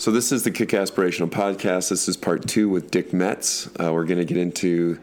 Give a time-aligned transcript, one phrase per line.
[0.00, 1.90] So this is the Kick Aspirational Podcast.
[1.90, 3.68] This is part two with Dick Metz.
[3.78, 4.98] Uh, we're going to get into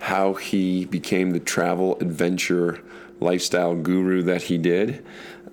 [0.00, 2.80] how he became the travel adventure
[3.20, 5.04] lifestyle guru that he did.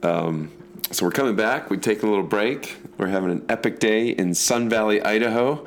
[0.01, 0.49] Um,
[0.91, 1.69] so we're coming back.
[1.69, 2.77] We've taken a little break.
[2.97, 5.65] We're having an epic day in Sun Valley, Idaho,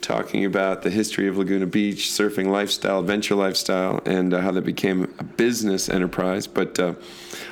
[0.00, 4.64] talking about the history of Laguna Beach, surfing lifestyle, adventure lifestyle, and uh, how that
[4.64, 6.46] became a business enterprise.
[6.46, 6.94] But uh,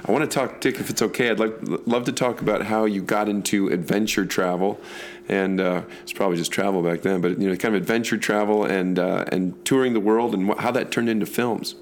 [0.05, 1.31] I want to talk, Dick, if it's okay.
[1.31, 1.57] I'd like,
[1.87, 4.81] love to talk about how you got into adventure travel
[5.29, 8.65] and uh, it's probably just travel back then, but you know, kind of adventure travel
[8.65, 11.75] and uh, and touring the world, and how that turned into films.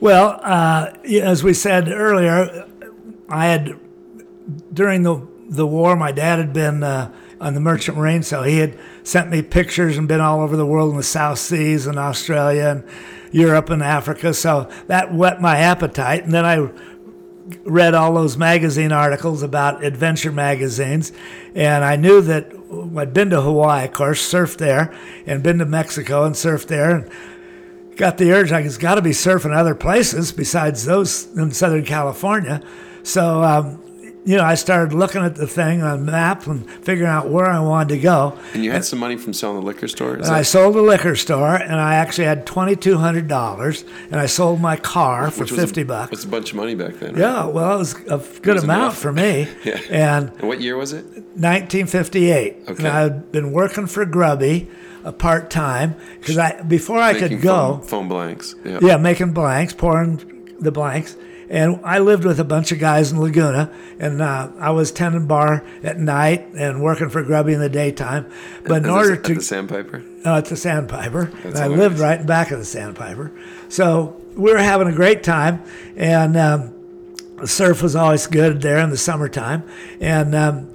[0.00, 0.92] Well, uh,
[1.22, 2.66] as we said earlier,
[3.28, 3.78] I had
[4.72, 8.58] during the the war, my dad had been uh, on the Merchant Marine, so he
[8.58, 11.98] had sent me pictures and been all over the world in the South Seas and
[11.98, 12.84] Australia and
[13.32, 14.34] Europe and Africa.
[14.34, 16.70] So that whet my appetite, and then I
[17.64, 21.12] read all those magazine articles about adventure magazines,
[21.54, 22.52] and I knew that
[22.96, 24.94] I'd been to Hawaii, of course, surfed there,
[25.26, 27.10] and been to Mexico and surfed there, and
[27.96, 31.84] got the urge like it's got to be surfing other places besides those in Southern
[31.84, 32.62] California.
[33.02, 33.82] So um,
[34.24, 37.46] you know, I started looking at the thing on the map and figuring out where
[37.46, 38.38] I wanted to go.
[38.52, 40.14] And you had and, some money from selling the liquor store?
[40.14, 44.76] and I sold the liquor store, and I actually had $2,200, and I sold my
[44.76, 46.12] car Which for 50 a, bucks.
[46.12, 47.20] It's a bunch of money back then, right?
[47.20, 48.98] Yeah, well, it was a good was amount enough.
[48.98, 49.48] for me.
[49.64, 49.80] yeah.
[49.88, 51.04] And, and what year was it?
[51.04, 52.56] 1958.
[52.68, 52.74] Okay.
[52.78, 54.68] And I had been working for Grubby
[55.02, 58.54] a part time because I before I making could go foam, foam blanks.
[58.64, 58.80] Yeah.
[58.82, 61.16] yeah, making blanks, pouring the blanks,
[61.50, 65.26] and I lived with a bunch of guys in Laguna, and uh, I was tending
[65.26, 68.30] bar at night and working for Grubby in the daytime.
[68.62, 72.20] But in order to at the Sandpiper, uh, at the Sandpiper, and I lived right
[72.20, 73.32] in back of the Sandpiper,
[73.68, 75.64] so we were having a great time,
[75.96, 76.72] and um,
[77.36, 79.64] the surf was always good there in the summertime,
[80.00, 80.34] and.
[80.34, 80.72] Um,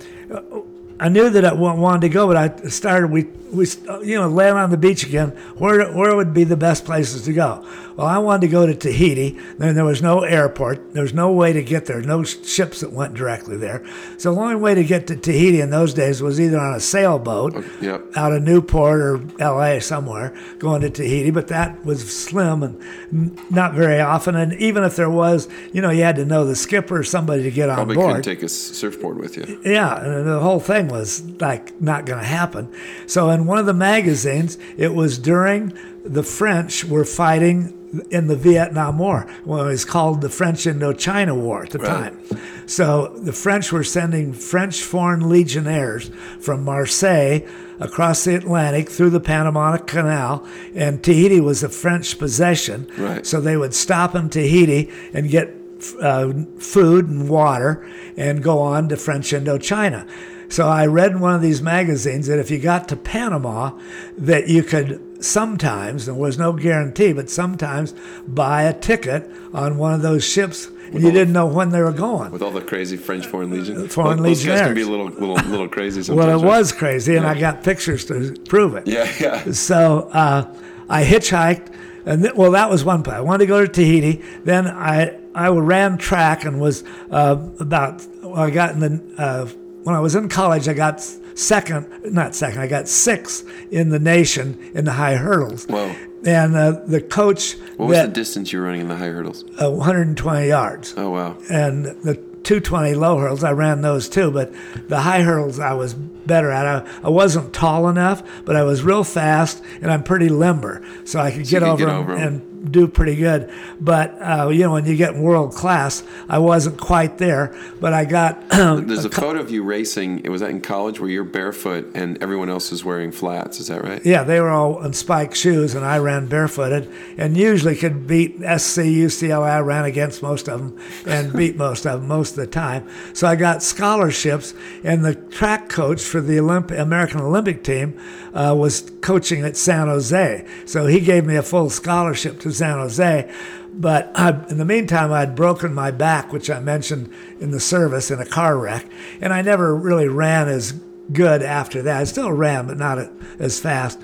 [0.97, 3.11] I knew that I wanted to go, but I started.
[3.11, 3.67] We we
[4.01, 5.31] you know land on the beach again.
[5.57, 7.65] Where where would be the best places to go?
[7.95, 9.39] Well, I wanted to go to Tahiti.
[9.57, 10.93] Then there was no airport.
[10.93, 12.01] There was no way to get there.
[12.01, 13.85] No ships that went directly there.
[14.17, 16.79] So the only way to get to Tahiti in those days was either on a
[16.79, 18.05] sailboat oh, yep.
[18.17, 19.79] out of Newport or L.A.
[19.79, 21.31] somewhere going to Tahiti.
[21.31, 24.35] But that was slim and not very often.
[24.35, 27.43] And even if there was, you know, you had to know the skipper or somebody
[27.43, 28.05] to get on Probably board.
[28.05, 29.61] Probably couldn't take a surfboard with you.
[29.63, 32.73] Yeah, and the whole thing was like not going to happen.
[33.07, 35.73] So in one of the magazines, it was during
[36.05, 39.27] the French were fighting in the Vietnam War.
[39.45, 41.89] Well, it was called the French Indochina War at the right.
[41.89, 42.39] time.
[42.67, 47.41] So the French were sending French foreign legionnaires from Marseille
[47.79, 50.45] across the Atlantic through the Panama Canal,
[50.75, 52.89] and Tahiti was a French possession.
[52.97, 53.25] Right.
[53.25, 55.53] So they would stop in Tahiti and get
[56.01, 60.09] uh, food and water and go on to French Indochina.
[60.47, 63.77] So I read in one of these magazines that if you got to Panama,
[64.17, 67.93] that you could sometimes, there was no guarantee, but sometimes
[68.27, 70.69] buy a ticket on one of those ships.
[70.91, 72.31] And you didn't know when they were going.
[72.31, 73.87] With all the crazy French Foreign Legion.
[73.89, 74.61] Foreign well, Legionnaires.
[74.61, 77.31] can be a little, little, little crazy well, it was crazy, and yeah.
[77.31, 78.87] I got pictures to prove it.
[78.87, 79.51] Yeah, yeah.
[79.51, 80.55] So uh,
[80.87, 81.73] I hitchhiked,
[82.05, 83.17] and th- well, that was one part.
[83.17, 84.23] I wanted to go to Tahiti.
[84.43, 88.05] Then I I ran track and was uh, about.
[88.21, 89.45] Well, I got in the uh,
[89.83, 90.67] when I was in college.
[90.67, 91.01] I got
[91.35, 95.65] second, not second, I got sixth in the nation in the high hurdles.
[95.65, 95.95] Whoa.
[96.25, 97.55] And uh, the coach.
[97.77, 99.43] What was that, the distance you were running in the high hurdles?
[99.61, 100.95] Uh, 120 yards.
[100.97, 101.37] Oh, wow.
[101.51, 104.53] And the 220 low hurdles, I ran those too, but
[104.87, 106.65] the high hurdles I was better at.
[106.65, 110.83] I, I wasn't tall enough, but I was real fast and I'm pretty limber.
[111.05, 113.51] So I could so get, over, get over and, and do pretty good.
[113.79, 117.55] But uh, you know, when you get world class, I wasn't quite there.
[117.79, 118.49] But I got.
[118.49, 120.21] There's a, a co- photo of you racing.
[120.23, 123.59] It was that in college where you're barefoot and everyone else is wearing flats.
[123.59, 124.03] Is that right?
[124.05, 128.37] Yeah, they were all in spiked shoes, and I ran barefooted, and usually could beat
[128.37, 129.49] SC, UCLA.
[129.49, 132.87] I ran against most of them and beat most of them most of the time.
[133.13, 134.53] So I got scholarships,
[134.83, 137.99] and the track coach for the Olymp- American Olympic team
[138.33, 140.45] uh, was coaching at San Jose.
[140.65, 143.31] So he gave me a full scholarship to San Jose.
[143.73, 148.09] But I, in the meantime, I'd broken my back, which I mentioned in the service
[148.09, 148.85] in a car wreck,
[149.21, 150.73] and I never really ran as
[151.11, 152.01] good after that.
[152.01, 152.97] I still ran, but not
[153.37, 153.99] as fast.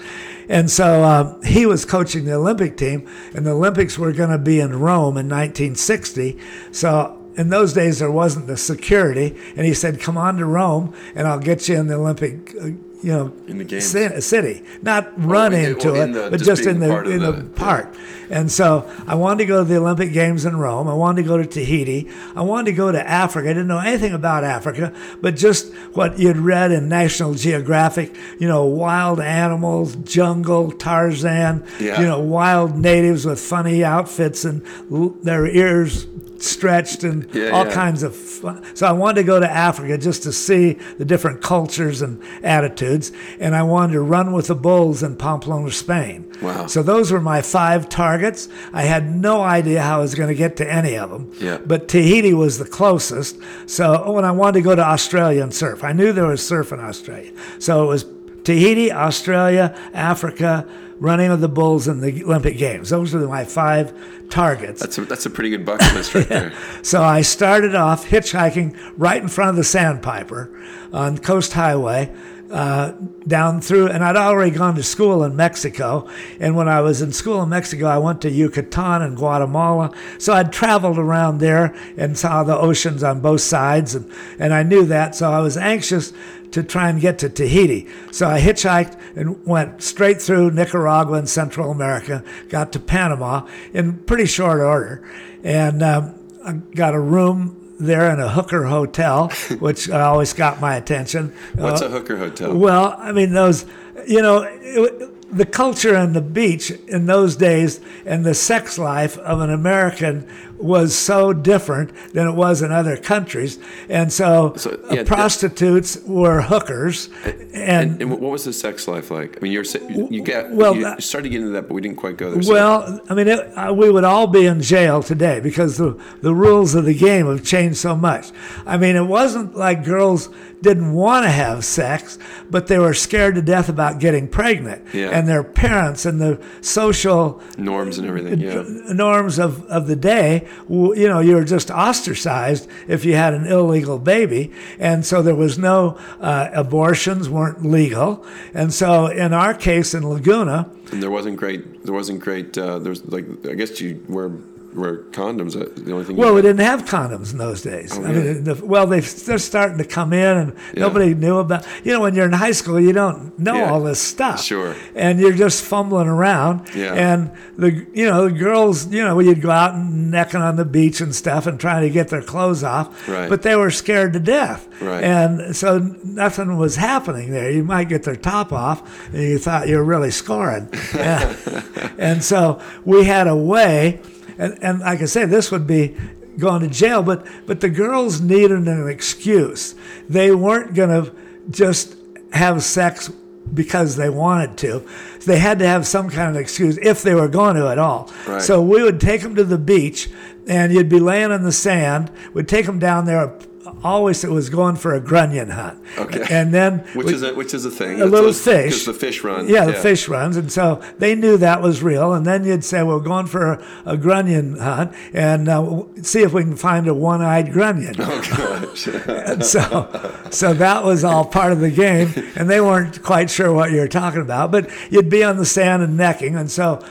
[0.50, 4.38] And so uh, he was coaching the Olympic team, and the Olympics were going to
[4.38, 6.38] be in Rome in 1960.
[6.72, 10.94] So in those days, there wasn't the security, and he said, "Come on to Rome,
[11.16, 12.72] and I'll get you in the Olympic uh,
[13.04, 13.92] you know, In the games.
[13.92, 17.04] ci- city, not run in- into well, in it, the- but just just in the
[17.04, 17.94] in the, the- park.
[18.30, 20.88] And so I wanted to go to the Olympic Games in Rome.
[20.88, 22.08] I wanted to go to Tahiti.
[22.34, 23.50] I wanted to go to Africa.
[23.50, 28.48] I didn't know anything about Africa, but just what you'd read in National Geographic, you
[28.48, 32.00] know, wild animals, jungle, Tarzan, Yeah.
[32.00, 34.62] you know, wild natives with funny outfits and
[34.92, 36.08] l- their ears
[36.38, 37.72] stretched and Yeah, all yeah.
[37.74, 38.64] kinds of fun.
[38.74, 42.91] So I wanted to go to Africa just to see the different cultures and attitudes,
[43.40, 46.32] and I wanted to run with the bulls in Pamplona, Spain.
[46.42, 46.68] Wow.
[46.68, 48.50] So those were my five targets.
[48.74, 51.32] I had no idea how I was going to get to any of them.
[51.40, 51.58] Yeah.
[51.58, 53.38] But Tahiti was the closest.
[53.68, 55.84] So oh, and I wanted to go to Australia and surf.
[55.84, 57.32] I knew there was surf in Australia.
[57.60, 58.06] So it was
[58.44, 60.68] Tahiti, Australia, Africa,
[61.00, 62.90] running of the bulls, in the Olympic Games.
[62.90, 63.92] Those were my five
[64.30, 64.80] targets.
[64.80, 66.54] That's a, that's a pretty good bucket list right there.
[66.84, 70.50] So I started off hitchhiking right in front of the Sandpiper
[70.94, 72.14] on Coast Highway.
[72.52, 72.92] Uh,
[73.26, 76.10] down through, and I'd already gone to school in Mexico.
[76.38, 79.96] And when I was in school in Mexico, I went to Yucatan and Guatemala.
[80.18, 84.64] So I'd traveled around there and saw the oceans on both sides, and, and I
[84.64, 85.16] knew that.
[85.16, 86.12] So I was anxious
[86.52, 87.88] to try and get to Tahiti.
[88.12, 94.00] So I hitchhiked and went straight through Nicaragua and Central America, got to Panama in
[94.00, 95.08] pretty short order,
[95.42, 99.30] and um, I got a room there in a hooker hotel,
[99.60, 101.34] which always got my attention.
[101.56, 102.54] What's Uh, a hooker hotel?
[102.56, 103.66] well, I mean, those,
[104.08, 109.18] you know, it, the culture and the beach in those days and the sex life
[109.20, 110.28] of an American
[110.64, 113.60] was so different than it was in other countries.
[113.90, 117.10] And so, So, uh, yeah, prostitutes were hookers.
[117.26, 119.38] And, and, and what was the sex life like?
[119.38, 122.18] I mean, you're you got well, you started getting into that, but we didn't quite
[122.18, 122.42] go there.
[122.42, 126.00] So- Well, I mean, it, uh, we would all be in jail today because the,
[126.22, 128.32] the rules of the game have changed so much.
[128.66, 130.30] I mean, it wasn't like girls
[130.62, 132.20] didn't want to have sex,
[132.50, 134.86] but they were scared to death about getting pregnant.
[134.94, 135.10] Yeah.
[135.10, 138.40] And their parents and the social norms and everything.
[138.40, 138.64] Yeah.
[138.94, 143.46] norms of, of the day, you know, you were just ostracized if you had an
[143.48, 144.52] illegal baby.
[144.80, 148.26] And so there was no, uh, abortions weren't legal.
[148.54, 151.84] And so in our case in Laguna, And there wasn't great.
[151.86, 152.58] There wasn't great.
[152.58, 154.30] Uh, there's like I guess you wear
[154.74, 155.56] wear condoms.
[155.60, 156.16] uh, The only thing.
[156.18, 157.92] Well, we didn't have condoms in those days.
[157.94, 158.34] I Oh, really?
[158.36, 160.82] mean, the, well, they, they're starting to come in, and Yeah.
[160.82, 161.66] nobody knew about.
[161.84, 163.72] You know, when you're in high school, you don't know Yeah.
[163.72, 164.42] all this stuff.
[164.44, 164.76] Sure.
[164.96, 166.62] And you're just fumbling around.
[166.76, 166.94] Yeah.
[166.94, 170.66] And the you know the girls, you know, you'd go out and necking on the
[170.66, 173.08] beach and stuff, and trying to get their clothes off.
[173.08, 173.30] Right.
[173.30, 174.68] But they were scared to death.
[174.82, 175.04] Right.
[175.04, 177.52] And so nothing was happening there.
[177.52, 178.82] You might get their top off,
[179.14, 180.70] and you thought you were really scoring.
[180.96, 181.34] Yeah.
[181.98, 184.00] and so we had a way,
[184.38, 185.96] and, and like I said, this would be
[186.38, 189.76] going to jail, but but the girls needed an excuse.
[190.10, 191.16] They weren't going to
[191.50, 191.96] just
[192.32, 193.12] have sex
[193.54, 194.88] because they wanted to.
[195.26, 198.12] They had to have some kind of excuse if they were going to at all.
[198.28, 198.42] Right.
[198.42, 200.10] So we would take them to the beach,
[200.48, 202.12] and you'd be laying in the sand.
[202.34, 203.38] We'd take them down there.
[203.84, 205.80] Always, it was going for a grunion hunt.
[205.98, 206.26] Okay.
[206.30, 208.02] And then which we- is a, which is a thing.
[208.02, 208.86] a little Because fish.
[208.86, 209.48] the fish run.
[209.48, 212.14] Yeah, the fish runs, and so they knew that was real.
[212.14, 216.34] And then you'd say, "We're going for a, a grunion hunt, and uh, see if
[216.34, 218.88] we can find a one-eyed grunion." Oh gosh.
[219.32, 219.90] And so,
[220.32, 223.80] so that was all part of the game, and they weren't quite sure what you
[223.80, 224.52] were talking about.
[224.52, 226.84] But you'd be on the sand and necking, and so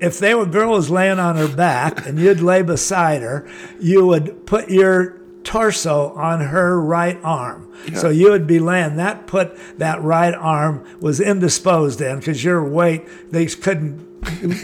[0.00, 3.46] if they were girl was laying on her back and you'd lay beside her,
[3.78, 7.66] you would put your torso on her right arm.
[7.96, 8.96] So you would be laying.
[8.96, 14.06] That put that right arm was indisposed in because your weight they couldn't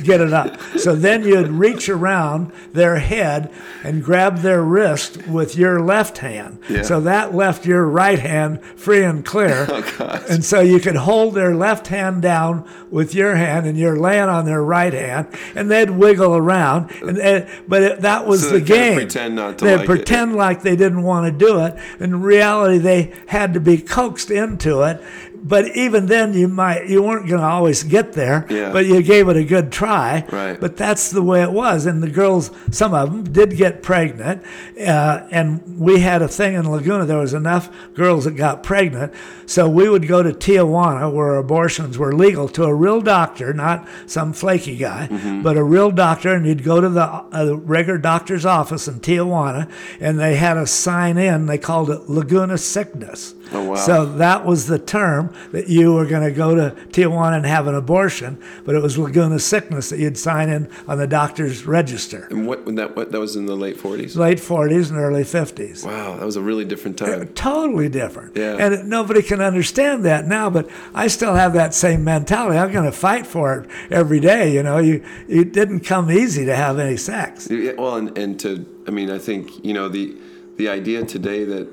[0.03, 0.61] get it up.
[0.79, 6.59] So then you'd reach around their head and grab their wrist with your left hand.
[6.69, 6.83] Yeah.
[6.83, 9.67] So that left your right hand free and clear.
[9.99, 13.99] Oh, and so you could hold their left hand down with your hand and you're
[13.99, 16.91] laying on their right hand and they'd wiggle around.
[17.03, 18.95] And, and- but it, that was So the they'd game.
[18.97, 19.87] pretend not to They'd like it.
[19.87, 21.77] pretend like they didn't want to do it.
[21.99, 25.03] In reality, they had to be coaxed into it.
[25.49, 28.47] But even then, you might you weren't going to always get there.
[28.51, 28.73] Yeah.
[28.73, 30.25] But you gave it a good try.
[30.33, 30.59] Right.
[30.61, 31.87] But that's the way it was.
[31.87, 34.43] And the girls, some of them did get pregnant.
[34.77, 37.05] Uh, and we had a thing in Laguna.
[37.07, 39.13] There was enough girls that got pregnant.
[39.47, 43.87] So we would go to Tijuana, where abortions were legal, to a real doctor, not
[44.07, 45.43] some flaky guy, Mm-hmm.
[45.43, 46.35] but a real doctor.
[46.35, 50.57] And you'd go to the, uh, the regular doctor's office in Tijuana, and they had
[50.57, 51.47] a sign in.
[51.47, 53.35] They called it Laguna sickness.
[53.53, 53.75] Oh, wow.
[53.77, 55.33] So that was the term.
[55.53, 58.99] that you were going to go to Tijuana and have an abortion, but it was
[58.99, 62.27] Laguna sickness that you'd sign in on the doctor's register.
[62.31, 64.17] And what when that what that was in the late forties?
[64.17, 65.85] Late 40s and early 50s.
[65.87, 67.23] Wow, that was a really different time.
[67.23, 68.37] Uh, totally different.
[68.37, 68.57] Yeah.
[68.59, 72.59] And it- nobody can understand that now, but I still have that same mentality.
[72.59, 74.53] I'm going to fight for it every day.
[74.53, 77.49] You know, you it didn't come easy to have any sex.
[77.51, 80.17] Well, and, and to, I mean, I think, you know, the
[80.57, 81.69] the idea today that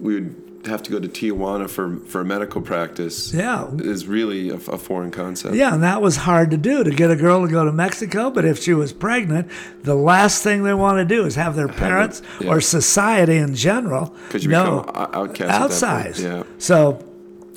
[0.00, 3.68] we would have to go to Tijuana for, for a medical practice Yeah.
[3.78, 5.54] is really a, a foreign concept.
[5.54, 8.30] Yeah, and that was hard to do to get a girl to go to Mexico.
[8.30, 9.50] But if she was pregnant,
[9.82, 12.50] the last thing they want to do is have their parents yeah.
[12.50, 16.22] or society in general know become outcast at that point, outsized.
[16.22, 16.42] yeah.
[16.58, 17.04] So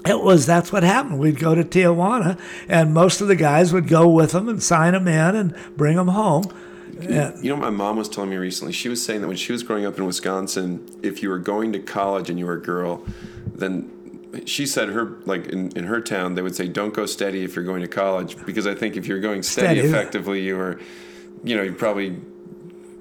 [0.05, 1.19] it was that's what happened.
[1.19, 2.39] We'd go to Tijuana,
[2.69, 5.97] and most of the guys would go with them and sign them in and bring
[5.97, 6.43] them home.
[7.01, 7.36] Yeah.
[7.41, 9.63] You know, my mom was telling me recently, she was saying that when she was
[9.63, 13.03] growing up in Wisconsin, if you were going to college and you were a girl,
[13.53, 13.91] then
[14.46, 17.56] she said her, like in, in her town, they would say, don't go steady if
[17.56, 18.38] you're going to college.
[18.46, 19.88] Because I think if you're going steady, Steady.
[19.88, 20.79] effectively, you were,
[21.44, 22.20] you know, you probably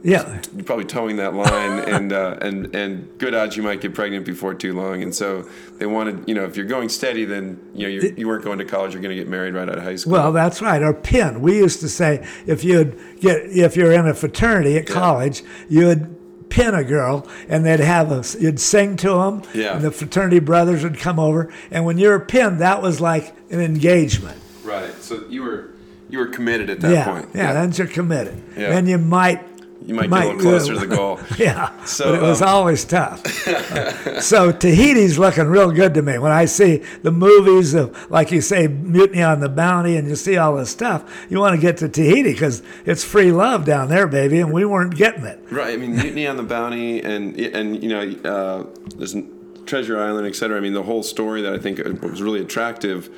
[0.02, 0.40] Yeah.
[0.54, 4.24] you're probably toeing that line, and uh, and and good odds you might get pregnant
[4.24, 5.02] before too long.
[5.02, 8.28] And so they wanted, you know, if you're going steady, then you know you, you
[8.28, 8.92] weren't going to college.
[8.92, 10.12] You're going to get married right out of high school.
[10.12, 10.82] Well, that's right.
[10.82, 11.40] Or pin.
[11.40, 16.14] We used to say if you'd get if you're in a fraternity at college, you'd
[16.48, 19.42] pin a girl, and they'd have a you'd sing to them.
[19.54, 19.76] Yeah.
[19.76, 23.34] And the fraternity brothers would come over, and when you were pinned, that was like
[23.50, 24.40] an engagement.
[24.64, 24.92] right.
[25.02, 25.70] So you were
[26.08, 27.28] you were committed at that yeah, point.
[27.34, 27.52] yeah.
[27.52, 28.42] Then you're committed.
[28.56, 28.70] Yeah.
[28.70, 29.44] Then you might.
[29.88, 31.18] You might, get a little closer to the goal.
[31.38, 33.24] Yeah, So, but it was um, always tough.
[33.48, 36.18] Uh, so Tahiti's looking real good to me.
[36.18, 40.14] When I see the movies of, like you say, Mutiny on the Bounty, and you
[40.14, 43.88] see all this stuff, you want to get to Tahiti because it's free love down
[43.88, 45.40] there, baby, and we weren't getting it.
[45.50, 45.72] Right.
[45.72, 49.16] I mean, Mutiny on the Bounty, and and you know, uh, there's
[49.64, 50.58] Treasure Island, et cetera.
[50.58, 53.08] I mean, the whole story that I think was really attractive.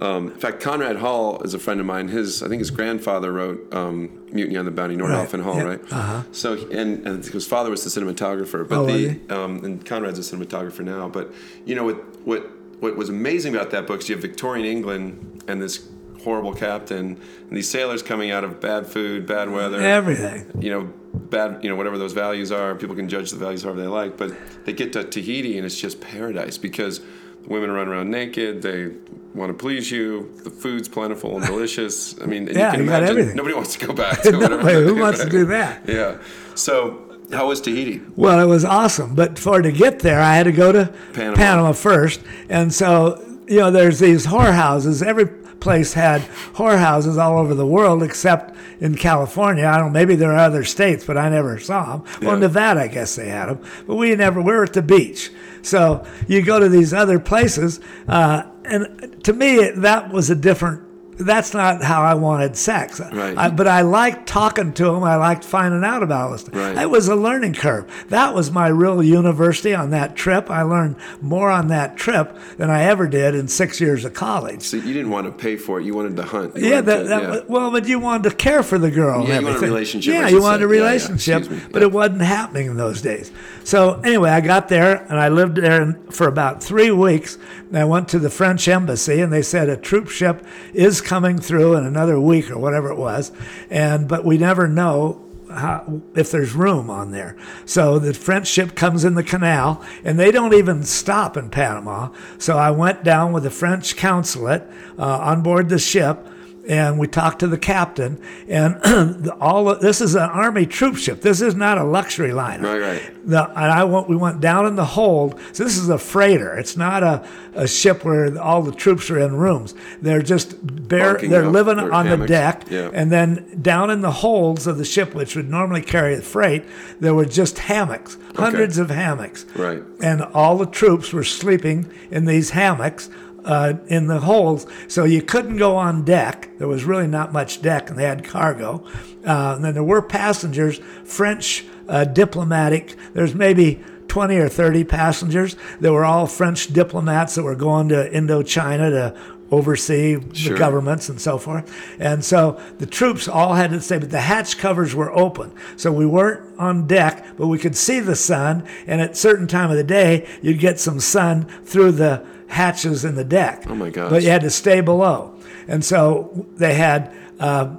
[0.00, 2.08] Um, in fact, Conrad Hall is a friend of mine.
[2.08, 5.62] His, I think, his grandfather wrote um, Mutiny on the Bounty, Nordhoff and Hall, yeah,
[5.62, 5.80] right?
[5.92, 6.22] uh-huh.
[6.32, 10.36] So, and, and his father was the cinematographer, but Oh, the um, and Conrad's a
[10.36, 11.08] cinematographer now.
[11.08, 11.32] But
[11.64, 12.50] you know what what
[12.80, 15.88] what was amazing about that book is you have Victorian England and this
[16.22, 20.44] horrible captain and these sailors coming out of bad food, bad weather, Everything.
[20.60, 23.80] you know, bad, you know, whatever those values are, people can judge the values however
[23.80, 24.32] they like, but
[24.66, 27.00] they get to Tahiti and it's just paradise because
[27.46, 28.90] women run around naked, they
[29.34, 32.20] want to please you, the food's plentiful and delicious.
[32.20, 33.36] I mean, Yeah, you can you got imagine everything.
[33.36, 35.82] nobody wants to go back to Nobody, who wants to do that?
[35.88, 36.18] Yeah.
[36.54, 38.00] So, how was Tahiti?
[38.16, 41.34] Well, it was awesome, but for to get there, I had to go to Panama.
[41.36, 45.04] Panama, first, and so you know, there's these whorehouses.
[45.04, 46.20] Every place had
[46.54, 49.66] whorehouses all over the world, except in California.
[49.66, 49.92] I don't.
[49.92, 52.04] Maybe there are other states, but I never saw them.
[52.22, 52.40] Well, Yeah.
[52.40, 54.40] Nevada, I guess they had them, but we never.
[54.40, 55.30] We were at the beach,
[55.62, 60.85] so you go to these other places, uh, and to me, that was a different.
[61.18, 63.00] That's not how I wanted sex.
[63.00, 63.36] Right.
[63.36, 65.02] I, but I liked talking to them.
[65.02, 66.48] I liked finding out about this.
[66.48, 66.76] Right.
[66.76, 67.90] It was a learning curve.
[68.10, 70.50] That was my real university on that trip.
[70.50, 74.62] I learned more on that trip than I ever did in six years of college.
[74.62, 76.56] So you didn't want to pay for it; you wanted to hunt.
[76.56, 77.40] You Yeah, that, to- that, yeah.
[77.48, 79.26] well, but you wanted to care for the girl.
[79.26, 80.74] Yeah, you wanted a relationship, Yeah, you wanted a say.
[80.74, 83.32] Yeah, yeah, relationship, but it wasn't happening in those days.
[83.64, 87.38] So anyway, I got there and I lived there for about three weeks.
[87.68, 91.38] And I went to the French embassy, and they said a troop ship is coming
[91.38, 93.32] through in another week or whatever it was,
[93.70, 97.36] and but we never know how, if there's room on there.
[97.64, 102.10] So the French ship comes in the canal, and they don't even stop in Panama.
[102.38, 104.64] So I went down with the French consulate
[104.98, 106.26] uh, on board the ship,
[106.68, 108.20] and we talked to the captain.
[108.48, 111.20] And all of, this is an army troop ship.
[111.20, 112.62] This is not a luxury liner.
[112.68, 113.12] Right, right.
[113.28, 115.38] The, and I went, we went down in the hold.
[115.52, 116.56] So this is a freighter.
[116.58, 119.74] It's not a, a ship where all the troops are in rooms.
[120.02, 120.56] They're just
[120.88, 121.14] bare.
[121.14, 122.90] Bunking They're up, living on the deck, Yeah.
[122.92, 126.64] and then down in the holds of the ship, which would normally carry the freight,
[127.00, 129.44] there were just hammocks, hundreds of hammocks.
[129.54, 129.82] Right.
[130.00, 133.10] And all the troops were sleeping in these hammocks.
[133.46, 136.48] Uh, in the holds, so you couldn't go on deck.
[136.58, 138.84] There was really not much deck, and they had cargo.
[139.24, 142.96] Uh, and then there were passengers, French uh, diplomatic.
[143.14, 145.54] There's maybe 20 or 30 passengers.
[145.80, 149.14] They were all French diplomats that were going to Indochina to
[149.52, 150.52] oversee Sure.
[150.54, 151.72] the governments and so forth.
[152.00, 155.52] And so the troops all had to stay, but the hatch covers were open.
[155.76, 158.64] So we weren't on deck, but we could see the sun.
[158.88, 163.14] And at certain time of the day, you'd get some sun through the hatches in
[163.14, 163.64] the deck.
[163.66, 164.10] Oh my gosh.
[164.10, 165.34] But you had to stay below.
[165.68, 167.76] And so they had uh,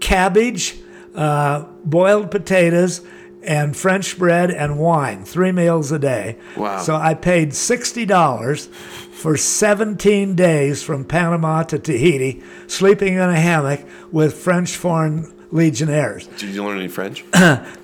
[0.00, 0.76] cabbage,
[1.14, 3.04] uh, boiled potatoes,
[3.42, 6.36] and French bread and wine, three meals a day.
[6.56, 6.80] Wow.
[6.80, 13.80] So I paid $60 for 17 days from Panama to Tahiti, sleeping in a hammock
[14.10, 16.26] with French foreign legionnaires.
[16.26, 17.24] Did you learn any French?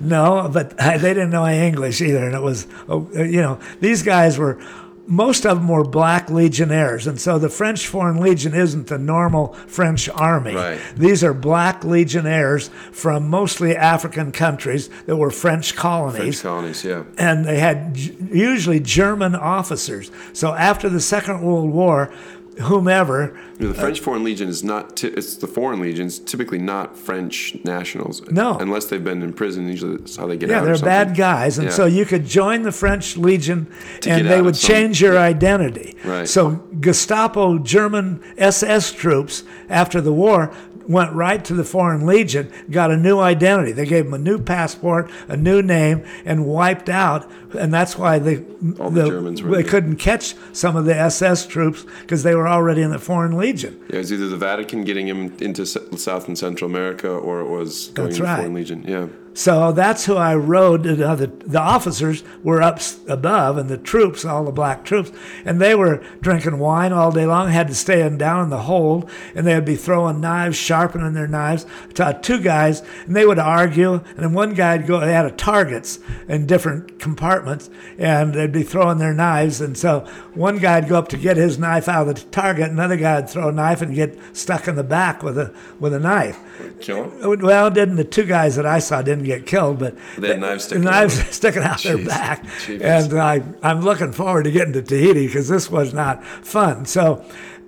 [0.01, 2.25] No, but I, they didn't know any English either.
[2.25, 4.61] And it was, oh, you know, these guys were,
[5.05, 7.07] most of them were black legionnaires.
[7.07, 10.55] And so the French Foreign Legion isn't the normal French army.
[10.55, 10.79] Right.
[10.95, 16.41] These are black legionnaires from mostly African countries that were French colonies.
[16.41, 17.03] French colonies, yeah.
[17.17, 20.09] and they had usually German officers.
[20.31, 22.13] So after the Second World War,
[22.59, 24.97] whomever, You know, the French Foreign Legion is not.
[24.97, 28.21] Ty- it's the Foreign Legions, typically not French nationals.
[28.29, 28.57] No.
[28.57, 29.67] unless they've been in prison.
[29.67, 30.67] Usually, that's how they get yeah, out.
[30.67, 31.73] or they're bad guys, and Yeah.
[31.73, 33.67] so you could join the French Legion,
[34.05, 35.95] and they would change your identity.
[36.03, 36.27] Right.
[36.27, 40.51] So Gestapo German SS troops after the war
[40.87, 43.71] went right to the Foreign Legion, got a new identity.
[43.71, 47.29] They gave him a new passport, a new name, and wiped out.
[47.57, 48.43] And that's why they
[48.79, 52.47] All the Germans were they couldn't catch some of the SS troops because they were
[52.47, 53.79] already in the Foreign Legion.
[53.89, 57.41] Yeah, it was either the Vatican getting him into S- South and Central America, or
[57.41, 58.37] it was going That's into the right.
[58.37, 58.83] Foreign Legion.
[58.87, 59.07] Yeah.
[59.33, 60.85] So that's who I rode.
[60.85, 65.11] You know, the, the officers were up above, and the troops, all the black troops,
[65.43, 67.49] and they were drinking wine all day long.
[67.49, 71.27] Had to stay down in the hold, and they would be throwing knives, sharpening their
[71.27, 71.65] knives.
[71.89, 74.99] I taught uh, two guys, and they would argue, and then one guy'd go.
[74.99, 79.61] They had a targets in different compartments, and they'd be throwing their knives.
[79.61, 80.01] And so
[80.33, 83.49] one guy'd go up to get his knife out of the target, another guy'd throw
[83.49, 86.39] a knife and get stuck in the back with a with a knife.
[86.79, 87.39] Kill him.
[87.39, 90.65] Well, didn't the two guys that I saw didn't get killed, but They had knives
[90.65, 91.25] sticking knives out.
[91.33, 92.07] sticking out their Jeez.
[92.07, 92.81] back, Jeez.
[92.81, 96.85] and I I'm looking forward to getting to Tahiti because this was not fun.
[96.85, 97.23] So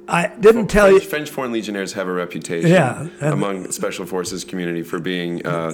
[0.08, 1.10] I didn't tell French, you.
[1.10, 5.72] French Foreign Legionnaires have a reputation Yeah, among special forces community for being uh,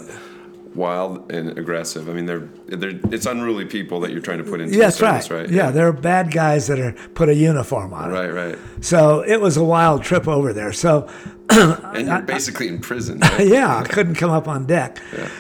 [0.73, 2.07] wild and aggressive.
[2.07, 4.83] I mean, they're they're it's unruly people that you're trying to put into Yeah, the
[4.85, 5.41] that's service, right.
[5.41, 5.49] right?
[5.49, 8.09] Yeah, they're bad guys that are put a uniform on.
[8.09, 8.57] Right, right.
[8.79, 10.71] So it was a wild trip over there.
[10.71, 11.09] So
[11.91, 13.19] And you're basically in prison.
[13.31, 13.47] Right?
[13.47, 14.97] yeah, I couldn't come up on deck.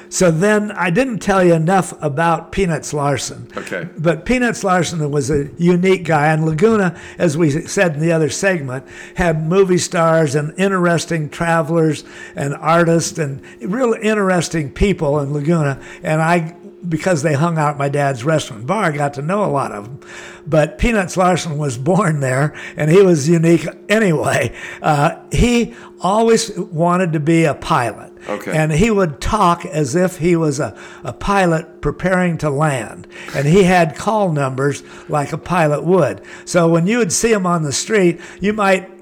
[0.09, 3.47] So then I didn't tell you enough about Peanuts Larson.
[3.55, 3.87] Okay.
[3.97, 6.27] But Peanuts Larson was a unique guy.
[6.27, 12.03] And Laguna, as we said in the other segment, had movie stars and interesting travelers
[12.35, 15.81] and artists and real interesting people in Laguna.
[16.03, 16.55] And I
[16.87, 19.71] because they hung out at my dad's restaurant bar, I got to know a lot
[19.71, 19.99] of them.
[20.47, 24.55] But Peanuts Larson was born there, and he was unique anyway.
[24.81, 28.11] Uh, he always wanted to be a pilot.
[28.27, 28.55] Okay.
[28.55, 33.07] And he would talk as if he was a, a pilot preparing to land.
[33.35, 36.21] And he had call numbers like a pilot would.
[36.45, 39.00] So when you would see him on the street, you might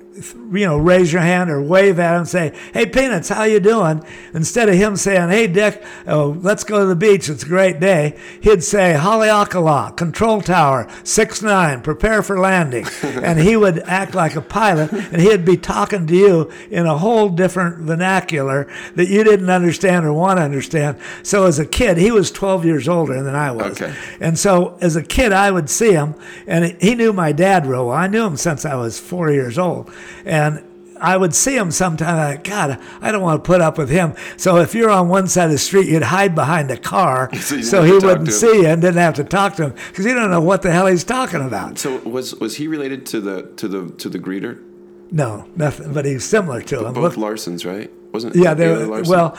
[0.51, 3.59] you know, raise your hand or wave at him and say, "Hey, Peanuts, how you
[3.59, 4.03] doing?"
[4.33, 7.29] Instead of him saying, "Hey, Dick, oh, let's go to the beach.
[7.29, 13.39] It's a great day," he'd say, "Haleakala, control tower, six nine, prepare for landing," and
[13.39, 17.29] he would act like a pilot, and he'd be talking to you in a whole
[17.29, 20.97] different vernacular that you didn't understand or want to understand.
[21.23, 23.93] So as a kid, he was 12 years older than I was, Okay.
[24.19, 26.15] and so as a kid, I would see him,
[26.47, 27.95] and he knew my dad real well.
[27.95, 29.89] I knew him since I was four years old,
[30.25, 30.63] and
[31.01, 32.17] I would see him sometime.
[32.17, 34.15] Like, God, I don't want to put up with him.
[34.37, 37.61] So if you're on one side of the street, you'd hide behind a car So
[37.61, 40.29] so he wouldn't see you and didn't have to talk to him because you don't
[40.29, 41.77] know what the hell he's talking about.
[41.79, 44.63] So was was he related to the to the to the greeter?
[45.11, 45.93] No, nothing.
[45.93, 46.93] But he's similar to him.
[46.93, 47.91] Both Look, Larsons, right?
[48.13, 49.11] Wasn't yeah, they Larson?
[49.11, 49.37] well.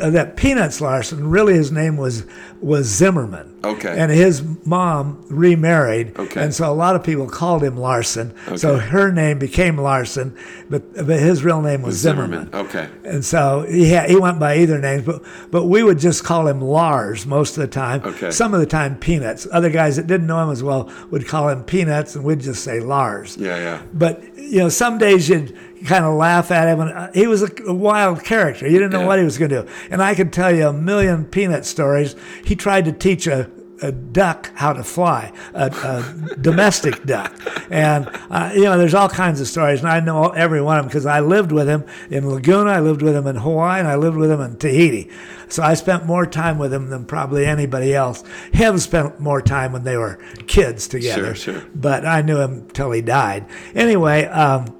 [0.00, 2.24] Uh, that Peanuts Larson, really his name was
[2.62, 3.54] was Zimmerman.
[3.62, 3.94] Okay.
[3.98, 6.18] And his mom remarried.
[6.18, 6.42] Okay.
[6.42, 8.32] And so a lot of people called him Larson.
[8.46, 8.56] Okay.
[8.56, 10.36] So her name became Larson,
[10.70, 12.50] but but his real name was Zimmerman.
[12.54, 12.88] Okay.
[13.04, 16.46] And so he had, he went by either names, but but we would just call
[16.48, 18.02] him Lars most of the time.
[18.04, 18.30] Okay.
[18.30, 19.46] Some of the time Peanuts.
[19.52, 22.64] Other guys that didn't know him as well would call him Peanuts, and we'd just
[22.64, 23.36] say Lars.
[23.36, 23.82] Yeah, yeah.
[23.92, 27.42] But you know, some days you'd kind of laugh at him, and uh, he was
[27.42, 28.66] a, a wild character.
[28.66, 29.06] You didn't know Yeah.
[29.06, 29.68] what he was going to do.
[29.90, 32.16] And I could tell you a million peanut stories.
[32.44, 33.49] He tried to teach a,
[33.82, 37.34] a duck how to fly, a, a domestic duck,
[37.70, 40.84] and uh, you know, there's all kinds of stories, and I know every one of
[40.84, 43.88] them because I lived with him in Laguna, I lived with him in Hawaii, and
[43.88, 45.10] I lived with him in Tahiti.
[45.48, 48.22] So I spent more time with him than probably anybody else.
[48.52, 51.64] Him spent more time when they were kids together Sure, sure.
[51.74, 53.46] but I knew him till he died.
[53.74, 54.76] Anyway, um,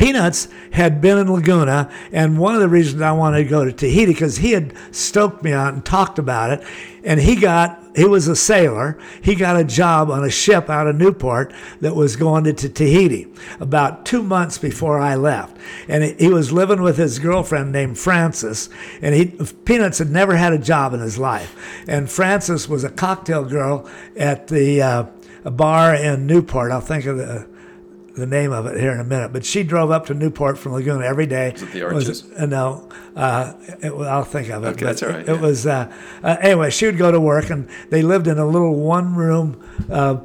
[0.00, 3.72] Peanuts had been in Laguna, and one of the reasons I wanted to go to
[3.72, 6.66] Tahiti because he had stoked me on and talked about it,
[7.04, 8.98] and he got he was a sailor.
[9.20, 13.26] He got a job on a ship out of Newport that was going to, Tahiti
[13.58, 18.70] about two months before I left, and he, was living with his girlfriend named Frances,
[19.02, 19.26] and he
[19.66, 23.86] Peanuts had never had a job in his life, and Frances was a cocktail girl
[24.16, 25.06] at the uh,
[25.44, 26.72] a bar in Newport.
[26.72, 27.49] I'll think of the
[28.14, 29.32] the name of it here in a minute.
[29.32, 31.52] But she drove up to Newport from Laguna every day.
[31.52, 32.24] Was it the Arches?
[32.24, 34.68] Was, uh, no, uh, it, I'll think of it.
[34.68, 35.40] Okay, that's all right, It, yeah.
[35.40, 35.92] was uh,
[36.22, 36.70] uh, anyway.
[36.70, 40.16] She would go to work, and they lived in a little one-room uh,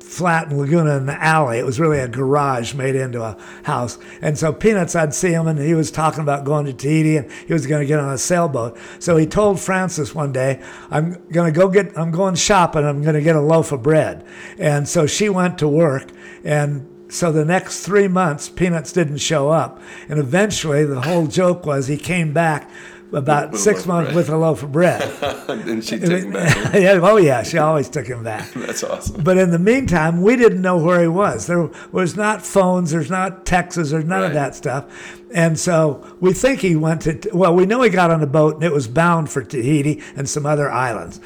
[0.00, 1.58] flat in Laguna in the alley.
[1.58, 3.98] It was really a garage made into a house.
[4.22, 7.30] And so Peanuts, I'd see him, and he was talking about going to Tahiti, and
[7.48, 8.78] he was going to get on a sailboat.
[9.00, 11.98] So he told Francis one day, "I'm going to go get.
[11.98, 12.84] I'm going shopping.
[12.84, 14.24] I'm going to get a loaf of bread."
[14.58, 16.10] And so she went to work,
[16.44, 19.80] and so the next three months, Peanuts didn't show up.
[20.08, 22.70] And eventually, the whole joke was he came back
[23.12, 25.00] about With six months with a loaf of bread.
[25.48, 26.74] and she took him back.
[26.74, 28.50] yeah, oh, yeah, she always took him back.
[28.56, 29.22] That's awesome.
[29.22, 31.46] But in the meantime, we didn't know where he was.
[31.46, 34.26] There was not phones, there's not texts, there's none Right.
[34.28, 34.86] of that stuff.
[35.32, 38.56] And so we think he went to, well, we know he got on a boat
[38.56, 41.20] and it was bound for Tahiti and some other islands.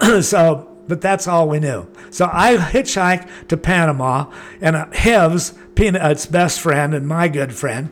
[0.20, 1.86] so, but that's all we knew.
[2.10, 7.90] So I hitchhiked to Panama, and Hevs, Peanut's best friend and my good friend,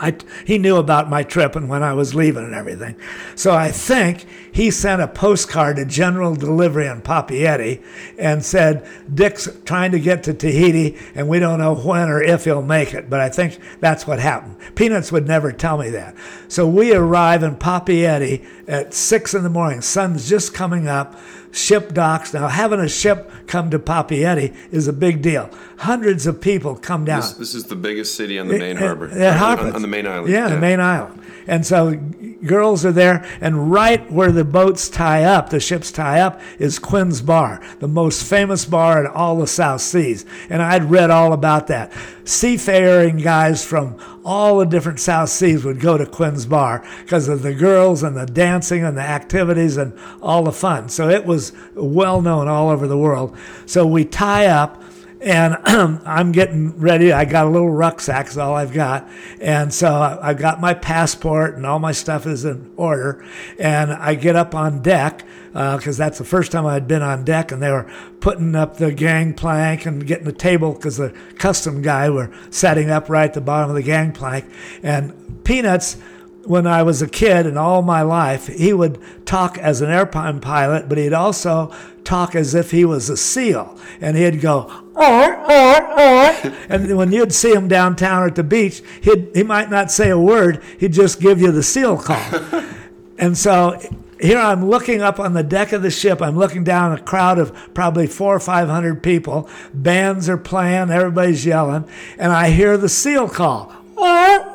[0.00, 2.94] I, he knew about my trip and when I was leaving and everything.
[3.34, 7.82] So I think he sent a postcard to General Delivery in Papeete
[8.16, 12.44] and said, Dick's trying to get to Tahiti and we don't know when or if
[12.44, 13.10] he'll make it.
[13.10, 14.56] But I think that's what happened.
[14.76, 16.14] Peanuts would never tell me that.
[16.46, 19.80] So we arrive in Papeete at six in the morning.
[19.80, 21.18] Sun's just coming up.
[21.58, 22.32] Ship docks.
[22.32, 25.50] Now, having a ship come to Papeete is a big deal.
[25.78, 27.20] Hundreds of people come down.
[27.20, 29.08] This, this is the biggest city on the main At- harbor.
[29.10, 30.32] At on, on the main island.
[30.32, 31.20] Yeah, the main island.
[31.48, 31.98] And so
[32.44, 36.78] girls are there, and right where the boats tie up, the ships tie up, is
[36.78, 40.24] Quinn's Bar, the most famous bar in all the South Seas.
[40.48, 41.92] And I'd read all about that.
[42.24, 47.42] Seafaring guys from all the different South Seas would go to Quinn's Bar because of
[47.42, 50.88] the girls and the dancing and the activities and all the fun.
[50.88, 53.36] So it was well known all over the world.
[53.66, 54.82] So we tie up
[55.20, 57.12] and I'm getting ready.
[57.12, 59.08] I got a little rucksack, is all I've got,
[59.40, 63.24] and so I- I've got my passport and all my stuff is in order.
[63.58, 67.24] And I get up on deck uh, because that's the first time I'd been on
[67.24, 71.82] deck, and they were putting up the gangplank and getting the table because the custom
[71.82, 74.44] guy were setting up right at the bottom of the gangplank,
[74.82, 75.96] and Peanuts
[76.44, 80.40] when I was a kid and all my life, he would talk as an airplane
[80.40, 83.78] pilot, but he'd also talk as if he was a SEAL.
[84.00, 88.44] And he'd go, "Or, or, or." and when you'd see him downtown or at the
[88.44, 92.64] beach, he'd, he might not say a word, he'd just give you the SEAL call.
[93.18, 93.78] and so
[94.20, 96.20] here I'm looking up on the deck of the ship.
[96.20, 99.48] I'm looking down a crowd of probably four or five hundred people.
[99.72, 103.74] Bands are playing, everybody's yelling, and I hear the SEAL call.
[103.98, 104.46] and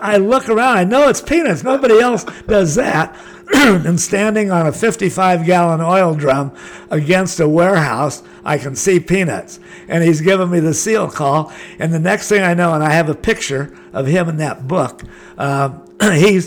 [0.00, 0.78] I look around.
[0.78, 1.62] I know it's Peanuts.
[1.62, 3.14] Nobody else does that.
[3.54, 6.52] and standing on a 55 gallon oil drum
[6.90, 9.60] against a warehouse, I can see Peanuts.
[9.88, 11.52] And he's giving me the seal call.
[11.78, 14.68] And the next thing I know, and I have a picture of him in that
[14.68, 15.02] book.
[15.36, 15.78] Uh,
[16.14, 16.40] he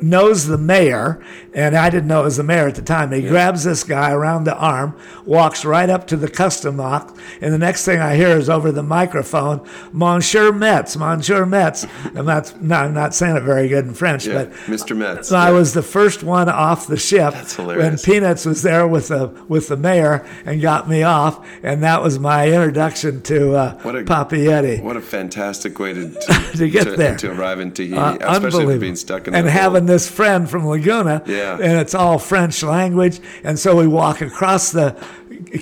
[0.00, 3.12] knows the mayor, and I didn't know it was the mayor at the time.
[3.12, 7.52] He grabs this guy around the arm, walks right up to the custom box, and
[7.52, 11.86] the next thing I hear is over the microphone, Monsieur Metz, Monsieur Metz.
[12.14, 14.94] And that's, no, I'm not saying it very good in French, Yeah, but Mr.
[14.96, 15.28] Metz.
[15.28, 18.04] So I was the first one off the ship That's when hilarious.
[18.04, 22.18] Peanuts was there with the with the mayor and got me off, and that was
[22.18, 24.82] my introduction to uh, What a- Papeete.
[24.82, 27.16] What a fantastic way to to, To get there.
[27.16, 28.95] to arrive in Tahiti, Uh, especially unbelievable.
[28.96, 29.86] Being stuck in and having hole.
[29.88, 31.54] this friend from Laguna, Yeah.
[31.60, 34.96] and it's all French language, and so we walk across the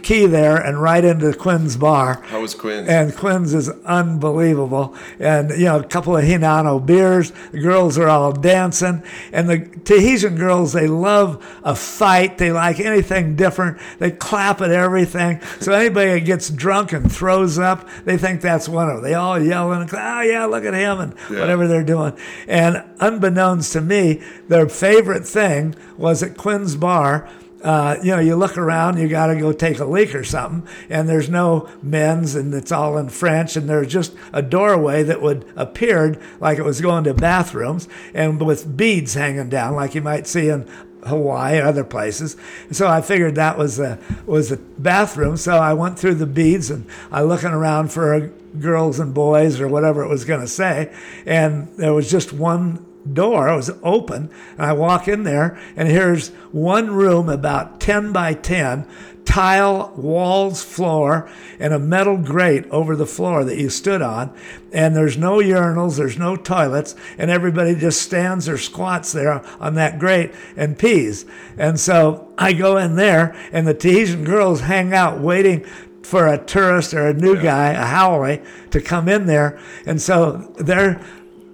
[0.03, 2.21] quay there and right into Quinn's bar.
[2.27, 2.89] How was Quinn's?
[2.89, 4.95] And Quinn's is unbelievable.
[5.19, 7.33] And, you know, a couple of Hinano beers.
[7.53, 9.03] The girls are all dancing.
[9.33, 12.39] And the Tahitian girls, they love a fight.
[12.39, 13.79] They like anything different.
[13.99, 15.41] They clap at everything.
[15.61, 19.05] So anybody that gets drunk and throws up, they think that's one of them.
[19.05, 21.41] They all yell and, oh, yeah, look at him and Yeah.
[21.41, 22.13] whatever they're doing.
[22.47, 27.29] And unbeknownst to me, their favorite thing was at Quinn's bar
[27.65, 30.69] uh, you know, you look around, you got to go take a leak or something,
[30.91, 35.23] and there's no men's, and it's all in French, and there's just a doorway that
[35.23, 40.03] would appeared like it was going to bathrooms, and with beads hanging down, like you
[40.03, 40.69] might see in
[41.07, 42.37] Hawaii and other places.
[42.67, 45.37] And so I figured that was a was a bathroom.
[45.37, 49.69] So I went through the beads and I looking around for girls and boys or
[49.69, 50.95] whatever it was going to say,
[51.27, 53.49] and there was just one door.
[53.49, 58.35] It was open, and I walk in there, and here's one room about 10 by
[58.35, 58.87] 10,
[59.25, 64.33] tile walls, floor, and a metal grate over the floor that you stood on.
[64.73, 69.75] And there's no urinals, there's no toilets, and everybody just stands or squats there on
[69.75, 71.25] that grate and pees.
[71.57, 75.65] And so I go in there, and the Tahitian girls hang out waiting
[76.03, 77.43] for a tourist or a new yeah.
[77.43, 78.39] guy, a haole,
[78.71, 79.59] to come in there.
[79.87, 81.01] And so they're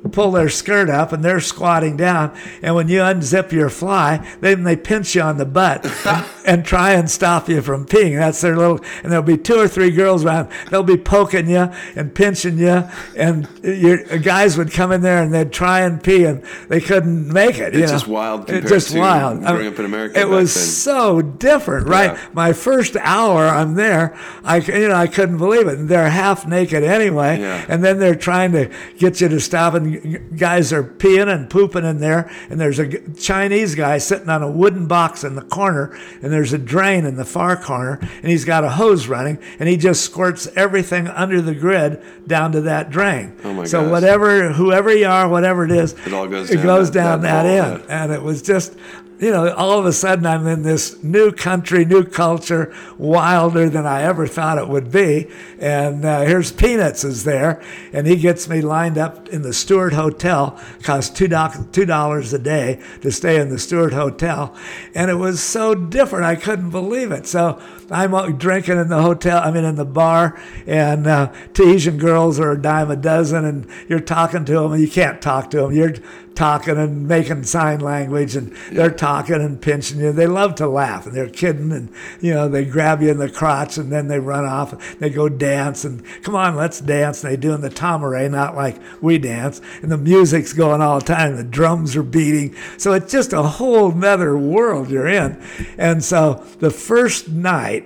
[0.08, 2.34] pull their skirt up and they're squatting down.
[2.62, 6.64] And when you unzip your fly, then they pinch you on the butt and, and,
[6.64, 8.18] try and stop you from peeing.
[8.18, 10.48] That's their little, and there'll be two or three girls around.
[10.70, 12.84] They'll be poking you and pinching you.
[13.16, 17.28] And your guys would come in there and they'd try and pee and they couldn't
[17.28, 17.76] make it.
[17.76, 18.48] It's just wild.
[18.48, 19.42] It's just wild.
[19.42, 20.18] Growing up in America.
[20.18, 20.64] It was then.
[20.64, 22.12] so different, right?
[22.12, 22.26] Yeah.
[22.32, 25.78] My first hour I'm there, I, you know, I couldn't believe it.
[25.78, 27.38] And they're half naked anyway.
[27.40, 27.66] Yeah.
[27.68, 29.89] And then they're trying to get you to stop and
[30.37, 34.50] guys are peeing and pooping in there, and there's a Chinese guy sitting on a
[34.50, 38.44] wooden box in the corner, and there's a drain in the far corner, and he's
[38.44, 42.90] got a hose running, and he just squirts everything under the grid down to that
[42.90, 43.37] drain.
[43.44, 43.90] Oh my so gosh.
[43.90, 47.20] whatever, whoever you are, whatever it is, it all goes it down goes that, down
[47.22, 48.76] that, that end, and it was just
[49.20, 53.85] you know, all of a sudden I'm in this new country, new culture, wilder than
[53.85, 55.30] I ever thought it would be.
[55.59, 59.92] And uh, here's Peanuts is there, and he gets me lined up in the Stewart
[59.92, 60.59] Hotel.
[60.83, 64.56] Cost two dollars a day to stay in the Stewart Hotel,
[64.94, 66.24] and it was so different.
[66.24, 67.26] I couldn't believe it.
[67.26, 69.40] So I'm drinking in the hotel.
[69.42, 73.66] I mean, in the bar, and uh, Tahitian girls are a dime a dozen, and
[73.88, 75.72] you're talking to them, and you can't talk to them.
[75.72, 75.94] You're
[76.35, 80.11] talking and making sign language and they're talking and pinching you.
[80.11, 83.29] They love to laugh and they're kidding and you know they grab you in the
[83.29, 84.72] crotch and then they run off.
[84.72, 87.22] And they go dance and come on, let's dance.
[87.22, 89.61] And they doing the tamure, not like we dance.
[89.83, 91.37] And the music's going all the time.
[91.37, 92.57] The drums are beating.
[92.79, 95.42] So it's just a whole nother world you're in.
[95.76, 97.80] And so the first night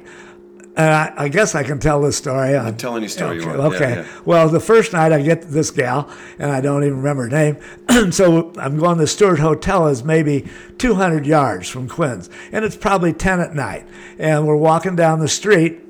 [0.77, 2.57] and I, I, guess I can tell this story.
[2.57, 3.39] I'm telling you story.
[3.39, 3.47] Okay.
[3.47, 3.91] You okay.
[3.91, 4.21] Yeah, yeah.
[4.25, 7.59] Well, the first night I get this gal, and I don't even remember her name.
[8.13, 13.13] so I'm going to Stewart Hotel is maybe 200 yards from Quinn's, and it's probably
[13.13, 13.87] 10 at night.
[14.19, 15.81] And we're walking down the street,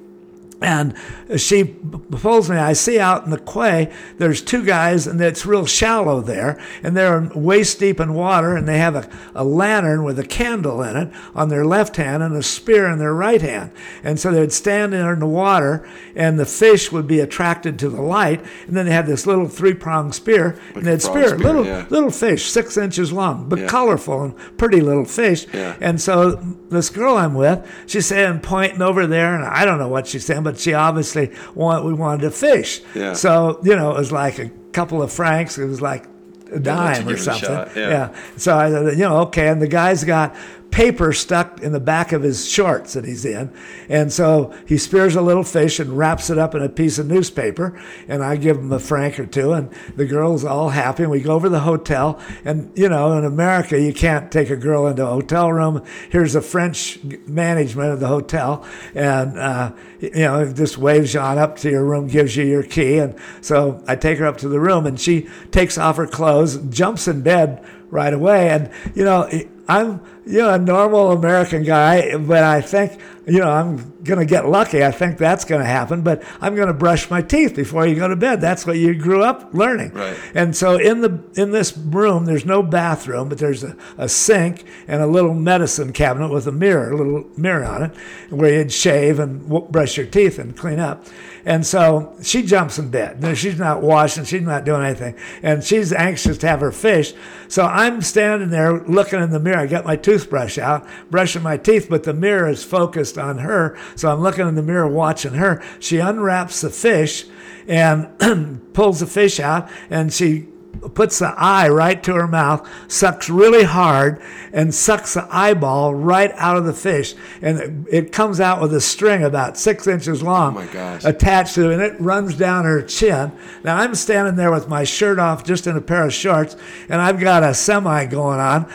[0.64, 0.94] and
[1.36, 2.56] she pulls me.
[2.56, 6.96] I see out in the quay, there's two guys, and it's real shallow there, and
[6.96, 10.96] they're waist deep in water, and they have a, a lantern with a candle in
[10.96, 13.72] it on their left hand and a spear in their right hand.
[14.02, 17.90] And so they'd stand there in the water, and the fish would be attracted to
[17.90, 21.28] the light, and then they had this little three pronged spear, like and they'd spear,
[21.28, 21.86] spear, little yeah.
[21.90, 23.66] little fish, six inches long, but yeah.
[23.66, 25.46] colorful and pretty little fish.
[25.52, 25.76] Yeah.
[25.80, 26.30] And so
[26.70, 30.24] this girl I'm with, she's saying, pointing over there, and I don't know what she's
[30.24, 32.80] saying, but she obviously want, we wanted to fish.
[32.94, 33.12] Yeah.
[33.14, 35.58] So, you know, it was like a couple of francs.
[35.58, 36.06] It was like
[36.52, 37.50] a dime or something.
[37.50, 37.88] Yeah.
[37.88, 38.16] yeah.
[38.36, 39.48] So I, you know, okay.
[39.48, 40.34] And the guy's got
[40.74, 43.48] paper stuck in the back of his shorts that he's in.
[43.88, 47.06] And so he spears a little fish and wraps it up in a piece of
[47.06, 47.80] newspaper.
[48.08, 49.52] And I give him a franc or two.
[49.52, 51.04] And the girl's all happy.
[51.04, 52.20] And we go over to the hotel.
[52.44, 55.84] And, you know, in America, you can't take a girl into a hotel room.
[56.10, 58.66] Here's a French management of the hotel.
[58.96, 62.64] And, uh, you know, just waves you on up to your room, gives you your
[62.64, 62.98] key.
[62.98, 66.56] And so I take her up to the room and she takes off her clothes,
[66.56, 68.50] jumps in bed right away.
[68.50, 69.30] And, you know,
[69.68, 74.26] I'm you know a normal American guy, but I think you know I'm going to
[74.26, 74.84] get lucky.
[74.84, 77.94] I think that's going to happen, but I'm going to brush my teeth before you
[77.94, 78.40] go to bed.
[78.40, 79.92] That's what you grew up learning.
[79.92, 80.18] Right.
[80.34, 84.64] And so in the in this room, there's no bathroom, but there's a, a sink
[84.88, 87.96] and a little medicine cabinet with a mirror, a little mirror on it,
[88.30, 91.06] where you'd shave and brush your teeth and clean up.
[91.46, 93.36] And so she jumps in bed.
[93.36, 95.14] she's not washing, she's not doing anything.
[95.42, 97.12] And she's anxious to have her fish.
[97.48, 99.58] So I'm standing there looking in the mirror.
[99.58, 103.76] I got my toothbrush out, brushing my teeth, but the mirror is focused on her.
[103.96, 105.60] So I'm looking in the mirror watching her.
[105.80, 107.24] She unwraps the fish
[107.66, 110.46] and pulls the fish out and she
[110.94, 114.20] puts the eye right to her mouth, sucks really hard,
[114.52, 117.14] and sucks the eyeball right out of the fish.
[117.42, 121.74] And it comes out with a string about six inches long oh attached to it,
[121.74, 123.32] and it runs down her chin.
[123.62, 126.56] Now I'm standing there with my shirt off, just in a pair of shorts,
[126.88, 128.66] and I've got a semi going on,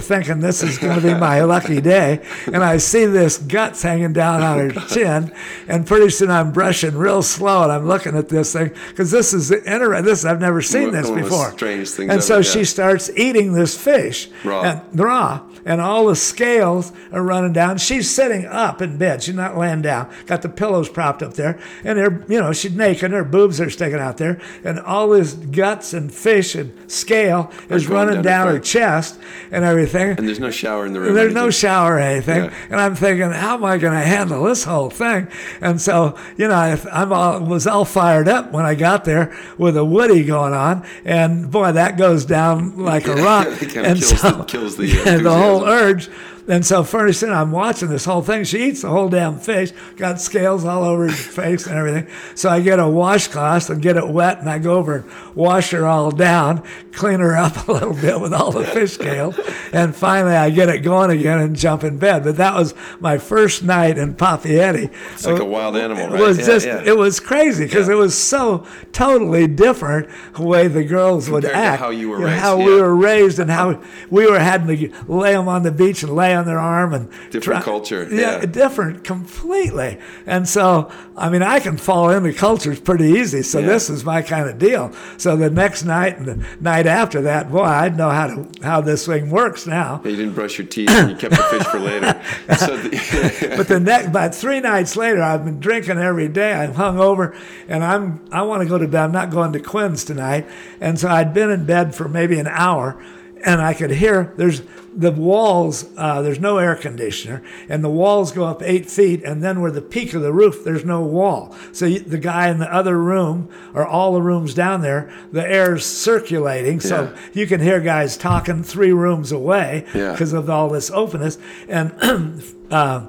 [0.00, 2.24] thinking this is going to be my lucky day.
[2.46, 5.32] And I see this guts hanging down on her chin,
[5.68, 9.32] and pretty soon I'm brushing real slow, and I'm looking at this thing because this
[9.34, 10.04] is interesting.
[10.04, 11.45] This I've never seen this before.
[11.46, 11.58] Before.
[11.58, 12.42] strange things And so yeah.
[12.42, 14.62] she starts eating this fish Raw.
[14.62, 17.78] and raw, and all the scales are running down.
[17.78, 19.22] She's sitting up in bed.
[19.22, 20.08] She's not laying down.
[20.26, 23.10] Got the pillows propped up there, and her, you know, she's naked.
[23.10, 27.88] Her boobs are sticking out there, and all this guts and fish and scale is
[27.88, 29.18] running down her down her chest
[29.50, 30.16] and everything.
[30.18, 31.14] And there's no shower in the room.
[31.14, 32.44] There's no shower or anything.
[32.44, 32.54] Yeah.
[32.70, 35.28] And I'm thinking, how am I going to handle this whole thing?
[35.60, 39.36] And so, you know, I I'm all, was all fired up when I got there
[39.58, 40.86] with a Woody going on.
[41.04, 43.46] And boy, that goes down like a rock.
[43.60, 46.08] And kills so, the- kills the yeah, the whole urge.
[46.48, 48.44] And so first thing I'm watching this whole thing.
[48.44, 52.06] She eats the whole damn fish, got scales all over her face and everything.
[52.36, 55.70] So I get a washcloth and get it wet, and I go over and wash
[55.72, 59.36] her all down, clean her up a little bit with all the fish scales,
[59.72, 62.22] and finally I get it going again and jump in bed.
[62.22, 64.88] But that was my first night in Papeete.
[65.14, 66.20] It's like a wild animal, It right?
[66.20, 66.80] was Yeah, just, yeah.
[66.84, 71.80] it was crazy because it was so totally different the way the girls would act.
[71.80, 72.64] how you were know, raised, how yeah.
[72.66, 76.14] we were raised and how we were having to lay them on the beach and
[76.14, 78.46] lay on their arm and Different culture, Yeah, yeah.
[78.46, 79.98] different completely.
[80.26, 83.42] And so, I mean, I can fall into cultures pretty easy.
[83.42, 83.66] So Yeah.
[83.66, 84.92] this is my kind of deal.
[85.16, 88.80] So the next night and the night after that, boy, I know how to how
[88.80, 90.00] this thing works now.
[90.04, 92.20] You didn't brush your teeth and you kept the fish for later.
[92.58, 96.52] So the, But the next, about three nights later, I've been drinking every day.
[96.52, 97.36] I'm hungover,
[97.68, 99.04] and I'm I want to go to bed.
[99.04, 100.46] I'm not going to Quinn's tonight,
[100.80, 103.02] and so I'd been in bed for maybe an hour,
[103.44, 104.62] and I could hear there's
[104.94, 105.84] the walls.
[105.96, 109.70] Uh, there's no air conditioner, and the walls go up eight feet, and then where
[109.70, 111.54] the peak of the roof, there's no wall.
[111.72, 115.46] So you, the guy in the other room, or all the rooms down there, the
[115.46, 117.18] air's circulating, so Yeah.
[117.34, 120.12] you can hear guys talking three rooms away Yeah.
[120.12, 121.36] because of all this openness,
[121.68, 121.92] and.
[122.70, 123.06] uh,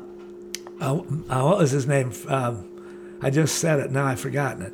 [0.80, 2.12] uh, what was his name?
[2.28, 2.67] Um,
[3.22, 3.92] I just said it.
[3.92, 4.74] Now I've forgotten it.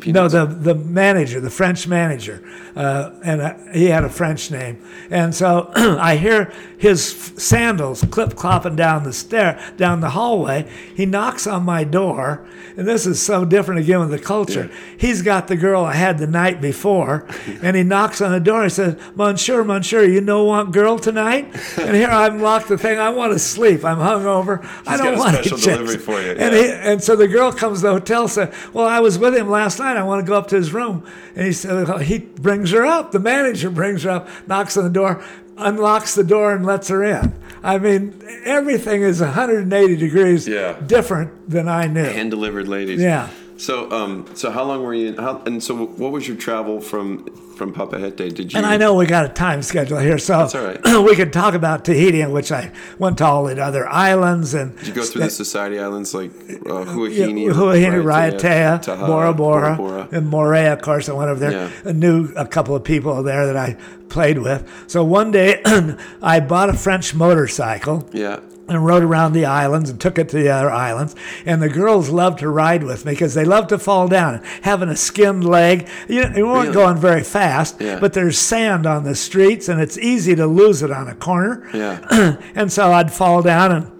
[0.00, 2.42] Pe- No, the the manager, the French manager,
[2.74, 4.82] uh, and uh, he had a French name.
[5.10, 10.68] And so I hear his f- sandals clip clopping down the stair, down the hallway.
[10.94, 12.44] He knocks on my door,
[12.76, 14.68] and this is so different again with the culture.
[14.98, 17.26] He's got the girl I had the night before,
[17.62, 18.64] and he knocks on the door.
[18.64, 21.46] and says, "Monsieur, Monsieur, you no want girl tonight?"
[21.78, 22.98] And here I'm locked the thing.
[22.98, 23.84] I want to sleep.
[23.84, 24.66] I'm hungover.
[24.86, 27.45] I don't want special any chicks." delivery for you, And he, and so the girl
[27.52, 29.96] comes to the hotel said, Well, I was with him last night.
[29.96, 31.06] I want to go up to his room.
[31.34, 33.12] And he said, He brings her up.
[33.12, 35.22] The manager brings her up, knocks on the door,
[35.56, 37.34] unlocks the door, and lets her in.
[37.62, 40.76] I mean, everything is 180 degrees Yeah.
[40.86, 42.04] different than I knew.
[42.04, 43.00] hand delivered ladies.
[43.00, 43.28] Yeah.
[43.58, 45.08] So, um, so how long were you?
[45.08, 47.24] In, how, and so, what was your travel from
[47.56, 48.34] from Papeete?
[48.34, 48.58] Did you?
[48.58, 50.80] And I know we got a time schedule here, so That's all right.
[51.08, 54.76] we could talk about Tahiti, in which I went to all the other islands and
[54.76, 59.32] Did you go through the Society Islands like uh, Yeah, Huahine, Huahine, Raiatea, Taha, Bora
[59.32, 60.08] Bora, Bora?
[60.12, 60.74] and Moorea.
[60.74, 61.52] Of course, I went over there.
[61.52, 61.70] Yeah.
[61.86, 63.78] I knew a couple of people there that I
[64.10, 64.68] played with.
[64.86, 65.62] So one day,
[66.22, 68.40] I bought a French motorcycle Yeah.
[68.68, 71.14] And rode around the islands and took it to the other islands.
[71.44, 74.42] And the girls loved to ride with me because they loved to fall down.
[74.62, 76.72] Having a skinned leg, you, you weren't Really?
[76.72, 78.00] going very fast, Yeah.
[78.00, 81.68] but there's sand on the streets and it's easy to lose it on a corner.
[81.72, 82.36] Yeah.
[82.54, 83.92] and so I'd fall down and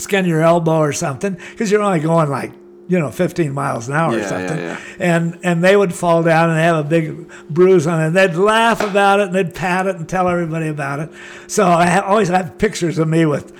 [0.00, 2.52] skin your elbow or something because you're only going like
[2.86, 4.80] you know 15 miles an hour Yeah, or something yeah.
[5.00, 8.34] and and they would fall down and have a big bruise on it and they'd
[8.34, 11.10] laugh about it and they'd pat it and tell everybody about it
[11.48, 13.52] so i ha- always have pictures of me with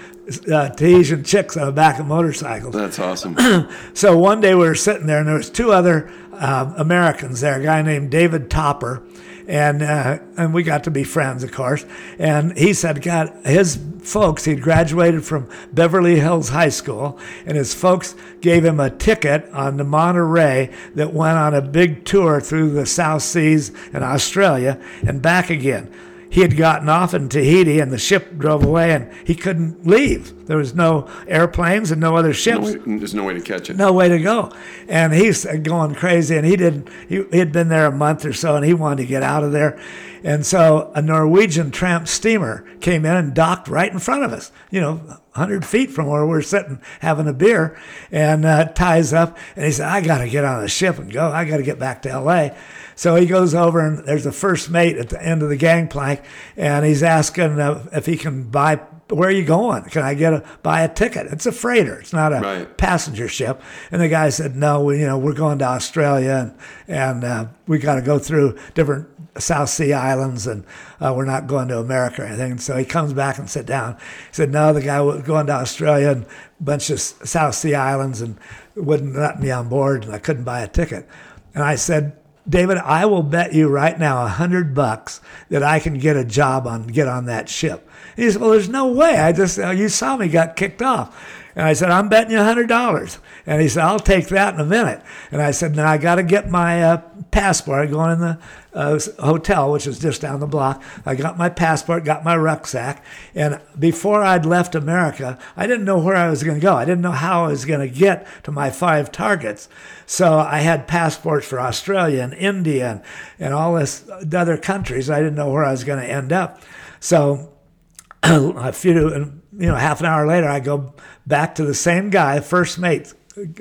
[0.50, 3.36] uh, Tahitian chicks on the back of motorcycles That's awesome.
[3.94, 7.60] so one day we were sitting there, and there was two other uh, Americans there,
[7.60, 9.02] a guy named David Topper,
[9.46, 11.84] and uh, and we got to be friends, of course.
[12.18, 17.74] And he said, God, his folks, he'd graduated from Beverly Hills High School, and his
[17.74, 22.70] folks gave him a ticket on the Monterey that went on a big tour through
[22.70, 25.90] the South Seas and Australia and back again
[26.30, 30.46] he had gotten off in Tahiti and the ship drove away and he couldn't leave.
[30.46, 32.74] There was no airplanes and no other ships.
[32.74, 33.76] No- There's no way to catch it.
[33.76, 34.52] No way to go.
[34.88, 38.32] And he's going crazy and he didn't, he, he had been there a month or
[38.32, 39.80] so and he wanted to get out of there.
[40.24, 44.50] And so a Norwegian tramp steamer came in and docked right in front of us,
[44.70, 44.94] you know,
[45.34, 47.78] 100 feet from where we're sitting having a beer
[48.10, 49.38] and uh, ties up.
[49.54, 51.30] And he said, I got to get on the ship and go.
[51.30, 52.50] I got to get back to LA.
[52.98, 56.20] So he goes over and there's a first mate at the end of the gangplank,
[56.56, 58.80] and he's asking uh, if he can buy.
[59.08, 59.84] Where are you going?
[59.84, 61.28] Can I get a buy a ticket?
[61.28, 62.00] It's a freighter.
[62.00, 62.76] It's not a Right.
[62.76, 63.62] passenger ship.
[63.92, 66.50] And the guy said, "No, we, you know, we're going to Australia,
[66.88, 69.06] and and uh, we got to go through different
[69.38, 70.64] South Sea islands, and
[71.00, 73.64] uh, we're not going to America or anything." And so he comes back and sit
[73.64, 73.94] down.
[73.94, 77.76] He said, "No, the guy was going to Australia and a bunch of South Sea
[77.76, 78.36] islands, and
[78.74, 81.08] wouldn't let me on board, and I couldn't buy a ticket."
[81.54, 82.14] And I said,
[82.48, 86.24] David, I will bet you right now a hundred bucks that I can get a
[86.24, 87.88] job on get on that ship.
[88.16, 89.16] He said, Well, there's no way.
[89.18, 91.37] I just uh, you saw me got kicked off.
[91.56, 93.18] And I said, I'm betting you $100.
[93.46, 95.02] And he said, I'll take that in a minute.
[95.32, 97.90] And I said, Now I got to get my uh, passport.
[97.90, 98.38] going in the
[98.74, 100.82] uh, hotel, which is just down the block.
[101.04, 103.04] I got my passport, got my rucksack.
[103.34, 106.74] And before I'd left America, I didn't know where I was going to go.
[106.74, 109.68] I didn't know how I was going to get to my five targets.
[110.06, 113.02] So I had passports for Australia and India and,
[113.38, 115.10] and all this other countries.
[115.10, 116.62] I didn't know where I was going to end up.
[117.00, 117.52] So
[118.22, 120.94] a few you know, half an hour later, I go
[121.28, 123.12] back to the same guy, first mate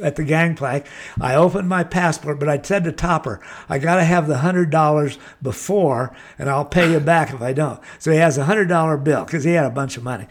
[0.02, 0.86] at the gangplank.
[1.22, 3.40] I opened my passport, but I said to Topper,
[3.70, 7.54] I got to have the hundred dollars before, and I'll pay you back if I
[7.54, 7.80] don't.
[8.00, 10.28] So he has a hundred dollar bill because he had a bunch of money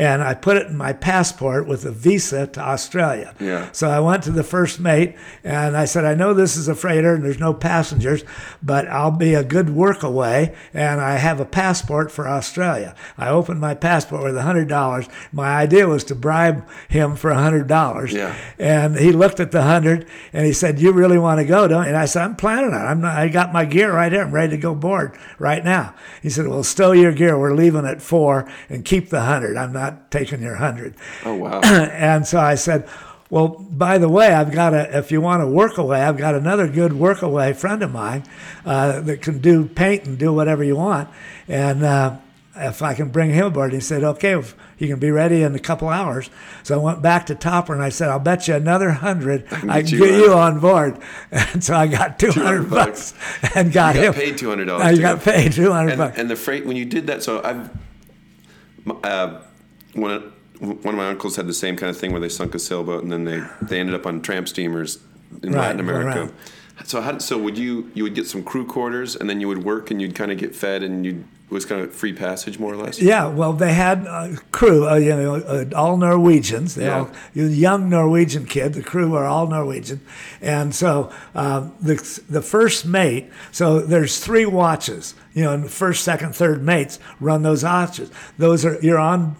[0.00, 3.34] and I put it in my passport with a visa to Australia.
[3.38, 3.70] Yeah.
[3.72, 6.74] So I went to the first mate and I said, I know this is a
[6.74, 8.24] freighter and there's no passengers,
[8.62, 12.94] but I'll be a good work away and I have a passport for Australia.
[13.18, 15.10] I opened my passport with $100.
[15.32, 18.10] My idea was to bribe him for $100.
[18.10, 18.34] Yeah.
[18.58, 21.82] And he looked at the 100 and he said, You really want to go, don't
[21.82, 21.88] you?
[21.88, 22.88] And I said, I'm planning on it.
[22.88, 24.22] I'm not, I got my gear right here.
[24.22, 25.94] I'm ready to go board right now.
[26.22, 27.38] He said, Well, stow your gear.
[27.38, 29.58] We're leaving at four and keep the 100.
[29.58, 30.94] I'm not not taking your hundred.
[31.24, 31.60] Oh wow!
[31.64, 32.88] and so I said,
[33.28, 34.98] well, by the way, I've got a.
[34.98, 38.24] If you want to work away, I've got another good work away friend of mine
[38.64, 41.08] uh, that can do paint and do whatever you want,
[41.48, 41.82] and.
[41.82, 42.16] Uh,
[42.56, 43.72] if I can bring him aboard.
[43.72, 44.40] He said, okay,
[44.76, 46.30] he can be ready in a couple hours.
[46.62, 49.82] So I went back to Topper and I said, I'll bet you another hundred I
[49.82, 50.98] can get you on board.
[51.30, 53.14] And so I got 200 bucks
[53.54, 54.14] and got you him.
[54.14, 54.80] Paid $200.
[54.80, 56.18] I got paid 200 and, bucks.
[56.18, 57.70] And the freight, when you did that, so I've,
[59.04, 59.40] uh,
[59.94, 60.22] one of,
[60.84, 63.02] one of my uncles had the same kind of thing where they sunk a sailboat
[63.02, 64.98] and then they, they ended up on tramp steamers
[65.42, 66.24] in Right, Latin America.
[66.24, 66.32] right.
[66.88, 69.64] So how, so would you you would get some crew quarters and then you would
[69.64, 72.58] work and you'd kind of get fed and you it was kind of free passage
[72.60, 73.02] more or less.
[73.02, 76.76] Yeah, well, they had a crew, uh, you know, uh, all Norwegians.
[76.76, 77.00] They Yeah.
[77.00, 78.72] all young Norwegian kid.
[78.74, 80.00] The crew are all Norwegian,
[80.40, 81.96] and so um, the
[82.30, 83.30] the first mate.
[83.50, 85.14] So there's three watches.
[85.34, 88.10] You know, and first, second, third mates run those watches.
[88.38, 89.34] Those are you're on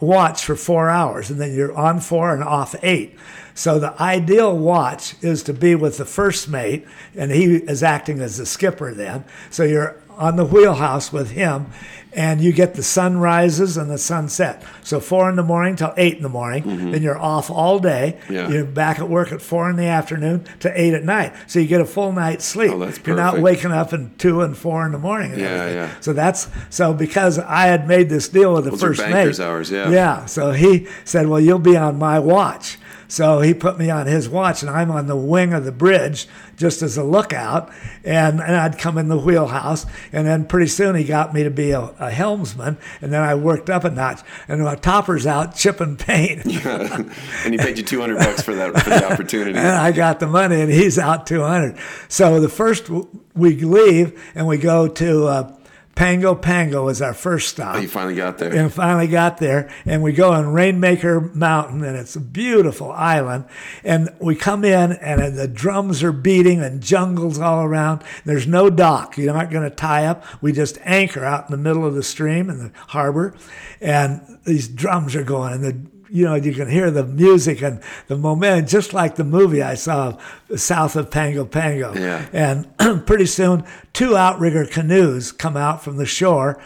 [0.00, 3.16] watch for four hours, and then you're on four and off eight.
[3.54, 8.20] So the ideal watch is to be with the first mate, and he is acting
[8.20, 9.24] as the skipper then.
[9.50, 11.66] So you're on the wheelhouse with him,
[12.12, 14.62] and you get the sunrises and the sunset.
[14.82, 18.18] So four in the morning till eight in the morning, then you're off all day.
[18.24, 18.32] Mm-hmm.
[18.32, 18.48] Yeah.
[18.48, 21.32] You're back at work at four in the afternoon to eight at night.
[21.46, 22.72] So you get a full night's sleep.
[22.72, 25.30] Oh, that's You're not waking up at two and four in the morning.
[25.38, 25.74] Yeah, everything.
[25.76, 26.00] yeah.
[26.00, 29.44] So that's so because I had made this deal with the Those first banker's mate.
[29.46, 29.90] hours, yeah.
[29.90, 30.26] Yeah.
[30.26, 32.76] So he said, "Well, you'll be on my watch."
[33.10, 36.28] So he put me on his watch, and I'm on the wing of the bridge
[36.56, 37.70] just as a lookout.
[38.04, 41.50] And, and I'd come in the wheelhouse, and then pretty soon he got me to
[41.50, 44.20] be a, a helmsman, and then I worked up a notch.
[44.46, 47.10] And my topper's out chipping paint, and
[47.52, 49.58] he paid you 200 bucks for that for the opportunity.
[49.58, 51.76] and I got the money, and he's out 200.
[52.08, 55.56] So the first w- we leave, and we go to uh,
[56.00, 57.76] Pango Pango is our first stop.
[57.76, 58.54] Oh, you finally got there.
[58.54, 63.44] and finally got there and we go on rainmaker mountain and it's a beautiful island
[63.84, 68.70] and we come in and the drums are beating and jungles all around there's no
[68.70, 71.94] dock you're not going to tie up we just anchor out in the middle of
[71.94, 73.34] the stream in the harbor
[73.82, 77.80] and these drums are going and the you know, you can hear the music and
[78.08, 80.18] the momentum, just like the movie I saw
[80.56, 81.94] south of Pango Pango.
[81.94, 82.26] Yeah.
[82.32, 86.60] And pretty soon, two outrigger canoes come out from the shore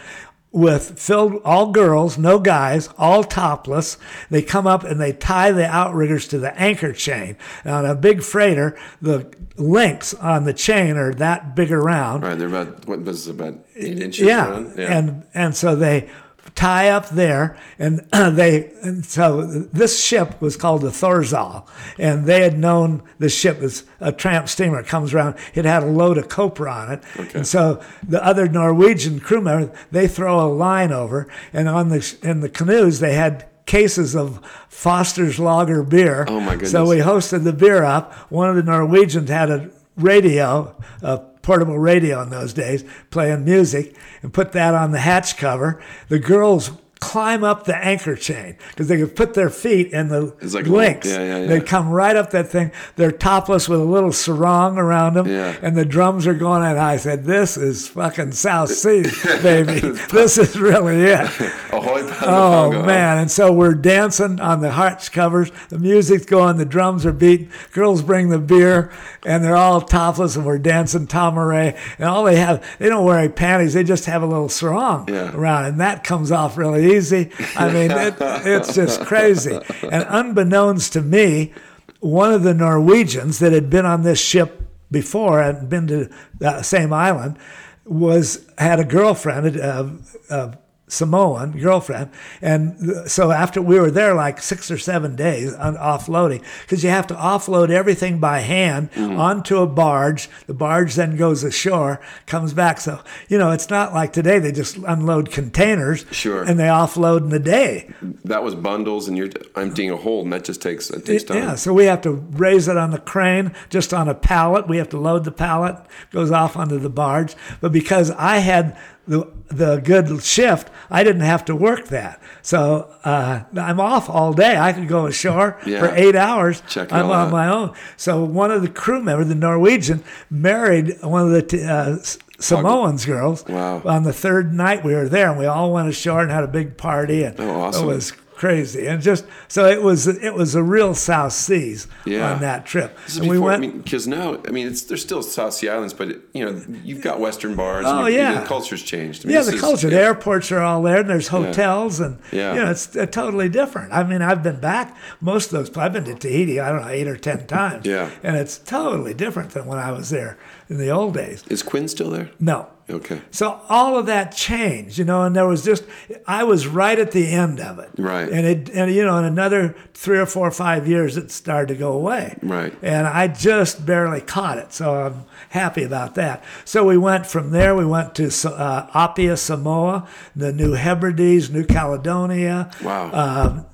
[0.55, 3.97] with filled all girls, no guys, all topless.
[4.29, 7.35] They come up and they tie the outriggers to the anchor chain.
[7.65, 12.21] Now, on a big freighter, the links on the chain are that big around.
[12.21, 14.25] Right, they're about what was it, about eight inches.
[14.25, 14.49] Yeah.
[14.49, 14.79] around?
[14.79, 16.09] And and so they
[16.53, 21.67] tie up there and they and so this ship was called the Thorzal
[21.97, 25.81] and they had known the ship was a tramp steamer it comes around it had
[25.83, 27.39] a load of copra on it Okay.
[27.39, 32.17] and so the other Norwegian crew members they throw a line over and on the
[32.21, 34.39] in the canoes they had cases of
[34.69, 36.71] Foster's Lager beer Oh, my goodness!
[36.71, 41.77] so we hosted the beer up one of the Norwegians had a radio a portable
[41.77, 45.79] radio in those days playing music and put that on the hatch cover.
[46.09, 46.71] The girls
[47.01, 51.07] climb up the anchor chain because they could put their feet in the like links.
[51.07, 51.45] yeah, yeah, yeah.
[51.47, 52.71] They'd come right up that thing.
[52.95, 55.55] They're topless with a little sarong around them, Yeah.
[55.61, 56.63] and the drums are going.
[56.63, 59.03] And I said, "This is fucking South Sea,
[59.43, 59.79] baby.
[60.11, 61.29] this is really it."
[62.27, 63.17] Oh man!
[63.19, 65.51] And so we're dancing on the hearts covers.
[65.69, 66.57] The music's going.
[66.57, 67.49] The drums are beating.
[67.71, 68.91] Girls bring the beer,
[69.25, 71.53] and they're all topless, and we're dancing tamure.
[71.99, 73.73] And all they have, they don't wear any panties.
[73.73, 77.31] They just have a little sarong around, and that comes off really easy.
[77.55, 79.59] I mean, it, it's just crazy.
[79.83, 81.53] And unbeknownst to me,
[81.99, 84.61] one of the Norwegians that had been on this ship
[84.91, 86.09] before and been to
[86.39, 87.37] the same island
[87.85, 89.91] was had a girlfriend, a,
[90.29, 90.57] a
[90.87, 92.11] Samoan girlfriend,
[92.41, 96.89] and so after we were there like six or seven days on offloading because you
[96.89, 99.17] have to offload everything by hand mm.
[99.17, 100.29] onto a barge.
[100.47, 102.79] The barge then goes ashore, comes back.
[102.79, 106.43] So you know it's not like today they just unload containers Sure.
[106.43, 107.91] and they offload in a day.
[108.23, 111.37] That was bundles, and you're emptying a hole, and that just takes it takes time.
[111.37, 114.67] Yeah, so we have to raise it on the crane, just on a pallet.
[114.67, 115.77] We have to load the pallet,
[116.11, 117.35] goes off onto the barge.
[117.59, 118.77] But because I had
[119.07, 122.19] the the good shift, I didn't have to work that.
[122.41, 124.57] So uh, I'm off all day.
[124.57, 125.79] I could go ashore Yeah.
[125.79, 126.61] for eight hours.
[126.67, 127.31] Check I'm on out.
[127.31, 127.73] my own.
[127.97, 131.97] So one of the crew members, the Norwegian, married one of the t- uh,
[132.39, 133.45] Samoans girls.
[133.47, 133.81] Wow.
[133.85, 136.47] On the third night we were there, and we all went ashore and had a
[136.47, 137.83] big party, and Oh, awesome.
[137.83, 138.85] it was crazy.
[138.87, 142.33] And just so it was, it was a real South Seas Yeah.
[142.33, 142.97] on that trip.
[143.05, 143.63] This is and we before, went.
[143.63, 146.61] I mean, because now, I mean, it's there's still South Sea Islands, but you know,
[146.83, 147.85] you've got Western bars.
[147.87, 148.39] Oh, and you- yeah.
[148.41, 149.25] the culture's changed.
[149.25, 149.89] I mean, yeah, the is- culture.
[149.89, 152.53] The airports are all there, and there's hotels, and Yeah.
[152.53, 153.93] you know it's uh, totally different.
[153.93, 155.77] I mean, I've been back most of those.
[155.77, 156.59] I've been to Tahiti.
[156.59, 157.85] I don't know eight or ten times.
[157.85, 158.09] Yeah.
[158.23, 160.37] and it's totally different than when I was there
[160.69, 161.43] in the old days.
[161.49, 162.29] Is Quinn still there?
[162.39, 163.19] No, Okay.
[163.31, 165.83] So all of that changed, you know, and there was just
[166.27, 167.89] I was right at the end of it.
[167.97, 168.29] Right.
[168.29, 171.73] And it and you know, in another three or four or five years it started
[171.73, 172.37] to go away.
[172.43, 172.75] Right.
[172.83, 174.71] And I just barely caught it.
[174.71, 176.43] So I'm happy about that.
[176.63, 181.65] So we went from there, we went to uh, Apia, Samoa, the New Hebrides, New
[181.65, 182.69] Caledonia.
[182.83, 183.11] Wow.
[183.11, 183.65] Um,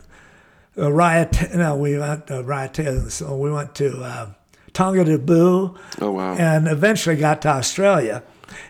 [0.77, 4.29] uh, Riot, no, we went uh, Riot, so we went to uh,
[4.73, 6.35] Tongatabu oh wow.
[6.35, 8.23] and eventually got to Australia.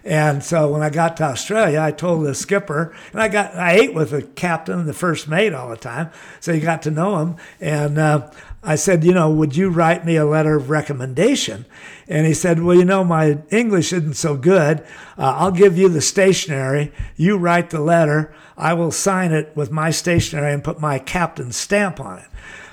[0.03, 3.73] And so when I got to Australia, I told the skipper, and I got I
[3.73, 6.91] ate with the captain and the first mate all the time, so you got to
[6.91, 7.35] know him.
[7.59, 8.31] And uh,
[8.63, 11.65] I said, you know, would you write me a letter of recommendation?
[12.07, 14.81] And he said, well, you know, my English isn't so good.
[15.17, 16.91] Uh, I'll give you the stationery.
[17.15, 18.33] You write the letter.
[18.57, 22.25] I will sign it with my stationery and put my captain's stamp on it.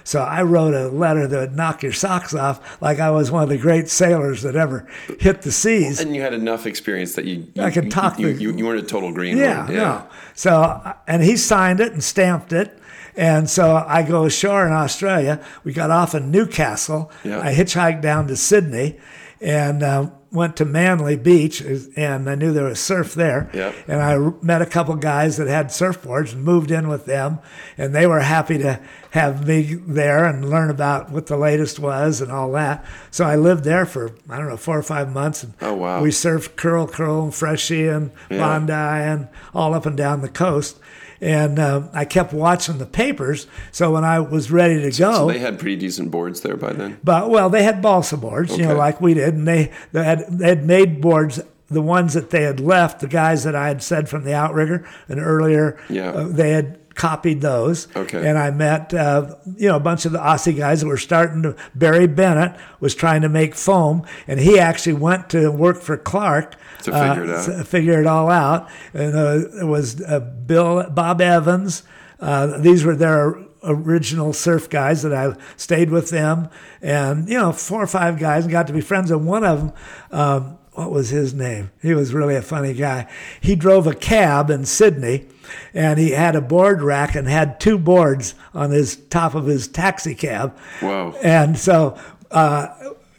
[0.08, 3.42] So I wrote a letter that would knock your socks off, like I was one
[3.42, 4.86] of the great sailors that ever
[5.20, 6.00] hit the seas.
[6.00, 8.64] and you had enough experience that you, you I could talk You, the- you, you
[8.64, 9.36] weren't a total green.
[9.36, 10.08] Yeah, no.
[10.34, 12.78] So, and he signed it and stamped it.
[13.18, 15.44] And so I go ashore in Australia.
[15.62, 17.12] We got off in Newcastle.
[17.22, 17.40] Yeah.
[17.42, 18.98] I hitchhiked down to Sydney
[19.42, 21.60] and uh, went to Manly Beach.
[21.96, 23.50] And I knew there was surf there.
[23.52, 23.74] Yep.
[23.88, 27.40] And I met a couple guys that had surfboards and moved in with them.
[27.76, 28.80] And they were happy to
[29.10, 32.84] have me there and learn about what the latest was and all that.
[33.10, 35.42] So I lived there for, I don't know, four or five months.
[35.42, 36.02] And Oh, wow.
[36.02, 38.38] We surfed Curl Curl and Freshie and Yeah.
[38.38, 40.78] Bondi and all up and down the coast.
[41.20, 43.46] And uh, I kept watching the papers.
[43.72, 46.72] So when I was ready to go, So they had pretty decent boards there by
[46.72, 46.98] then.
[47.02, 50.26] but well, they had balsa boards, you know, like we did, and they they had
[50.30, 51.40] they had made boards.
[51.70, 54.88] The ones that they had left, the guys that I had said from the outrigger
[55.06, 56.12] and earlier, Yeah.
[56.12, 57.88] uh, they had copied those.
[57.96, 58.28] Okay.
[58.28, 61.42] And I met, uh, you know, a bunch of the Aussie guys that were starting
[61.44, 61.56] to.
[61.74, 66.56] Barry Bennett was trying to make foam, and he actually went to work for Clark
[66.82, 67.66] To figure it out.
[67.66, 68.68] figure it all out.
[68.92, 71.84] And uh, it was uh, Bill, Bob Evans.
[72.20, 76.48] Uh, these were their original surf guys that I stayed with them,
[76.82, 79.10] and you know, four or five guys, and got to be friends.
[79.10, 79.72] And one of them,
[80.10, 81.72] um, what was his name?
[81.82, 83.08] He was really a funny guy.
[83.40, 85.26] He drove a cab in Sydney,
[85.74, 89.66] and he had a board rack and had two boards on his top of his
[89.66, 90.56] taxi cab.
[90.80, 91.16] Wow.
[91.20, 91.98] And so
[92.30, 92.68] uh,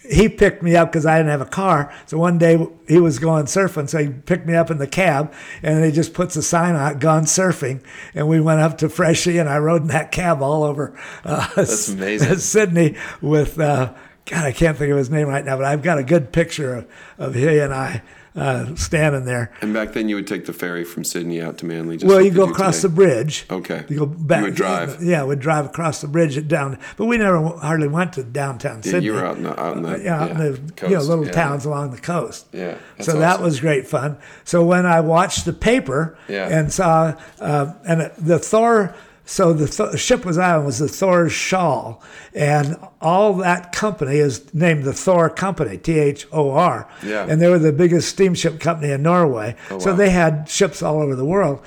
[0.10, 1.94] he picked me up because I didn't have a car.
[2.06, 5.34] So one day he was going surfing, so he picked me up in the cab,
[5.62, 7.84] and he just puts a sign on it, "Gone surfing."
[8.16, 11.50] And we went up to Freshie, and I rode in that cab all over uh,
[11.56, 12.38] That's amazing.
[12.38, 13.60] Sydney with.
[13.60, 13.94] Uh,
[14.30, 16.76] God, I can't think of his name right now, but I've got a good picture
[16.76, 18.04] of, of he and I
[18.36, 19.52] uh, standing there.
[19.62, 21.98] And back then, you would take the ferry from Sydney out to Manly.
[21.98, 22.90] Just Well, like you go across today.
[22.90, 23.46] the bridge.
[23.50, 23.86] Okay.
[23.90, 24.40] You go back.
[24.42, 25.02] You would drive.
[25.04, 26.78] Yeah, we'd drive across the bridge down.
[26.96, 29.06] But we never hardly went to downtown Yeah, Sydney.
[29.06, 30.92] you were out in the, out in the yeah, out in the coast.
[30.92, 31.32] you know, little yeah.
[31.32, 32.46] towns along the coast.
[32.54, 34.20] Yeah, so that was great fun.
[34.44, 36.48] So when I watched the paper Yeah.
[36.50, 38.94] and saw uh, and the Thor,
[39.30, 42.02] so the Th- ship was on was the Thor's Shawl,
[42.34, 46.90] and all that company is named the Thor Company, T H O R.
[47.04, 47.28] Yeah.
[47.30, 49.56] And they were the biggest steamship company in Norway.
[49.68, 49.80] So wow.
[49.82, 51.62] So they had ships all over the world.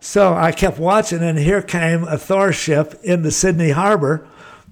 [0.00, 4.26] So I kept watching, and here came a Thor ship into Sydney Harbor.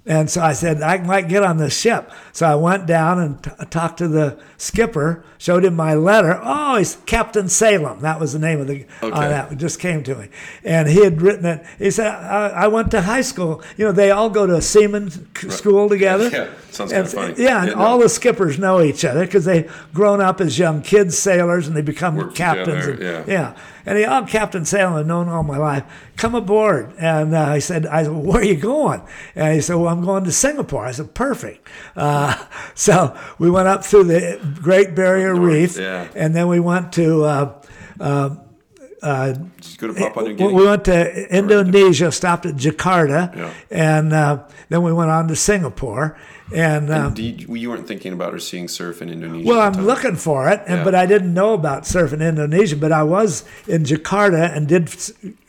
[0.07, 2.11] And so I said, I might get on this ship.
[2.33, 6.39] So I went down and t- talked to the skipper, showed him my letter.
[6.43, 8.01] Oh, he's Captain Salem.
[8.01, 9.17] That was the name of the uh, Okay.
[9.17, 9.57] on that.
[9.57, 10.29] Just came to me.
[10.63, 11.65] And he had written it.
[11.79, 13.63] He said, I, I went to high school.
[13.79, 16.29] You know, they all go to a seaman c- school together.
[16.35, 17.43] Yeah, sounds And- kinda funny.
[17.43, 18.03] Yeah, and Yeah, all no.
[18.03, 21.81] the skippers know each other because they've grown up as young kids, sailors, and they
[21.83, 22.85] become Work captains.
[22.85, 23.55] together, and- yeah.
[23.55, 23.57] yeah.
[23.87, 25.85] And he, oh, Captain Salem, known all my life.
[26.17, 26.95] Come aboard.
[26.99, 29.03] And uh, he said, I said, where are you going?
[29.35, 30.85] And he said, well, I'm going to Singapore.
[30.87, 31.69] I said, perfect.
[31.95, 32.35] Uh,
[32.75, 35.77] so we went up through the Great Barrier North, Reef.
[35.77, 36.09] yeah.
[36.15, 37.63] And then we went to, uh,
[38.01, 43.37] to we we went to Indonesia, stopped at Jakarta.
[43.37, 43.53] Yeah.
[43.71, 46.19] And uh, then we went on to Singapore.
[46.53, 49.49] And, Do you, you weren't thinking about or seeing surf in Indonesia?
[49.49, 50.85] Well, I'm looking for it, and Yeah.
[50.85, 52.77] but I didn't know about surf in Indonesia.
[52.77, 54.91] But I was in Jakarta and did.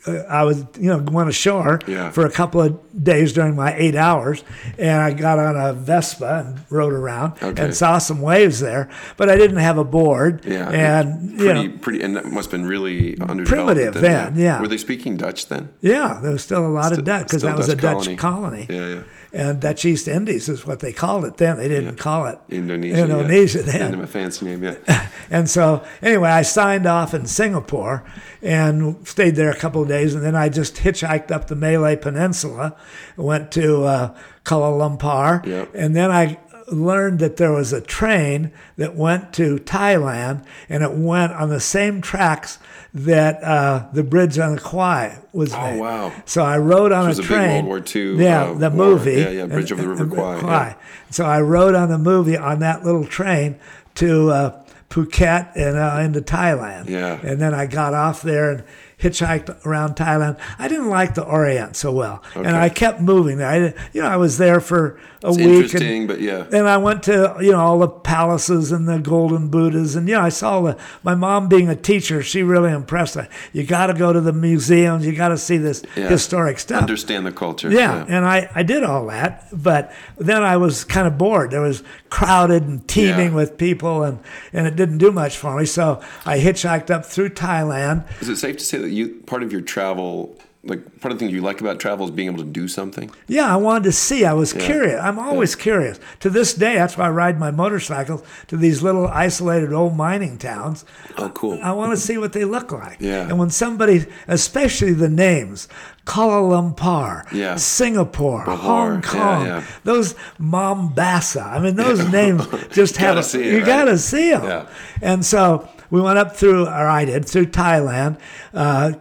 [0.06, 2.10] Uh, I was, you know, went ashore Yeah.
[2.10, 4.42] for a couple of days during my eight hours,
[4.78, 7.64] and I got on a Vespa and rode around Okay.
[7.64, 8.88] and saw some waves there.
[9.18, 12.60] But I didn't have a board, Yeah, and you know, pretty, and that must have
[12.60, 13.76] been really underdeveloped.
[13.76, 14.60] Primitive then, yeah.
[14.60, 15.68] Were they speaking Dutch then?
[15.82, 18.64] yeah, there was still a lot of Dutch because that was a Dutch Dutch colony.
[18.66, 18.66] colony.
[18.70, 19.00] Yeah, yeah.
[19.36, 21.58] And Dutch East Indies is what they called it then.
[21.58, 23.02] They didn't call it Indonesia.
[23.02, 23.64] Indonesia yeah.
[23.64, 23.90] then.
[23.92, 24.82] Have a fancy name yet.
[25.28, 28.04] And so, anyway, I signed off in Singapore
[28.42, 30.14] and stayed there a couple of days.
[30.14, 32.76] And then I just hitchhiked up the Malay Peninsula,
[33.16, 35.44] went to uh, Kuala Lumpur.
[35.44, 35.72] Yep.
[35.74, 40.92] And then I learned that there was a train that went to Thailand and it
[40.92, 42.60] went on the same tracks
[42.96, 45.80] that uh, the bridge on the Kwai was Oh, made.
[45.80, 46.12] wow.
[46.24, 47.66] So I rode on was a train.
[47.66, 48.86] World War II, Yeah, uh, the war.
[48.86, 49.12] movie.
[49.12, 50.74] Yeah, yeah, Bridge over the River Kwai, yeah.
[51.10, 53.58] So I rode on the movie on that little train
[53.96, 56.88] to uh, Phuket and uh, into Thailand.
[56.88, 57.20] Yeah.
[57.22, 58.64] And then I got off there and
[59.00, 60.38] hitchhiked around Thailand.
[60.58, 63.48] I didn't like the Orient so well, and I kept moving there.
[63.48, 65.46] I, didn't- you know, I was there for a It's week.
[65.46, 66.44] interesting, and, but yeah.
[66.52, 70.14] and I went to you know all the palaces and the golden Buddhas, and you
[70.14, 70.78] know I saw the.
[71.02, 73.24] My mom being a teacher, she really impressed me.
[73.52, 75.04] You got to go to the museums.
[75.06, 76.08] You got to see this Yeah.
[76.08, 76.80] historic stuff.
[76.80, 77.70] Understand the culture.
[77.70, 81.50] Yeah, and I, I did all that, but then I was kind of bored.
[81.50, 83.34] There was crowded and teeming Yeah.
[83.36, 84.20] with people, and,
[84.52, 85.66] and it didn't do much for me.
[85.66, 88.04] So I hitchhiked up through Thailand.
[88.22, 91.24] Is it safe to say that you part of your travel, like part of the
[91.24, 93.10] things you like about travel, is being able to do something?
[93.28, 94.24] Yeah, I wanted to see.
[94.24, 95.00] I was curious.
[95.00, 96.00] I'm always curious.
[96.20, 100.38] To this day, that's why I ride my motorcycles to these little isolated old mining
[100.38, 100.84] towns.
[101.18, 101.60] Oh, cool.
[101.62, 102.96] I want to see what they look like.
[103.00, 103.28] Yeah.
[103.28, 105.68] And when somebody, especially the names,
[106.04, 107.56] Kuala Lumpur, Yeah.
[107.56, 109.64] Singapore, Lahore, Hong yeah, Kong, yeah.
[109.84, 110.14] those
[110.60, 111.42] Mombasa.
[111.42, 113.66] I mean, those names just have gotta a- see you right?
[113.66, 114.44] got to see them.
[114.44, 114.66] Yeah.
[115.02, 118.18] And so we went up through, or I did, through Thailand.
[118.54, 118.92] Uh,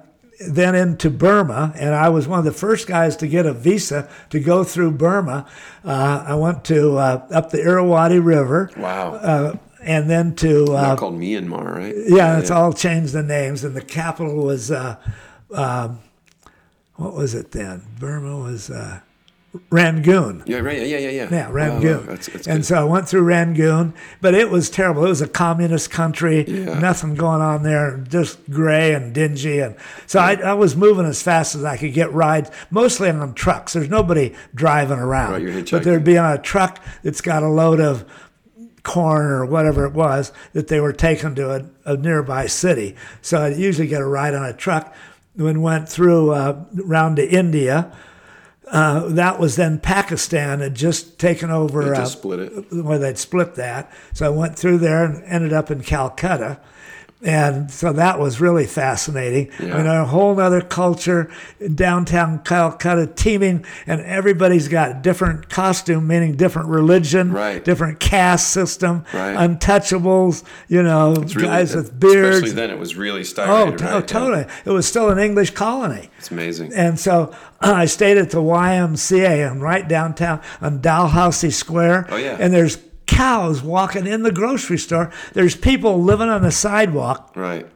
[0.50, 4.10] then into Burma, and I was one of the first guys to get a visa
[4.32, 5.48] to go through Burma.
[5.84, 9.14] Uh, I went to uh, up the Irrawaddy River, Wow.
[9.16, 11.96] uh, and then to uh, Not called Myanmar, right?
[12.08, 14.98] yeah, it's all changed the names, and the capital was uh,
[15.54, 16.00] um,
[16.96, 17.84] what was it then?
[17.98, 19.00] Burma was uh,
[19.70, 20.44] Rangoon.
[20.46, 20.78] Yeah, right.
[20.86, 21.28] Yeah, yeah, yeah.
[21.32, 22.06] Yeah, Rangoon.
[22.06, 22.66] that's, that's and good.
[22.66, 25.06] so I went through Rangoon, but it was terrible.
[25.06, 26.80] It was a communist country, Yeah.
[26.80, 29.60] nothing going on there, just gray and dingy.
[29.60, 29.76] And
[30.08, 33.74] so I, I was moving as fast as I could get rides, mostly on trucks.
[33.74, 35.44] There's nobody driving around.
[35.46, 38.06] Right, but there'd be on a truck that's got a load of
[38.84, 42.96] corn or whatever it was that they were taking to a, a nearby city.
[43.22, 44.94] So I'd usually get a ride on a truck.
[45.36, 47.92] When went through uh, round to India,
[48.68, 52.74] uh, that was then Pakistan had just taken over They uh, just split it.
[52.84, 53.92] where they'd split that.
[54.14, 56.60] So I went through there and ended up in Calcutta.
[57.26, 59.50] And so that was really fascinating.
[59.60, 59.74] Yeah.
[59.74, 61.28] I mean, a whole other culture
[61.60, 67.66] in downtown Calcutta teeming, and everybody's got different costume, meaning different religion, Right.
[67.66, 69.36] different caste system, Right.
[69.36, 72.36] untouchables, you know, really- guys with beards.
[72.38, 73.80] Especially then, it was really Oh, stylish.
[73.82, 74.46] to- oh, totally.
[74.64, 76.12] It was still an English colony.
[76.20, 76.74] It's amazing.
[76.76, 82.06] And so I stayed at the YMCA and right downtown on Dalhousie Square.
[82.12, 82.38] Oh, yeah.
[82.40, 85.12] And there's cows walking in the grocery store.
[85.34, 87.68] There's people living on the sidewalk, Right.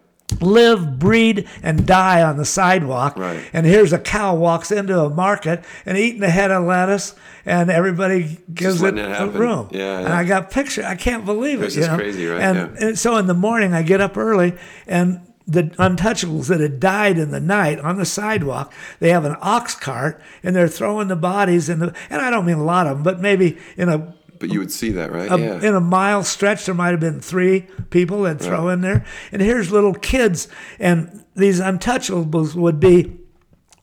[0.41, 3.17] live, breed, and die on the sidewalk.
[3.17, 3.41] Right.
[3.53, 7.15] And here's a cow walks into a market and eating a head of lettuce,
[7.45, 9.69] and everybody gives it, it a room.
[9.71, 10.07] Yeah, And.
[10.13, 10.83] I got picture.
[10.85, 11.65] I can't believe it.
[11.65, 11.95] This you is know?
[11.97, 12.41] crazy, right?
[12.41, 12.87] And, Yeah.
[12.87, 14.53] and so in the morning, I get up early
[14.87, 19.35] and the untouchables that had died in the night on the sidewalk, they have an
[19.41, 22.85] ox cart and they're throwing the bodies in the, and I don't mean a lot
[22.85, 25.31] of them, but maybe in a, But you would see that, right?
[25.31, 25.61] a yeah.
[25.61, 29.05] in a mile stretch, there might have been three people that throw in there.
[29.31, 30.47] And here's little kids,
[30.79, 33.18] and these untouchables would be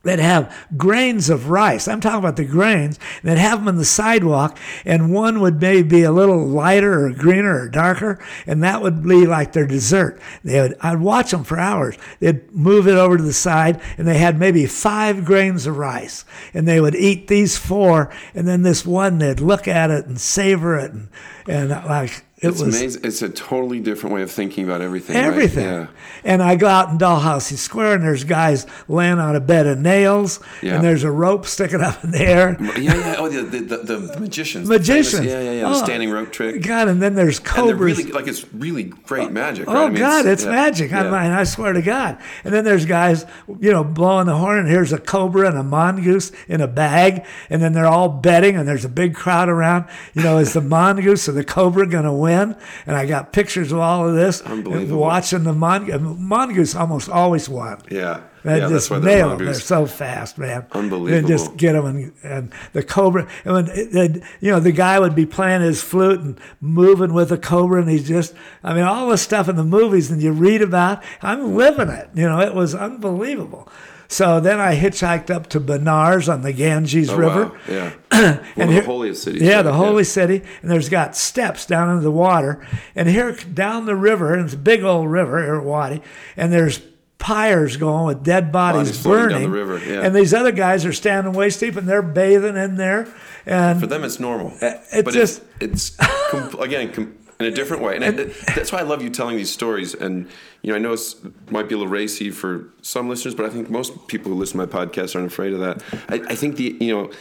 [0.07, 1.87] that have grains of rice.
[1.87, 5.87] I'm talking about the grains that have them on the sidewalk, and one would maybe
[5.87, 10.19] be a little lighter or greener or darker, and that would be like their dessert.
[10.43, 11.97] They would, I'd watch them for hours.
[12.19, 16.25] They'd move it over to the side, and they had maybe five grains of rice,
[16.53, 20.19] and they would eat these four, and then this one they'd look at it and
[20.19, 21.09] savor it, and
[21.47, 23.01] and uh, like it it's was amazing.
[23.03, 25.15] It's a totally different way of thinking about everything.
[25.15, 25.25] right?
[25.25, 25.63] everything.
[25.63, 25.87] Yeah.
[26.23, 29.79] And I go out in Dalhousie Square, and there's guys laying on a bed of
[29.79, 30.75] nails, Yeah.
[30.75, 32.55] and there's a rope sticking up in the air.
[32.77, 33.15] Yeah, yeah.
[33.17, 34.69] Oh, the the, the, the magicians.
[34.69, 35.25] Magicians.
[35.25, 35.65] yeah, yeah, yeah.
[35.65, 36.61] Oh, The standing rope trick.
[36.61, 37.97] God, and then there's cobras.
[37.97, 39.67] really like it's really great oh, magic.
[39.67, 39.85] Oh right?
[39.85, 40.93] I mean, God, it's yeah, magic!
[40.93, 42.19] I mean, I swear to God.
[42.43, 43.25] And then there's guys,
[43.59, 47.25] you know, blowing the horn, and here's a cobra and a mongoose in a bag,
[47.49, 49.85] and then they're all betting, and there's a big crowd around.
[50.13, 52.26] You know, is the mongoose or the cobra going to win?
[52.35, 54.41] And I got pictures of all of this.
[54.41, 54.99] Unbelievable.
[54.99, 57.81] Watching the mongoose, mongoose almost always won.
[57.89, 58.69] Yeah, They yeah.
[58.69, 59.45] Just nail them.
[59.45, 60.65] They're so fast, man.
[60.71, 61.17] Unbelievable.
[61.17, 63.27] And just get them, and, and the cobra.
[63.45, 67.29] And when it- you know, the guy would be playing his flute and moving with
[67.29, 70.31] the cobra, and he's just, I mean, all the stuff in the movies and you
[70.31, 71.03] read about.
[71.21, 72.09] I'm living it.
[72.13, 73.69] You know, it was unbelievable.
[74.09, 77.45] So then I hitchhiked up to Benares on the Ganges Oh, River.
[77.45, 77.57] wow.
[77.67, 77.93] Yeah.
[78.55, 79.41] One of the holiest cities.
[79.41, 83.85] Yeah, the holy city, and there's got steps down into the water, and here down
[83.85, 86.01] the river, and it's a big old river, Irrawaddy,
[86.37, 86.79] and there's
[87.19, 90.01] pyres going with dead bodies, Bodies burning, down the river, yeah.
[90.01, 93.07] and these other guys are standing waist deep, and they're bathing in there,
[93.45, 94.53] and For them, it's normal.
[94.61, 98.11] it but just- it's, it's com- again com- in a different way, and, I,
[98.55, 99.93] that's why I love you telling these stories.
[99.93, 100.27] And
[100.61, 103.49] you know, I know it might be a little racy for some listeners, but I
[103.49, 105.83] think most people who listen to my podcast aren't afraid of that.
[106.09, 107.11] I, I think the you know,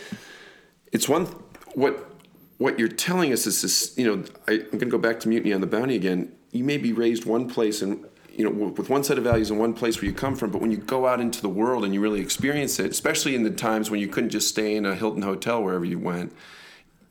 [0.92, 1.26] it's one
[1.74, 2.10] what
[2.58, 3.96] what you're telling us is this.
[3.98, 6.32] You know, I, I'm going to go back to mutiny on the bounty again.
[6.52, 9.58] You may be raised one place and you know with one set of values in
[9.58, 11.92] one place where you come from, but when you go out into the world and
[11.92, 14.94] you really experience it, especially in the times when you couldn't just stay in a
[14.94, 16.32] Hilton hotel wherever you went,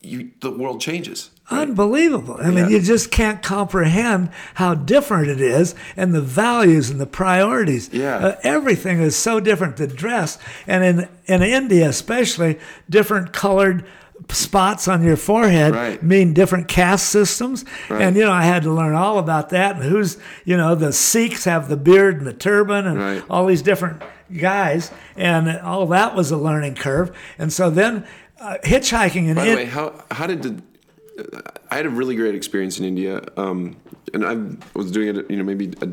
[0.06, 1.32] you the world changes.
[1.52, 2.38] unbelievable.
[2.42, 2.68] I mean, Yeah.
[2.70, 7.90] you just can't comprehend how different it is, and the values and the priorities.
[7.94, 8.16] Yeah.
[8.18, 9.78] Uh, everything is so different.
[9.78, 10.38] The dress,
[10.68, 12.58] and in in India especially,
[12.90, 13.84] different colored
[14.30, 16.02] spots on your forehead Right.
[16.02, 17.66] mean different caste systems.
[17.90, 18.02] Right.
[18.02, 19.76] And you know, I had to learn all about that.
[19.76, 23.24] And who's you know, the Sikhs have the beard and the turban, and Right.
[23.30, 24.02] all these different
[24.36, 27.12] guys, and all that was a learning curve.
[27.38, 28.04] And so then.
[28.40, 30.62] Uh, hitchhiking in By the In- way, how how did the
[31.72, 33.78] I had a really great experience in India, um,
[34.14, 35.90] and I was doing it, you know, maybe a,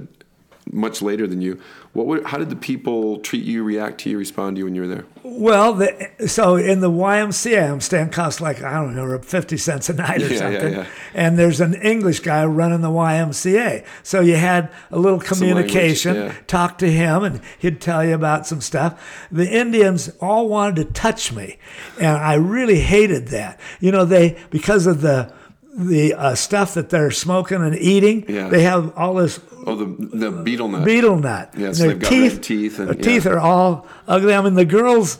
[0.70, 1.60] much later than you.
[1.92, 4.74] What were, how did the people treat you, react to you, respond to you when
[4.74, 5.04] you were there?
[5.22, 9.90] Well, the, so in the YMCA, I'm staying cost like I don't know, fifty cents
[9.90, 10.72] a night or Yeah, yeah, something.
[10.72, 10.86] yeah.
[11.12, 16.14] And there's an English guy running the YMCA, so you had a little communication.
[16.14, 16.42] language, yeah.
[16.46, 19.26] Talk to him, and he'd tell you about some stuff.
[19.30, 21.58] The Indians all wanted to touch me,
[21.98, 23.60] and I really hated that.
[23.80, 25.32] You know, they because of the
[25.74, 28.48] the uh, stuff that they're smoking and eating, Yeah.
[28.48, 30.84] they have all this Oh, the the betel nut.
[30.84, 31.54] betel nut.
[31.56, 33.02] Yes, Their they've got red teeth and- their yeah.
[33.02, 34.34] teeth are all ugly.
[34.34, 35.18] I mean, the girls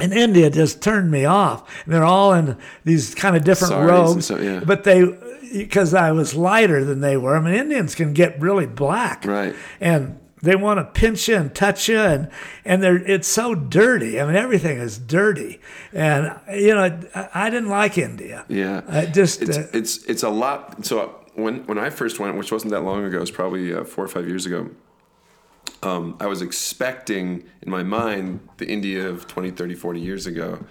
[0.00, 1.68] in India just turned me off.
[1.84, 4.60] And they're all in these kind of different Saris robes, so- yeah.
[4.64, 5.04] but they
[5.52, 7.36] because I was lighter than they were.
[7.36, 9.54] I mean, Indians can get really black, Right.
[9.80, 12.30] And they want to pinch you and touch you, and
[12.64, 14.20] and they're it's so dirty.
[14.20, 15.60] I mean, everything is dirty,
[15.92, 18.44] and you know, I, I didn't like India.
[18.48, 20.84] Yeah, I just it's uh, it's it's a lot.
[20.84, 23.84] So when when I first went, which wasn't that long ago, it was probably uh,
[23.84, 24.70] four or five years ago.
[25.82, 30.64] Um, I was expecting in my mind the India of 20, 30, 40 years ago.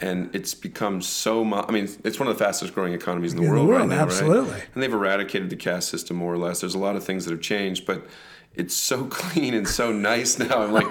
[0.00, 1.64] and it's become so much.
[1.68, 3.80] I mean, it's one of the fastest growing economies in the In the world world,
[3.82, 4.50] right now, absolutely.
[4.50, 4.64] right?
[4.74, 6.60] And they've eradicated the caste system more or less.
[6.60, 8.04] There's a lot of things that have changed, but
[8.54, 10.62] it's so clean and so nice now.
[10.62, 10.86] I'm like,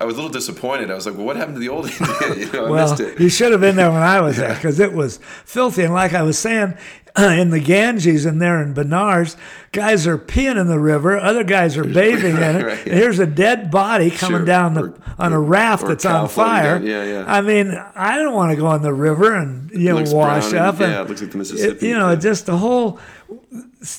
[0.00, 0.90] I was a little disappointed.
[0.90, 2.46] I was like, well, what happened to the old India?
[2.46, 3.20] You know, I Well, missed it.
[3.20, 5.82] you should have been there when I was there because it was filthy.
[5.84, 6.74] And like I was saying,
[7.18, 9.36] in the Ganges and there in Benares,
[9.72, 11.16] guys are peeing in the river.
[11.18, 12.62] Other guys are bathing in it.
[12.68, 12.92] Right, yeah.
[12.92, 14.44] And here's a dead body coming Sure.
[14.46, 16.78] down the, Or- on a raft that's on fire.
[16.80, 17.24] Yeah, yeah.
[17.26, 20.54] I mean, I don't want to go in the river and you know wash brown
[20.54, 20.80] and- up.
[20.80, 22.14] And yeah, it looks like the it- Mississippi, you know, yeah.
[22.16, 23.00] just the whole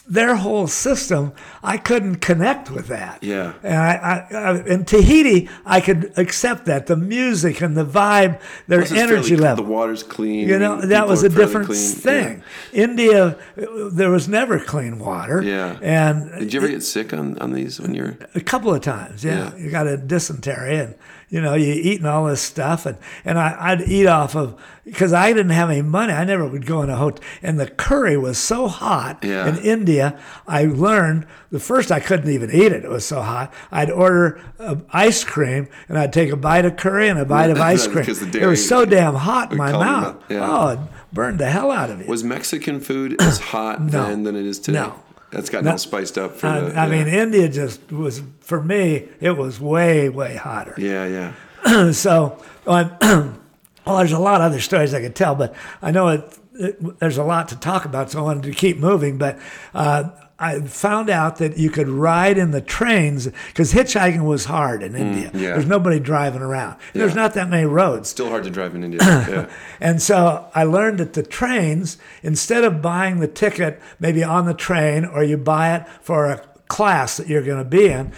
[0.07, 1.33] their whole system.
[1.63, 3.23] I couldn't connect with that.
[3.23, 3.53] Yeah.
[3.63, 8.41] And I, I, I in Tahiti, I could accept that the music and the vibe,
[8.67, 9.65] their Plus energy fairly- level.
[9.65, 10.47] The water's clean.
[10.47, 11.79] You know, that was a different clean.
[11.79, 12.43] thing.
[12.73, 15.41] India, there was never clean water.
[15.41, 15.77] Yeah.
[15.81, 18.17] And Did you ever get sick on, on these when you're?
[18.35, 19.51] a couple of times, yeah.
[19.55, 19.57] Yeah.
[19.57, 20.95] You got a dysentery and,
[21.29, 22.85] you know, you eating all this stuff.
[22.85, 26.11] And, and I, I'd eat off of, because I didn't have any money.
[26.13, 27.23] I never would go in a hotel.
[27.43, 29.47] And the curry was so hot Yeah.
[29.47, 30.19] in India.
[30.47, 32.83] I learned the first I couldn't even eat it.
[32.83, 33.53] It was so hot.
[33.71, 37.49] I'd order uh, ice cream and I'd take a bite of curry and a bite
[37.51, 38.05] of ice cream.
[38.07, 40.23] It was so damn hot in my mouth.
[40.29, 40.39] yeah.
[40.49, 40.79] Oh, it
[41.13, 42.07] burned the hell out of you.
[42.07, 44.07] Was Mexican food as hot No.
[44.07, 44.79] then than it is today?
[44.79, 44.95] No.
[45.31, 46.79] That's gotten all spiced up for I, the.
[46.79, 46.91] I yeah.
[47.03, 50.73] mean, India just was, for me, it was way, way hotter.
[50.77, 51.33] Yeah,
[51.65, 51.91] yeah.
[51.91, 53.37] so, well,
[53.85, 57.17] there's a lot of other stories I could tell, but I know it, it, there's
[57.17, 59.17] a lot to talk about, so I wanted to keep moving.
[59.17, 59.39] But
[59.73, 60.09] uh,
[60.39, 64.93] I found out that you could ride in the trains because hitchhiking was hard in
[64.93, 65.31] mm, India.
[65.33, 65.53] yeah.
[65.53, 66.77] There's nobody driving around.
[66.93, 68.07] There's not that many roads.
[68.09, 68.99] Still hard to drive in India.
[69.03, 69.49] Yeah.
[69.81, 74.53] And so I learned that the trains, instead of buying the ticket maybe on the
[74.53, 76.37] train or you buy it for a
[76.67, 78.11] class that you're going to be in,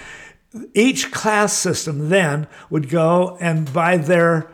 [0.73, 4.49] each class system then would go and by their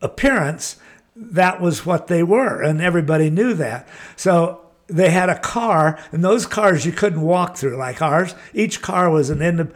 [0.00, 0.76] appearance,
[1.14, 2.62] that was what they were.
[2.62, 3.88] And everybody knew that.
[4.16, 8.34] So they had a car, and those cars you couldn't walk through like ours.
[8.54, 9.70] Each car was an end.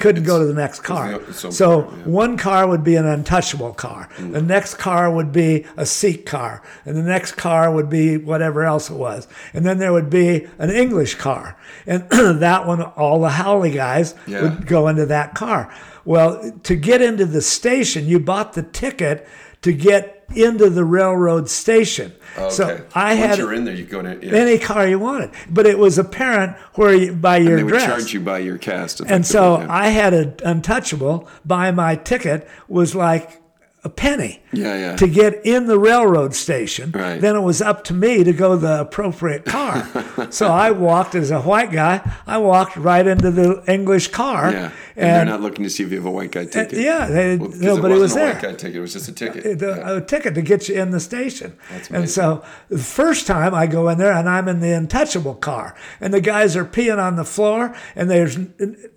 [0.00, 1.20] Couldn't go to the next car.
[1.20, 1.96] it's so So yeah.
[2.04, 4.08] one car would be an untouchable car.
[4.18, 6.62] The next car would be a Sikh car.
[6.84, 9.28] And the next car would be whatever else it was.
[9.54, 11.56] And then there would be an English car.
[11.86, 14.42] And that one, all the haole guys Yeah.
[14.42, 15.72] would go into that car.
[16.04, 19.26] Well, to get into the station, you bought the ticket
[19.66, 22.12] to get into the railroad station.
[22.38, 22.50] Okay.
[22.50, 24.22] So I Once had you're in there, you go in.
[24.22, 24.32] Yeah.
[24.32, 27.70] any car you wanted, but it was apparent where you, by your and they would
[27.70, 27.84] dress.
[27.84, 29.00] charge you by your caste.
[29.00, 29.66] And so yeah.
[29.68, 33.42] I had an untouchable buy my ticket was like
[33.86, 34.96] a penny Yeah, yeah.
[34.96, 36.90] to get in the railroad station.
[36.90, 37.20] Right.
[37.20, 39.86] Then it was up to me to go the appropriate car.
[40.30, 42.00] so I walked as a white guy.
[42.26, 44.50] I walked right into the English car.
[44.52, 44.70] yeah.
[44.98, 46.78] And, they're not looking to see if you have a white guy uh, ticket.
[46.80, 48.32] yeah, they- Well, nobody it was a there.
[48.32, 48.76] white guy ticket.
[48.76, 49.58] It was just a uh, ticket.
[49.58, 49.96] the, Yeah.
[49.96, 51.56] a ticket to get you in the station.
[51.70, 55.34] That's and so the first time I go in there and I'm in the untouchable
[55.34, 58.38] car and the guys are peeing on the floor and there's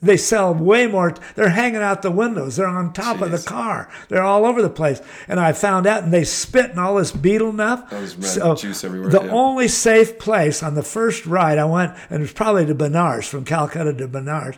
[0.01, 3.89] they sell way more they're hanging out the windows they're on top of the car
[4.07, 4.78] they're all over the place
[5.27, 8.57] and I found out and they spit and all this betel enough That was red
[8.57, 9.32] juice everywhere, the yeah.
[9.32, 13.27] only safe place on the first ride I went and it was probably to Benares
[13.27, 14.57] from Calcutta to Benares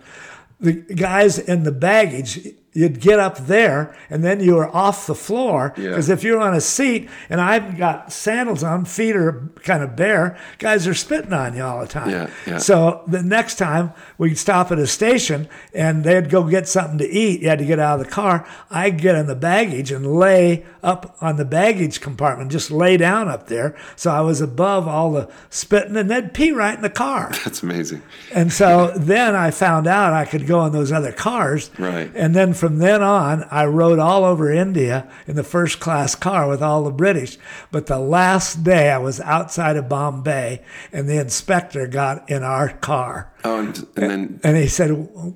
[0.60, 5.16] the guys in the baggage you'd get up there and then you were off the
[5.16, 5.90] floor Yeah.
[5.90, 9.96] because if you're on a seat and I've got sandals on, feet are kind of
[9.98, 12.10] bare, guys are spitting on you all the time.
[12.10, 12.58] Yeah, yeah.
[12.60, 17.08] So the next time we'd stop at a station and they'd go get something to
[17.10, 18.48] eat, you had to get out of the car.
[18.70, 23.28] I'd get in the baggage and lay up on the baggage compartment, just lay down
[23.28, 23.76] up there.
[23.98, 27.32] So I was above all the spitting and they'd pee right in the car.
[27.44, 28.02] That's amazing.
[28.34, 31.70] And so then I found out I could go in those other cars.
[31.78, 32.10] Right.
[32.16, 36.48] And then from then on, I rode all over India in the first class car
[36.48, 37.40] with all the British.
[37.72, 40.62] But the last day I was outside of Bombay
[40.94, 44.92] and the inspector got in our car Oh, and, and then and he said,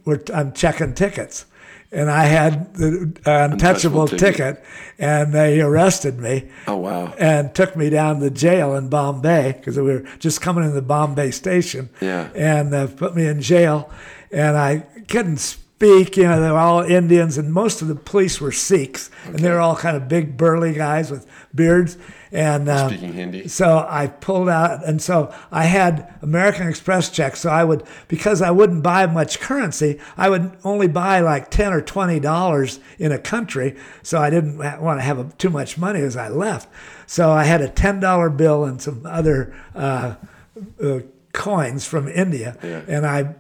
[0.06, 1.48] We're, I'm checking tickets.
[1.92, 4.36] And I had the uh, untouchable Untouchable ticket.
[4.36, 4.64] ticket,
[5.00, 9.78] and they arrested me oh wow, and took me down to jail in Bombay because
[9.78, 11.90] we were just coming in the Bombay station.
[12.02, 12.30] Yeah.
[12.36, 13.90] And uh, put me in jail,
[14.32, 16.18] and I couldn't speak.
[16.18, 19.50] You know, they were all Indians, and most of the police were Sikhs, and they
[19.50, 21.98] were all kind of big, burly guys with beards.
[22.32, 23.48] And uh, Speaking Hindi.
[23.48, 27.40] so I pulled out, and so I had American Express checks.
[27.42, 31.72] So I would, because I wouldn't buy much currency, I would only buy like ten
[31.72, 33.76] or twenty dollars in a country.
[34.04, 36.68] So I didn't want to have too much money as I left.
[37.06, 40.16] So I had a ten dollar bill and some other uh,
[40.84, 41.00] uh,
[41.32, 42.82] coins from India, Yeah.
[42.88, 43.36] and I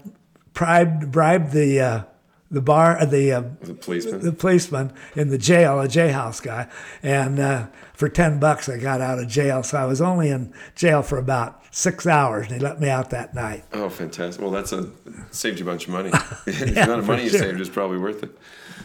[0.53, 1.79] bribed bribed the.
[1.81, 2.03] Uh,
[2.55, 4.21] the bar, uh, the uh, The policeman.
[4.21, 6.67] the policeman in the jail, a jailhouse guy,
[7.03, 9.61] and uh, for ten bucks I got out of jail.
[9.61, 13.11] So I was only in jail for about six hours, and he let me out
[13.11, 13.63] that night.
[13.73, 14.41] Oh, fantastic!
[14.41, 14.89] Well, that's a
[15.31, 16.09] saved you a bunch of money.
[16.45, 17.39] the Yeah, amount of money you sure.
[17.39, 18.35] saved is probably worth it.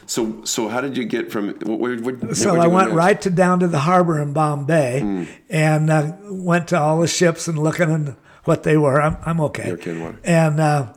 [0.07, 1.51] So, so how did you get from?
[1.61, 5.25] What, what, what, So I went right to down to the harbor in Bombay, Hmm.
[5.49, 9.01] and uh, went to all the ships and looking at what they were.
[9.01, 9.69] I'm, I'm okay.
[9.69, 10.19] You're water.
[10.25, 10.93] And uh,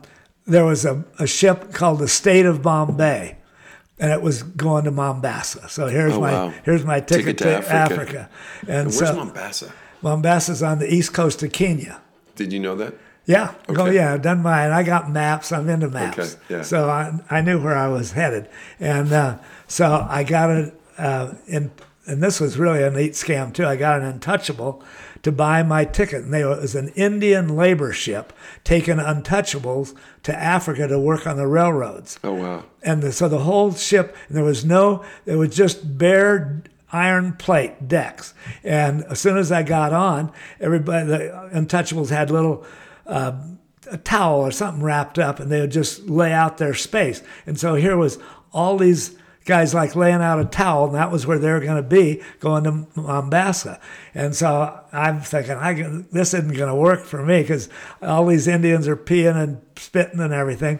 [0.46, 3.38] there was a, a ship called the State of Bombay,
[3.98, 5.68] and it was going to Mombasa.
[5.68, 6.54] So here's Oh, my wow.
[6.64, 8.02] here's my ticket, Ticket to to, Africa.
[8.02, 8.30] Africa.
[8.68, 9.72] And Where's so Mombasa?
[10.02, 12.00] Mombasa's on the east coast of Kenya.
[12.36, 12.94] Did you know that?
[13.26, 13.54] Yeah.
[13.70, 14.12] Oh, yeah.
[14.12, 14.70] I've done mine.
[14.70, 15.50] I got maps.
[15.50, 16.18] I'm into maps.
[16.34, 16.62] Okay, yeah.
[16.62, 18.50] So I, I knew where I was headed.
[18.78, 21.70] And uh, so I got it uh, in,
[22.06, 23.64] and this was really a neat scam too.
[23.64, 24.82] I got an untouchable
[25.24, 26.22] to buy my ticket.
[26.24, 31.36] And they, it was an Indian labor ship taking untouchables to Africa to work on
[31.36, 32.64] the railroads Oh wow!
[32.82, 36.62] and the, so the whole ship there was no it was just bare
[36.92, 42.64] iron plate decks and as soon as i got on everybody the untouchables had little
[43.06, 43.32] uh,
[43.90, 47.58] a towel or something wrapped up and they would just lay out their space and
[47.58, 48.18] so here was
[48.52, 51.76] all these guys like laying out a towel and that was where they were going
[51.76, 53.80] to be going to mombasa.
[54.14, 55.72] And so i'm thinking I,
[56.12, 57.68] this isn't going to work for me because
[58.00, 60.78] all these indians are peeing and spitting and everything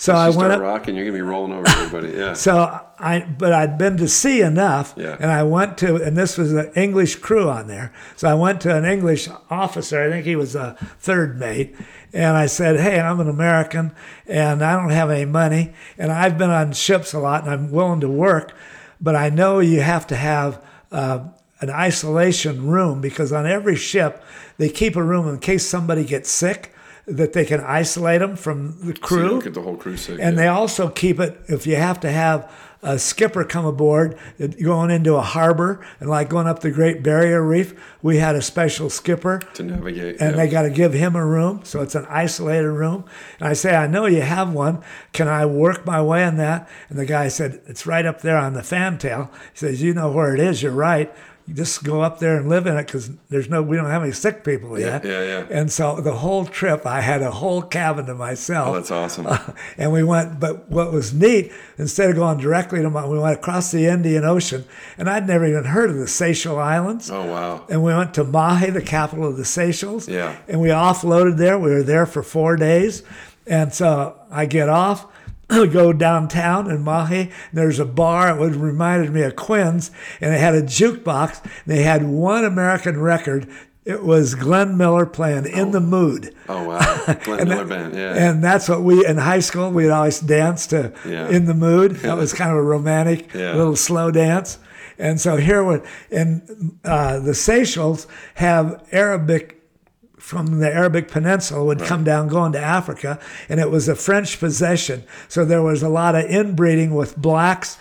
[0.00, 2.16] so i went start up rocking, you're gonna be rolling over everybody.
[2.16, 2.32] Yeah.
[2.46, 5.14] so I, but I'd been to sea enough, Yeah.
[5.20, 7.92] and I went to, and this was an English crew on there.
[8.16, 10.02] So I went to an English officer.
[10.02, 11.76] I think he was a third mate,
[12.14, 13.92] and I said, "Hey, I'm an American,
[14.26, 17.70] and I don't have any money, and I've been on ships a lot, and I'm
[17.70, 18.54] willing to work,
[19.02, 21.28] but I know you have to have." Uh,
[21.62, 24.24] an isolation room because on every ship
[24.56, 26.72] they keep a room in case somebody gets sick
[27.10, 30.18] that they can isolate them from the So crew don't get the whole crew sick.
[30.20, 30.42] and yeah.
[30.42, 32.50] they also keep it if you have to have
[32.82, 34.16] a skipper come aboard
[34.62, 37.74] going into a harbor and like going up the Great Barrier Reef.
[38.00, 40.18] We had a special skipper to navigate.
[40.18, 40.36] and yeah.
[40.36, 41.60] they got to give him a room.
[41.64, 43.04] So it's an isolated room.
[43.38, 44.82] And I say, I know you have one.
[45.12, 46.70] Can I work my way in that?
[46.88, 49.30] And the guy said, It's right up there on the fantail.
[49.52, 50.62] He says, You know where it is.
[50.62, 51.14] You're right.
[51.46, 54.04] You just go up there and live in it because there's no, we don't have
[54.04, 55.04] any sick people yet.
[55.04, 55.46] yeah, yeah.
[55.50, 58.68] And so the whole trip, I had a whole cabin to myself.
[58.68, 59.26] oh, that's awesome.
[59.78, 63.36] and we went, but what was neat, instead of going directly to, Mo- we went
[63.36, 64.64] across the Indian Ocean,
[64.96, 67.10] and I'd never even heard of the Seychelles Islands.
[67.10, 67.66] oh wow!
[67.68, 70.08] And we went to Mahe, the capital of the Seychelles.
[70.08, 70.36] Yeah.
[70.46, 71.58] And we offloaded there.
[71.58, 73.02] We were there for four days.
[73.46, 75.06] And so I get off,
[75.72, 77.22] go downtown in Mahe.
[77.22, 78.34] And there's a bar.
[78.36, 79.90] It was reminded me of Quinn's.
[80.20, 81.44] And it had a jukebox.
[81.66, 83.48] They had one American record.
[83.84, 86.34] It was Glenn Miller playing In the Mood.
[86.50, 87.14] Oh wow!
[87.24, 87.94] Glenn Miller Band.
[87.94, 88.12] Yeah.
[88.14, 91.28] And that's what we in high school we'd always dance to Yeah.
[91.28, 91.92] in the mood.
[91.96, 93.54] That was kind of a romantic Yeah.
[93.54, 94.58] little slow dance.
[94.98, 95.78] And so here we
[96.12, 99.59] and uh, the Seychelles have Arabic
[100.30, 103.18] from the Arabic Peninsula would come down going to Africa,
[103.48, 105.02] and it was a French possession.
[105.28, 107.76] So there was a lot of inbreeding with blacks,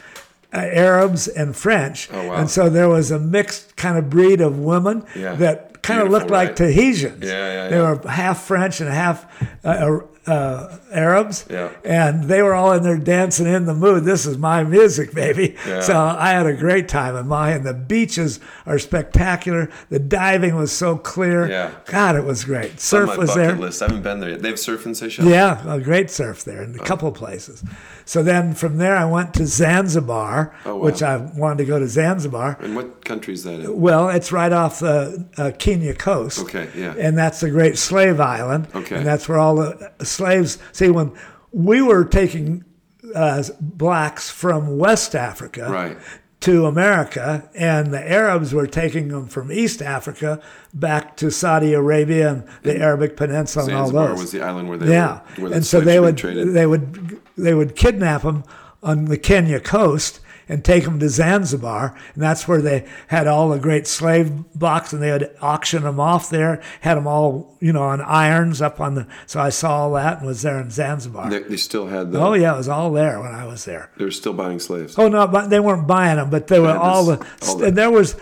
[0.51, 2.09] uh, Arabs, and French.
[2.11, 2.35] Oh, wow.
[2.37, 5.35] And so there was a mixed kind of breed of women Yeah.
[5.35, 6.55] that kind of looked like?
[6.55, 7.23] Tahitians.
[7.23, 9.25] Yeah, yeah, They were half French and half
[9.65, 11.45] uh, uh, Arabs.
[11.49, 11.71] Yeah.
[11.83, 14.03] And they were all in there dancing in the mood.
[14.03, 15.55] This is my music, baby.
[15.67, 15.81] Yeah.
[15.81, 19.69] So I had a great time in Mahe, and the beaches are spectacular.
[19.89, 21.49] The diving was so clear.
[21.49, 21.71] Yeah.
[21.85, 22.71] God, it was great.
[22.71, 23.55] on Surf my was bucket there.
[23.55, 23.81] list.
[23.81, 24.41] I haven't been there yet.
[24.41, 25.29] They have surf in Seychelles.
[25.29, 27.63] Yeah, a great surf there in a couple of places.
[28.09, 30.83] So then from there, I went to Zanzibar, Oh, wow.
[30.85, 32.57] which I wanted to go to Zanzibar.
[32.59, 33.79] And what country is that in?
[33.79, 36.39] Well, it's right off the uh, Kenya coast.
[36.39, 36.95] Okay, yeah.
[36.97, 38.67] And that's the Great Slave Island.
[38.73, 38.95] Okay.
[38.95, 40.57] And that's where all the slaves.
[40.71, 41.11] See, when
[41.51, 42.65] we were taking
[43.13, 45.97] uh, blacks from West Africa Right.
[46.41, 50.41] To America, and the Arabs were taking them from East Africa
[50.73, 54.19] back to Saudi Arabia and the Arabic Peninsula and all Zanzibar those.
[54.21, 55.43] was the island where they Yeah, were.
[55.49, 56.53] Where and so they would traded.
[56.53, 58.43] they would they would kidnap them
[58.81, 63.49] on the Kenya coast and take them to Zanzibar, and that's where they had all
[63.49, 66.61] the great slave blocks, and they would auction them off there.
[66.81, 69.07] Had them all, you know, on irons up on the.
[69.27, 71.29] So I saw all that and was there in Zanzibar.
[71.29, 72.19] They, they still had the.
[72.19, 73.91] oh yeah, it was all there when I was there.
[73.97, 74.95] They were still buying slaves.
[74.97, 77.25] Oh no, but they weren't buying them, but they were all the.
[77.43, 78.15] all the- and there was,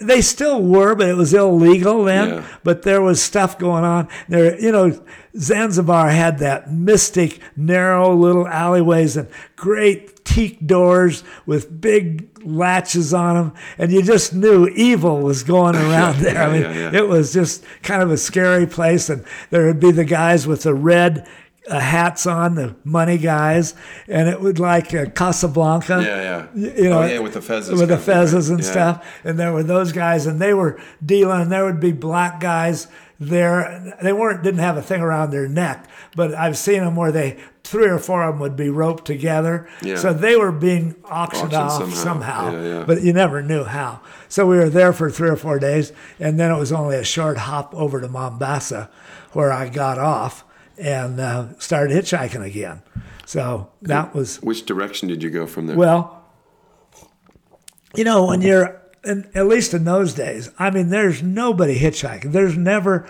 [0.00, 2.28] they still were, but it was illegal then.
[2.28, 2.46] Yeah.
[2.64, 4.58] But there was stuff going on there.
[4.60, 5.00] You know,
[5.38, 13.34] Zanzibar had that mystic, narrow little alleyways and great teak doors with big latches on
[13.36, 16.42] them, and you just knew evil was going around there.
[16.42, 16.94] I mean, yeah, yeah.
[16.98, 20.62] it was just kind of a scary place, and there would be the guys with
[20.62, 21.26] the red
[21.70, 23.74] uh, hats on, the money guys,
[24.08, 26.02] and it would like uh, Casablanca.
[26.02, 26.72] Yeah, yeah.
[26.76, 27.70] You know, oh, yeah, with the fezzes.
[27.70, 28.26] with the kind of thing, right?
[28.26, 28.70] fezzes and Yeah.
[28.70, 29.20] stuff.
[29.24, 31.40] And there were those guys, and they were dealing.
[31.40, 32.86] And there would be black guys
[33.18, 33.96] there.
[34.02, 37.38] They weren't didn't have a thing around their neck, but I've seen them where they
[37.64, 39.66] three or four of them would be roped together.
[39.82, 39.96] Yeah.
[39.96, 41.94] So they were being auctioned Auctioned off somehow.
[41.96, 42.84] somehow, Yeah, yeah.
[42.86, 44.00] but you never knew how.
[44.28, 47.04] So we were there for three or four days, and then it was only a
[47.04, 48.90] short hop over to Mombasa,
[49.32, 50.44] where I got off
[50.78, 52.82] and uh, started hitchhiking again.
[53.26, 55.76] So that was Which direction did you go from there?
[55.76, 56.22] well,
[57.96, 62.32] you know, when you're, in, at least in those days, I mean, there's nobody hitchhiking.
[62.32, 63.08] There's never,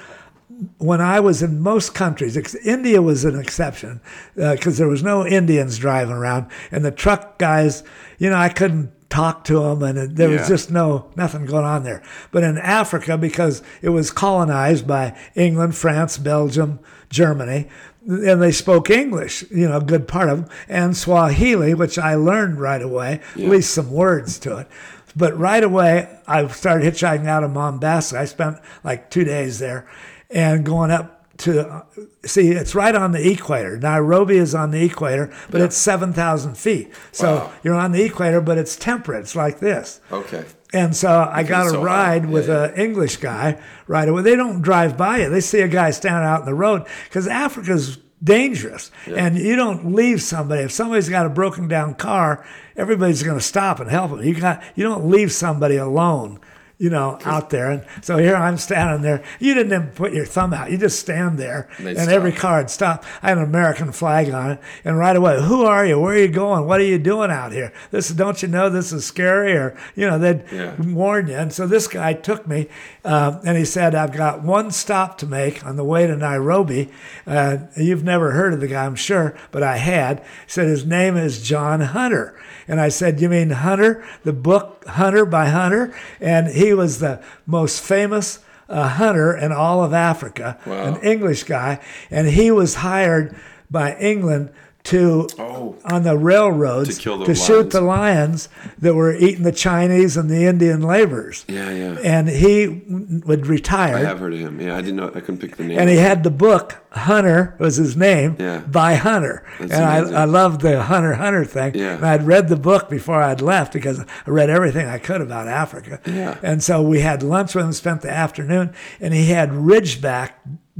[0.78, 4.00] when I was in most countries, India was an exception
[4.40, 6.46] uh, because there was no Indians driving around.
[6.70, 7.82] And the truck guys,
[8.18, 11.64] you know, I couldn't talk to them and it- there was just no, nothing going
[11.64, 12.02] on there.
[12.30, 16.78] But in Africa, because it was colonized by England, France, Belgium,
[17.10, 17.68] Germany,
[18.06, 22.14] and they spoke English, you know, a good part of them, and Swahili, which I
[22.16, 24.68] learned right away, at least some words to it.
[25.16, 28.18] But right away, I started hitchhiking out of Mombasa.
[28.18, 29.86] I spent like two days there
[30.34, 31.84] and going up to
[32.24, 33.76] see, it's right on the equator.
[33.78, 36.92] Nairobi is on the equator, but it's 7,000 feet.
[37.10, 37.52] So Wow.
[37.64, 39.20] you're on the equator, but it's temperate.
[39.22, 40.00] It's like this.
[40.12, 40.44] okay.
[40.72, 41.84] And so I got a so high.
[41.86, 44.22] ride with Yeah, an English guy right away.
[44.22, 45.30] They don't drive by you.
[45.30, 48.90] They see a guy standing out in the road because Africa's dangerous.
[49.06, 50.62] And you don't leave somebody.
[50.62, 52.44] If somebody's got a broken down car,
[52.76, 54.22] everybody's going to stop and help them.
[54.24, 56.40] You got you don't leave somebody alone.
[56.76, 59.22] You know, out there, and so here I'm standing there.
[59.38, 62.40] You didn't even put your thumb out; you just stand there, They and every stop.
[62.40, 63.04] car would stop.
[63.22, 66.00] I had an American flag on it, and right away, who are you?
[66.00, 66.66] Where are you going?
[66.66, 67.72] What are you doing out here?
[67.92, 69.52] This don't you know this is scary?
[69.52, 70.74] Or you know, they'd Yeah.
[70.80, 71.36] warn you.
[71.36, 72.68] And so this guy took me,
[73.04, 76.90] um, and he said, "I've got one stop to make on the way to Nairobi."
[77.26, 80.18] Uh, you've never heard of the guy, I'm sure, but I had.
[80.20, 82.34] He said his name is John Hunter,
[82.66, 87.20] and I said, "You mean Hunter, the book Hunter by Hunter?" And he was the
[87.46, 88.40] most famous.
[88.66, 90.84] Uh, hunter in all of Africa, Wow.
[90.94, 91.80] an English guy,
[92.10, 93.36] and he was hired
[93.70, 94.48] by England
[94.84, 95.76] to Oh.
[95.86, 100.44] on the railroads To to shoot the lions that were eating the Chinese and the
[100.44, 101.44] Indian laborers.
[101.48, 101.96] Yeah, yeah.
[102.04, 102.82] And he
[103.24, 103.96] would retire.
[103.96, 104.60] I have heard of him.
[104.60, 105.08] Yeah, I didn't know.
[105.14, 105.78] I couldn't pick the name.
[105.78, 108.58] and he had the book Hunter was his name Yeah.
[108.60, 110.16] by Hunter, That's and I, amazing.
[110.16, 111.72] I loved the Hunter Hunter thing.
[111.74, 111.94] Yeah.
[111.96, 115.48] And I'd read the book before I'd left because I read everything I could about
[115.48, 115.98] Africa.
[116.06, 116.36] Yeah.
[116.42, 120.30] And so we had lunch with him, spent the afternoon, and he had Ridgeback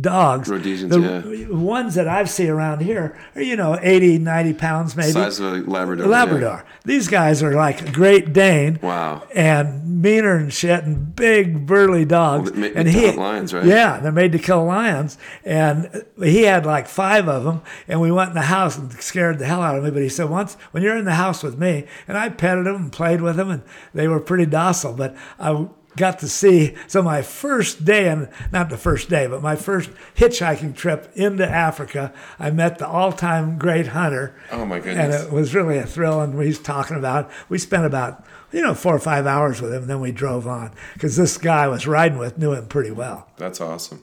[0.01, 0.49] dogs.
[0.49, 5.13] Rhodesians, the ones that I've seen around here are you know 80, 90 pounds maybe.
[5.13, 6.07] Size of a Labrador.
[6.07, 6.65] Labrador.
[6.85, 8.79] These guys are like Great Dane.
[8.83, 9.27] Wow.
[9.35, 12.51] And meaner and shit, and big burly dogs.
[12.51, 13.65] Well, ma- and he lions, right?
[13.65, 15.17] Yeah, they're made to kill lions.
[15.45, 17.63] And he had like five of them.
[17.89, 19.91] And we went in the house and scared the hell out of me.
[19.91, 22.77] But he said once when you're in the house with me, and I petted them
[22.77, 23.63] and played with them, and
[23.95, 24.93] they were pretty docile.
[24.93, 29.41] But I got to see so my first day and not the first day but
[29.43, 35.15] my first hitchhiking trip into africa i met the all-time great hunter Oh, my goodness!
[35.21, 38.75] and it was really a thrill and he's talking about we spent about you know
[38.75, 41.69] four or five hours with him and then we drove on because this guy I
[41.69, 44.03] was riding with knew him pretty well That's awesome.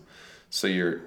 [0.50, 1.02] So you're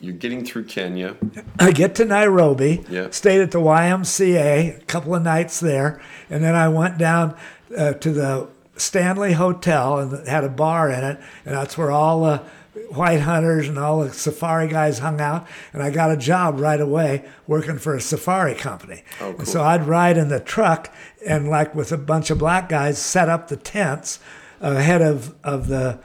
[0.00, 1.16] you're getting through Kenya.
[1.58, 3.08] I get to Nairobi, Yeah.
[3.10, 7.36] stayed at the YMCA, a couple of nights there, and then I went down
[7.76, 8.48] uh, to the
[8.78, 12.42] Stanley Hotel and had a bar in it, and that's where all the
[12.90, 15.46] white hunters and all the safari guys hung out.
[15.72, 19.02] And I got a job right away working for a safari company.
[19.20, 20.94] Oh, And so I'd ride in the truck
[21.26, 24.20] and, like with a bunch of black guys, set up the tents
[24.60, 25.98] ahead of, of the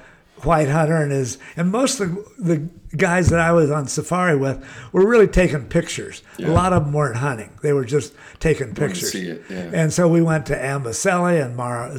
[0.46, 4.36] white hunter and his and most of the, the guys that I was on safari
[4.36, 6.22] with were really taking pictures.
[6.40, 9.16] A lot of them weren't hunting; they were just taking pictures.
[9.16, 9.72] it, yeah.
[9.74, 11.98] And so we went to Amboseli and Mara,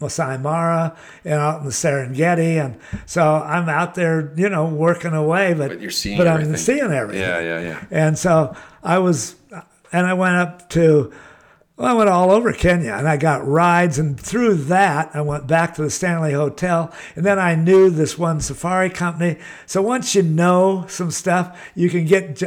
[0.00, 5.12] Masai Mara, and out in the Serengeti, and so I'm out there, you know, working
[5.12, 7.22] away, but But you're seeing but I'm seeing everything.
[7.22, 7.84] Yeah, yeah, yeah.
[7.90, 9.36] And so I was,
[9.92, 11.12] and I went up to,
[11.76, 13.98] well, I went all over Kenya and I got rides.
[13.98, 16.90] And through that, I went back to the Stanley Hotel.
[17.14, 19.38] And then I knew this one safari company.
[19.66, 22.42] So once you know some stuff, you can get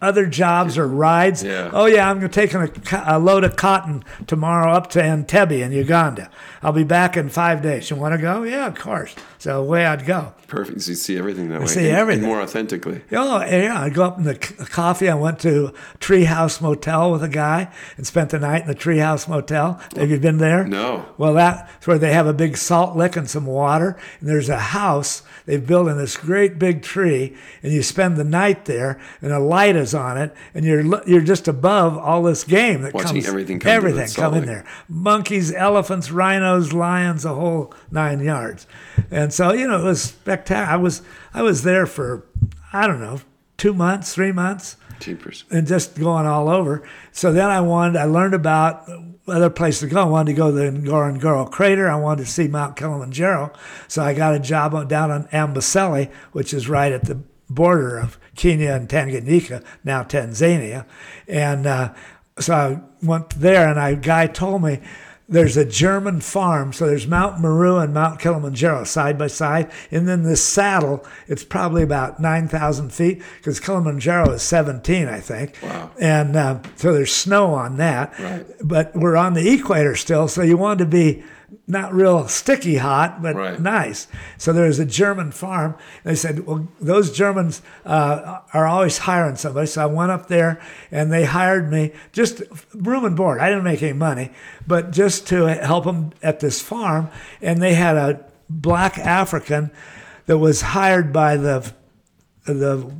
[0.00, 1.42] other jobs or rides.
[1.42, 1.70] Yeah.
[1.72, 2.70] Oh, yeah, I'm taking a,
[3.06, 6.30] a load of cotton tomorrow up to Entebbe in Uganda.
[6.62, 7.90] I'll be back in five days.
[7.90, 8.42] You want to go?
[8.42, 9.14] Yeah, of course.
[9.38, 10.32] So away I'd go.
[10.46, 10.82] Perfect.
[10.82, 11.66] So you see everything that way.
[11.66, 12.24] see and, everything.
[12.24, 13.02] and more authentically.
[13.12, 13.80] Oh, yeah.
[13.80, 15.08] I go up in the coffee.
[15.08, 19.28] I went to Treehouse Motel with a guy and spent the night in the Treehouse
[19.28, 19.80] Motel.
[19.96, 20.66] Have you been there?
[20.66, 21.06] No.
[21.18, 23.98] Well, that's where they have a big salt lick and some water.
[24.20, 27.36] And there's a house they've built in this great big tree.
[27.62, 31.20] And you spend the night there, and a light is on it, and you're you're
[31.20, 33.28] just above all this game that Watching comes.
[33.28, 34.64] everything come everything come in there.
[34.88, 38.66] Monkeys, elephants, rhinos, lions, the whole nine yards.
[39.10, 40.72] And so you know it was spectacular.
[40.72, 41.02] I was
[41.32, 42.26] I was there for
[42.72, 43.20] I don't know
[43.56, 45.44] two months, three months Jeepers.
[45.50, 46.86] and just going all over.
[47.12, 48.88] So then I wanted, I learned about
[49.26, 50.02] other places to go.
[50.02, 51.88] I wanted to go to the Ngorongoro crater.
[51.88, 53.52] I wanted to see Mount Kilimanjaro.
[53.88, 58.18] So I got a job down on Amboseli, which is right at the border of
[58.34, 60.86] Kenya and Tanganyika, now Tanzania.
[61.28, 61.94] And uh,
[62.38, 64.80] so I went there, and a guy told me
[65.28, 66.72] there's a German farm.
[66.72, 69.70] So there's Mount Meru and Mount Kilimanjaro side by side.
[69.90, 75.58] And then this saddle, it's probably about 9,000 feet because Kilimanjaro is 17, I think.
[75.62, 75.90] Wow.
[75.98, 78.18] And uh, so there's snow on that.
[78.18, 78.46] Right.
[78.62, 80.28] But we're on the equator still.
[80.28, 81.24] So you want to be
[81.66, 83.60] not real sticky hot, but Right.
[83.60, 84.06] nice.
[84.38, 85.74] So there was a German farm.
[86.04, 89.66] They said, well, those Germans uh, are always hiring somebody.
[89.66, 92.42] So I went up there and they hired me just
[92.74, 93.40] room and board.
[93.40, 94.30] I didn't make any money,
[94.66, 97.08] but just to help them at this farm.
[97.42, 99.70] And they had a black African
[100.26, 101.72] that was hired by the
[102.46, 102.90] the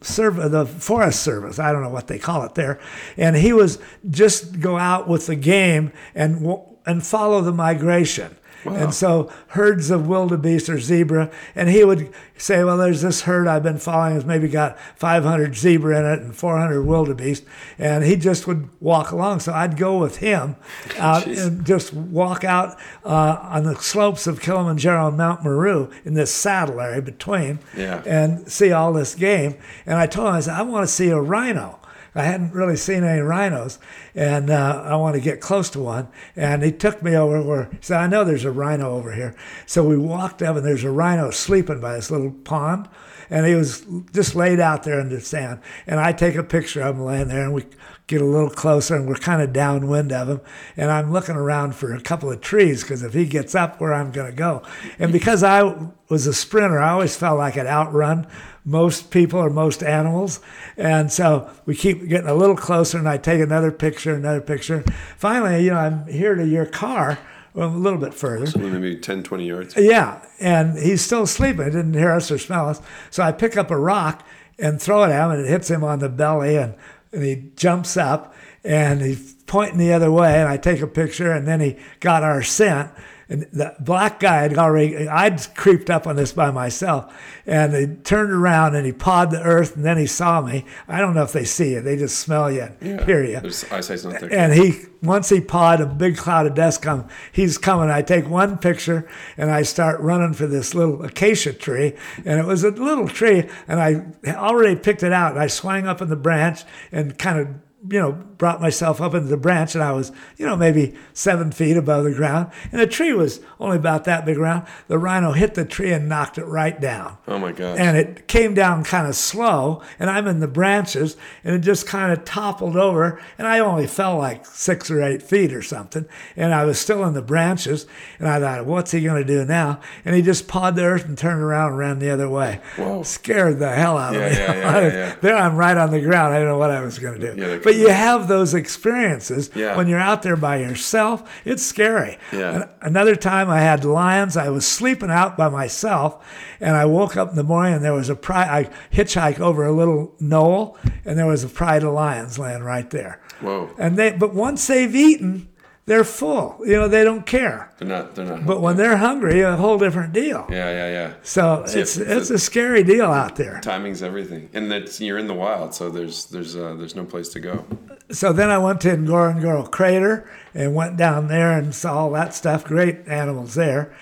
[0.00, 1.58] serv- the Forest Service.
[1.58, 2.78] I don't know what they call it there,
[3.16, 3.78] and he was
[4.10, 8.36] just go out with the game and w- and follow the migration.
[8.64, 13.48] And so herds of wildebeest or zebra, and he would say, "Well, there's this herd
[13.48, 14.14] I've been following.
[14.16, 17.42] It's maybe got 500 zebra in it and 400 wildebeest,"
[17.76, 19.40] and he just would walk along.
[19.40, 20.54] So I'd go with him
[20.96, 21.44] out Jeez.
[21.44, 26.32] and just walk out uh, on the slopes of Kilimanjaro and Mount Meru in this
[26.32, 28.00] saddle area between Yeah.
[28.06, 29.56] and see all this game.
[29.86, 31.80] And I told him, I said, I want to see a rhino.
[32.14, 33.78] I hadn't really seen any rhinos,
[34.14, 36.08] and uh, I want to get close to one.
[36.36, 39.34] And he took me over where he said, I know there's a rhino over here.
[39.64, 42.88] So we walked up, and there's a rhino sleeping by this little pond.
[43.30, 45.60] And he was just laid out there in the sand.
[45.86, 47.64] And I take a picture of him laying there, and we
[48.06, 50.40] get a little closer, and we're kind of downwind of him.
[50.76, 53.94] And I'm looking around for a couple of trees because if he gets up where
[53.94, 54.62] I'm going to go.
[54.98, 58.26] And because I was a sprinter, I always felt like I'd outrun
[58.64, 60.40] most people or most animals.
[60.76, 64.84] And so we keep getting a little closer, and I take another picture, another picture.
[65.16, 67.18] Finally, you know, I'm here to your car,
[67.54, 68.46] well, a little bit further.
[68.46, 69.76] So maybe 10, 20 yards.
[69.76, 71.64] Yeah, and he's still sleeping.
[71.66, 72.80] He didn't hear us or smell us.
[73.10, 74.26] So I pick up a rock
[74.58, 76.74] and throw it at him, and it hits him on the belly, and,
[77.12, 78.34] and he jumps up,
[78.64, 82.22] and he's pointing the other way, and I take a picture, and then he got
[82.22, 82.90] our scent.
[83.32, 87.10] And the black guy had already, I'd creeped up on this by myself,
[87.46, 90.66] and he turned around and he pawed the earth, and then he saw me.
[90.86, 93.38] I don't know if they see you; they just smell you, and hear you.
[93.38, 94.34] Eyesight's not there.
[94.34, 97.08] And he once he pawed a big cloud of dust come.
[97.32, 97.88] He's coming.
[97.88, 101.94] I take one picture and I start running for this little acacia tree,
[102.26, 105.32] and it was a little tree, and I already picked it out.
[105.32, 107.48] And I swung up in the branch and kind of
[107.88, 111.50] you know brought myself up into the branch, and I was you know maybe seven
[111.52, 114.66] feet above the ground, and the tree was only about that big around.
[114.88, 117.18] The rhino hit the tree and knocked it right down.
[117.28, 117.78] Oh my gosh.
[117.78, 121.86] and it came down kind of slow and i'm in the branches and it just
[121.86, 126.06] kind of toppled over and i only fell like six or eight feet or something.
[126.36, 127.86] And i was still in the branches
[128.18, 129.80] and i thought what's he going to do now?
[130.04, 132.60] And he just pawed the earth and turned around and ran the other way.
[132.76, 133.02] Whoa.
[133.02, 134.36] scared the hell out Yeah, of me.
[134.38, 136.34] yeah, yeah, yeah, there i'm right on the ground.
[136.34, 137.40] I didn't know what i was going to do.
[137.40, 139.76] Yeah, but you have those experiences Yeah.
[139.76, 142.66] when you're out there by yourself it's scary Yeah.
[142.80, 144.36] Another time I had lions.
[144.36, 146.24] I was sleeping out by myself,
[146.60, 148.48] and I woke up in the morning and there was a pride.
[148.48, 152.88] I hitchhiked over a little knoll, and there was a pride of lions laying right
[152.90, 153.20] there.
[153.40, 153.70] Whoa.
[153.78, 155.48] And they, but once they've eaten,
[155.86, 156.58] they're full.
[156.64, 157.72] You know, they don't care.
[157.78, 158.14] They're not.
[158.14, 158.46] They're not.
[158.46, 160.46] But when they're hungry, a whole different deal.
[160.50, 161.12] yeah, yeah, yeah.
[161.22, 163.60] So See, it's if- it's a scary deal out there.
[163.62, 167.28] Timing's everything, and that's you're in the wild, so there's there's uh, there's no place
[167.30, 167.64] to go.
[168.10, 172.34] So then I went to Ngorongoro Crater and went down there and saw all that
[172.34, 172.62] stuff.
[172.64, 173.94] Great animals there.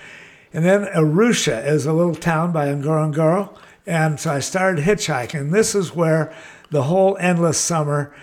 [0.53, 3.57] And then Arusha is a little town by Ngorongoro.
[3.87, 5.51] And so I started hitchhiking.
[5.51, 6.35] This is where
[6.71, 8.13] the whole endless summer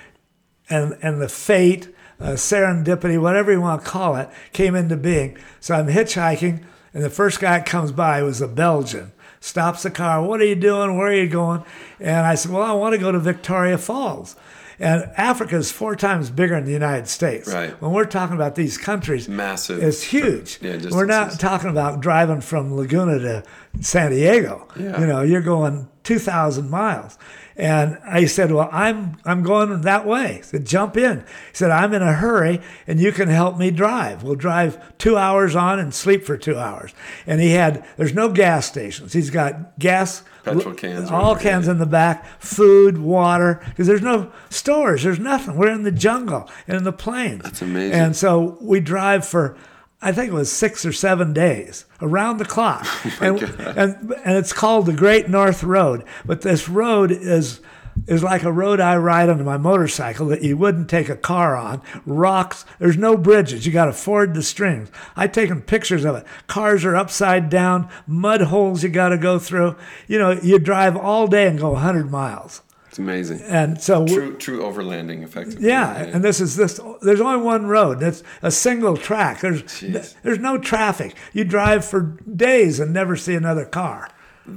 [0.68, 1.88] and, and the fate,
[2.20, 5.36] uh, serendipity, whatever you want to call it, came into being.
[5.60, 6.62] So I'm hitchhiking,
[6.92, 9.12] and the first guy that comes by was a Belgian.
[9.40, 10.22] Stops the car.
[10.22, 10.96] What are you doing?
[10.98, 11.64] Where are you going?
[12.00, 14.34] And I said, Well, I want to go to Victoria Falls.
[14.80, 17.52] And Africa is four times bigger than the United States.
[17.52, 17.70] Right.
[17.82, 19.82] When we're talking about these countries, Massive.
[19.82, 20.60] it's huge.
[20.62, 23.44] Yeah, we're not talking about driving from Laguna to
[23.80, 24.68] San Diego.
[24.78, 25.00] Yeah.
[25.00, 27.18] You know, you're going 2,000 miles.
[27.58, 30.36] And I said, Well, I'm, I'm going that way.
[30.36, 31.18] He said, Jump in.
[31.18, 34.22] He said, I'm in a hurry and you can help me drive.
[34.22, 36.94] We'll drive two hours on and sleep for two hours.
[37.26, 39.12] And he had, there's no gas stations.
[39.12, 44.30] He's got gas, Petrol cans all cans in the back, food, water, because there's no
[44.50, 45.02] stores.
[45.02, 45.56] There's nothing.
[45.56, 47.42] We're in the jungle and in the plains.
[47.42, 47.98] That's amazing.
[47.98, 49.58] And so we drive for,
[50.00, 52.86] I think it was six or seven days around the clock.
[53.20, 56.04] and, and and it's called the Great North Road.
[56.24, 57.60] But this road is
[58.06, 61.56] is like a road I ride on my motorcycle that you wouldn't take a car
[61.56, 61.82] on.
[62.06, 63.66] Rocks, there's no bridges.
[63.66, 64.90] You got to ford the streams.
[65.16, 66.26] I've taken pictures of it.
[66.46, 69.76] Cars are upside down, mud holes you got to go through.
[70.06, 72.62] You know, you drive all day and go 100 miles.
[72.88, 73.40] It's amazing.
[73.42, 75.68] And so True, true overlanding, effectively.
[75.68, 76.80] yeah, and this is this.
[77.02, 78.02] There's only one road.
[78.02, 79.40] It's a single track.
[79.42, 80.14] There's Jeez.
[80.22, 81.14] there's no traffic.
[81.32, 82.00] You drive for
[82.34, 84.08] days and never see another car.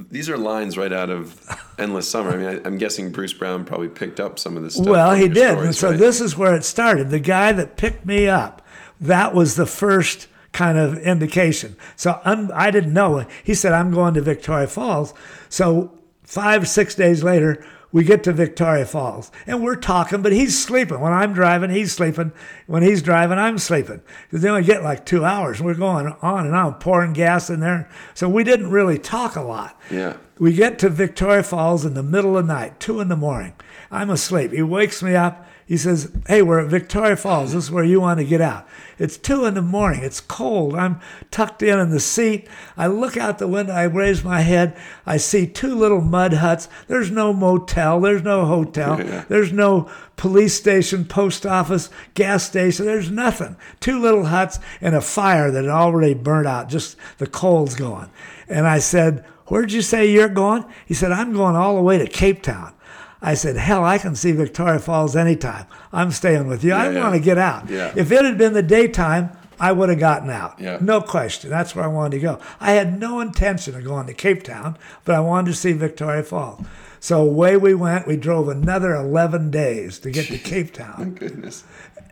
[0.10, 1.46] These are lines right out of
[1.78, 2.32] Endless Summer.
[2.32, 4.88] I mean, I, I'm guessing Bruce Brown probably picked up some of this stuff.
[4.88, 6.00] well, he did, stories, and so right?
[6.00, 7.10] this is where it started.
[7.10, 8.62] The guy that picked me up,
[9.02, 11.76] that was the first kind of indication.
[11.98, 13.26] So un, I didn't know.
[13.44, 15.14] He said, "I'm going to Victoria Falls."
[15.50, 15.92] So
[16.24, 17.66] five six days later.
[17.92, 21.00] We get to Victoria Falls and we're talking, but he's sleeping.
[21.00, 22.32] When I'm driving, he's sleeping.
[22.68, 24.02] When he's driving, I'm sleeping.
[24.24, 25.60] Because they only get like two hours.
[25.60, 27.90] and We're going on and on, pouring gas in there.
[28.14, 29.80] So we didn't really talk a lot.
[29.90, 30.18] Yeah.
[30.40, 33.54] We get to Victoria Falls in the middle of the night, two in the morning.
[33.92, 34.52] I'm asleep.
[34.52, 35.46] He wakes me up.
[35.72, 37.54] He says, Hey, we're at Victoria Falls.
[37.54, 38.68] This is where you want to get out.
[39.00, 40.04] It's two in the morning.
[40.04, 40.76] It's cold.
[40.76, 41.00] I'm
[41.32, 42.50] tucked in in the seat.
[42.76, 43.72] I look out the window.
[43.72, 44.76] I raise my head.
[45.06, 46.68] I see two little mud huts.
[46.90, 48.02] There's no motel.
[48.02, 49.00] There's no hotel.
[49.00, 49.24] Yeah.
[49.30, 52.86] There's no police station, post office, gas station.
[52.86, 53.56] There's nothing.
[53.80, 58.10] Two little huts and a fire that had already burnt out, just the coals going.
[58.50, 60.66] And I said, Where'd you say you're going?
[60.86, 62.74] He said, I'm going all the way to Cape Town.
[63.22, 65.66] I said, Hell, I can see Victoria Falls anytime.
[65.94, 66.74] I'm staying with you.
[66.74, 67.00] I Yeah, yeah.
[67.02, 67.70] want to get out.
[67.70, 67.94] Yeah.
[67.96, 70.60] If it had been the daytime, I would have gotten out.
[70.60, 70.80] Yeah.
[70.82, 71.50] No question.
[71.52, 72.40] That's where I wanted to go.
[72.60, 74.76] I had no intention of going to Cape Town,
[75.06, 76.66] but I wanted to see Victoria Falls.
[77.00, 78.08] So away we went.
[78.08, 80.96] We drove another 11 days to get to Cape Town.
[80.98, 81.64] My Goodness.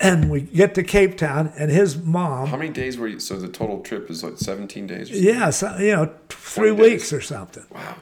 [0.01, 3.19] And we get to Cape Town, and his mom, How many days were you?
[3.19, 5.23] So the total trip is like 17 days or something?
[5.35, 6.91] yeah, so, you know, three 20 days.
[6.91, 7.65] weeks or something.
[7.71, 7.95] Wow.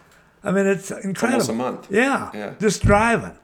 [0.47, 1.49] I mean, it's incredible.
[1.49, 1.87] a month.
[1.91, 2.53] Yeah, Yeah.
[2.59, 3.37] just driving.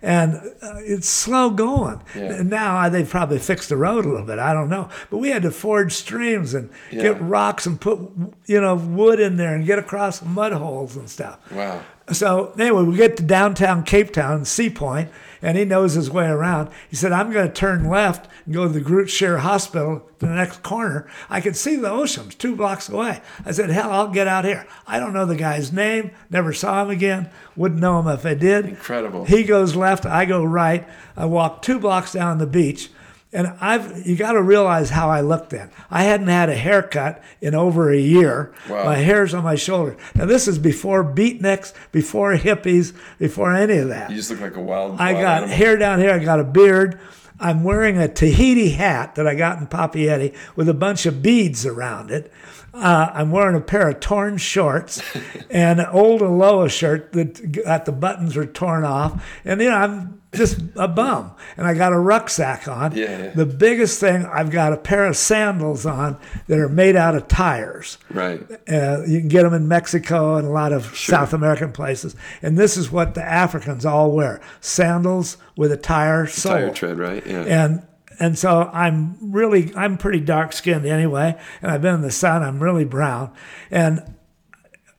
[0.00, 2.00] And uh, it's slow going.
[2.14, 2.34] Yeah.
[2.34, 4.38] And now they've probably fixed the road a little bit.
[4.38, 4.88] I don't know.
[5.10, 7.02] But we had to ford streams and Yeah.
[7.02, 7.98] get rocks and put,
[8.46, 11.38] you know, wood in there and get across mud holes and stuff.
[11.50, 11.80] Wow.
[12.12, 15.10] So anyway, we get to downtown Cape Town, Sea Point,
[15.42, 16.70] and he knows his way around.
[16.88, 20.26] He said, "I'm going to turn left and go to the Groote Schuur Hospital, the
[20.26, 21.08] next corner.
[21.30, 24.66] I could see the oceans two blocks away." I said, "Hell, I'll get out here."
[24.86, 26.10] I don't know the guy's name.
[26.30, 27.30] Never saw him again.
[27.56, 28.66] Wouldn't know him if I did.
[28.66, 29.24] Incredible.
[29.24, 30.06] He goes left.
[30.06, 30.86] I go right.
[31.16, 32.90] I walk two blocks down the beach.
[33.32, 35.70] And I've you got to realize how I looked then.
[35.90, 38.54] I hadn't had a haircut in over a year.
[38.68, 38.84] Wow.
[38.86, 39.96] My hair's on my shoulder.
[40.14, 44.10] Now this is before beatniks, before hippies, before any of that.
[44.10, 44.98] You just look like a wild.
[44.98, 45.56] I wild got animal.
[45.56, 46.12] hair down here.
[46.12, 46.98] I got a beard.
[47.40, 51.64] I'm wearing a Tahiti hat that I got in Papeete with a bunch of beads
[51.66, 52.32] around it.
[52.74, 55.02] Uh, I'm wearing a pair of torn shorts
[55.50, 59.24] and an old Aloha shirt that got the buttons were torn off.
[59.44, 61.32] And, you know, I'm just a bum.
[61.56, 62.94] And I got a rucksack on.
[62.94, 63.30] Yeah, yeah.
[63.30, 66.18] The biggest thing, I've got a pair of sandals on
[66.48, 67.98] that are made out of tires.
[68.10, 68.40] Right.
[68.70, 72.14] Uh, you can get them in Mexico and a lot of South American places.
[72.42, 76.52] And this is what the Africans all wear sandals with a tire sole.
[76.52, 77.26] Tire tread, right?
[77.26, 77.44] Yeah.
[77.44, 77.82] And
[78.20, 82.42] and so I'm really I'm pretty dark skinned anyway, and I've been in the sun.
[82.42, 83.32] I'm really brown,
[83.70, 84.16] and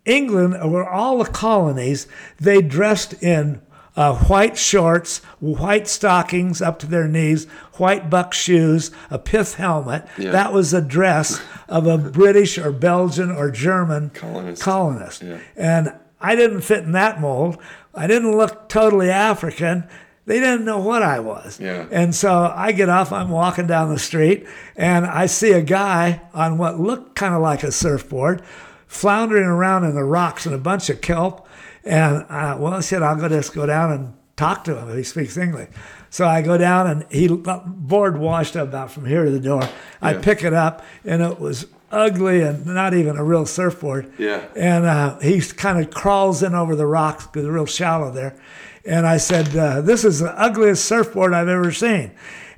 [0.06, 2.08] England, where all the colonies,
[2.40, 3.62] they dressed in
[4.00, 10.08] uh, white shorts, white stockings up to their knees, white buck shoes, a pith helmet.
[10.18, 10.32] Yeah.
[10.32, 14.62] That was the dress of a British or Belgian or German Colonist.
[14.62, 15.22] colonist.
[15.22, 15.40] Yeah.
[15.58, 17.58] And I didn't fit in that mold.
[17.94, 19.84] I didn't look totally African.
[20.26, 21.60] They didn't know what I was.
[21.60, 21.86] Yeah.
[21.92, 24.48] And so I get off, I'm walking down the street,
[24.78, 28.44] and I see a guy on what looked kind of like a surfboard
[28.88, 31.48] floundering around in the rocks and a bunch of kelp.
[31.84, 35.04] And uh, well, I said, I'll go just go down and talk to him he
[35.04, 35.70] speaks English.
[36.10, 39.62] So I go down and he board washed up about from here to the door.
[40.02, 40.22] I Yeah.
[40.22, 44.12] pick it up and it was ugly and not even a real surfboard.
[44.18, 44.46] Yeah.
[44.56, 48.36] And uh, he kind of crawls in over the rocks because they're real shallow there.
[48.86, 52.12] And I said, uh, "This is the ugliest surfboard I've ever seen."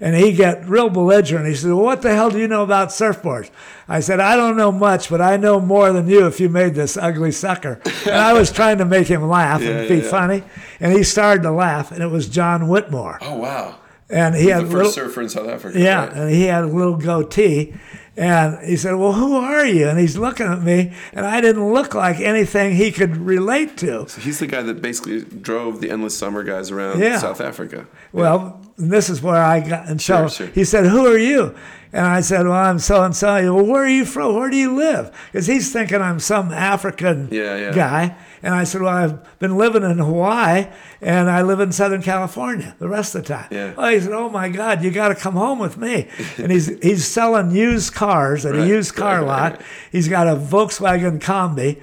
[0.03, 1.45] And he got real belligerent.
[1.48, 3.52] He said, well, "What the hell do you know about surfboards?"
[3.88, 6.73] I said, "I don't know much, but I know more than you if you made
[6.73, 10.03] this ugly sucker." and I was trying to make him laugh Yeah, and be yeah,
[10.03, 10.10] yeah.
[10.10, 10.44] funny,
[10.80, 11.91] and he started to laugh.
[11.91, 13.76] And it was John Whitmore, Oh wow.
[14.10, 15.80] and he The had a first little, surfer in South Africa.
[15.80, 16.14] yeah, right?
[16.14, 17.76] and he had a little goatee.
[18.18, 19.88] And he said, Well, who are you?
[19.88, 24.07] And he's looking at me, and I didn't look like anything he could relate to.
[24.10, 27.19] So He's the guy that basically drove the endless summer guys around Yeah.
[27.19, 27.88] South Africa.
[28.11, 30.48] Well, and this is where I got, and so Sure, sure.
[30.48, 31.56] he said, Who are you?
[31.93, 33.53] And I said, Well, I'm so and so.
[33.53, 34.35] Well, where are you from?
[34.35, 35.11] Where do you live?
[35.31, 37.72] Because he's thinking I'm some African Yeah, yeah.
[37.73, 38.15] guy.
[38.41, 40.68] And I said, Well, I've been living in Hawaii
[41.02, 43.48] and I live in Southern California the rest of the time.
[43.52, 43.73] Yeah.
[43.77, 46.07] Oh, he said, Oh my God, you got to come home with me.
[46.38, 49.52] and he's he's selling used cars at a used car right, lot.
[49.53, 49.61] right.
[49.91, 51.81] He's got a Volkswagen Combi.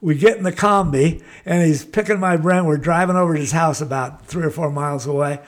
[0.00, 2.64] We get in the Combi, and he's picking my brain.
[2.66, 5.40] We're driving over to his house about three or four miles away.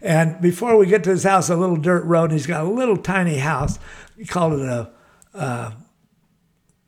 [0.00, 2.68] And before we get to his house, a little dirt road, and he's got a
[2.68, 3.78] little tiny house.
[4.16, 4.90] He called it a,
[5.34, 5.72] uh,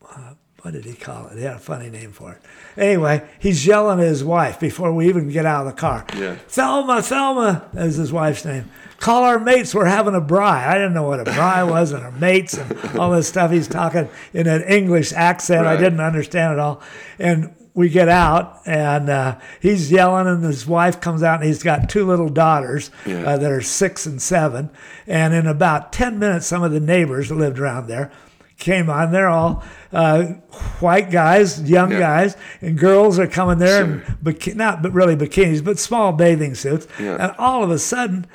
[0.08, 1.38] uh, what did he call it?
[1.38, 2.42] He had a funny name for it.
[2.76, 6.04] Anyway, he's yelling at his wife before we even get out of the car.
[6.16, 6.36] Yeah.
[6.48, 8.70] Thelma, Thelma, is his wife's name.
[8.98, 9.74] Call our mates.
[9.74, 10.66] We're having a braai.
[10.66, 13.50] I didn't know what a braai was, and our mates, and all this stuff.
[13.50, 15.66] He's talking in an English accent.
[15.66, 16.82] I didn't understand it all.
[17.18, 21.62] And we get out, and uh, he's yelling, and his wife comes out, and he's
[21.62, 23.22] got two little daughters Yeah.
[23.24, 24.68] uh, that are six and seven.
[25.06, 28.12] And in about 10 minutes, some of the neighbors that lived around there
[28.58, 29.10] came on.
[29.12, 30.24] They're all uh,
[30.80, 31.98] white guys, young Yeah.
[31.98, 34.02] guys, and girls are coming there Sure.
[34.22, 36.86] biki- not but really bikinis, but small bathing suits.
[37.00, 37.16] Yeah.
[37.18, 38.26] And all of a sudden,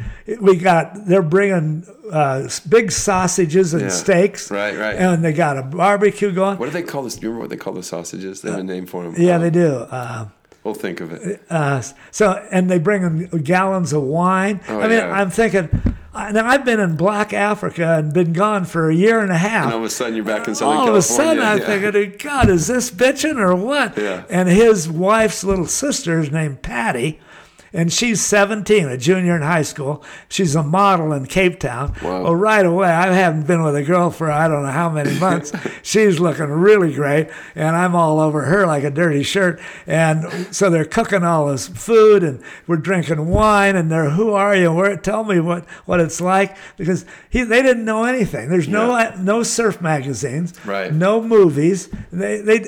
[0.41, 3.89] we got they're bringing uh, big sausages and Yeah.
[3.89, 4.95] steaks, Right, right.
[4.95, 6.57] and they got a barbecue going.
[6.59, 7.15] What do they call this?
[7.15, 8.41] Do you remember what they call the sausages?
[8.41, 9.15] They have a name for them.
[9.17, 9.87] Yeah, they do.
[9.89, 10.25] Uh,
[10.65, 11.41] We'll think of it.
[11.49, 14.61] uh, so, and they bring in gallons of wine.
[14.67, 15.11] Oh, I mean, yeah.
[15.11, 15.69] I'm thinking,
[16.11, 19.65] now I've been in Black Africa and been gone for a year and a half.
[19.65, 20.97] And all of a sudden, you're back in Southern all California.
[20.97, 21.91] of a sudden I'm yeah.
[21.91, 23.95] thinking, God, is this bitching or what?
[23.95, 24.23] Yeah.
[24.27, 27.19] And his wife's little sister is named Patty,
[27.75, 30.03] and she's 17, a junior in high school.
[30.29, 31.93] She's a model in Cape Town.
[32.01, 32.23] Wow.
[32.23, 35.19] Well, right away, I haven't been with a girl for I don't know how many
[35.19, 35.51] months.
[35.83, 39.59] she's looking really great, and I'm all over her like a dirty shirt.
[39.85, 44.55] And so they're cooking all this food, and we're drinking wine, and they're, who are
[44.55, 44.71] you?
[44.73, 48.49] Where, tell me what, what it's like, because he, they didn't know anything.
[48.49, 50.93] There's no no surf magazines, Right.
[50.93, 51.89] no movies.
[52.11, 52.65] They, they,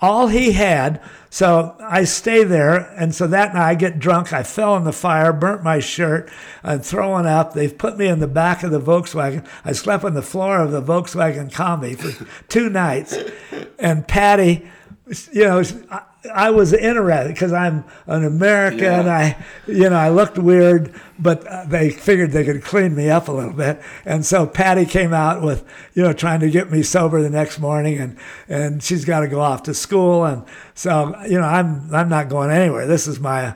[0.00, 1.00] all he had.
[1.30, 4.32] So I stay there, and so that night I get drunk.
[4.32, 6.30] I fell in the fire, burnt my shirt.
[6.62, 7.54] I'm throwing up.
[7.54, 9.44] They've put me in the back of the Volkswagen.
[9.64, 13.18] I slept on the floor of the Volkswagen Combi for two nights.
[13.78, 14.68] And Patty,
[15.32, 15.62] you know,
[16.32, 18.80] I, was interested because I'm an American.
[19.06, 19.36] Yeah.
[19.36, 23.28] I, you know, I looked weird, but uh, they figured they could clean me up
[23.28, 23.80] a little bit.
[24.04, 25.64] And so Patty came out with,
[25.94, 28.16] you know, trying to get me sober the next morning, and
[28.48, 30.44] and she's got to go off to school, and
[30.74, 32.86] so you know, I'm I'm not going anywhere.
[32.86, 33.54] This is my,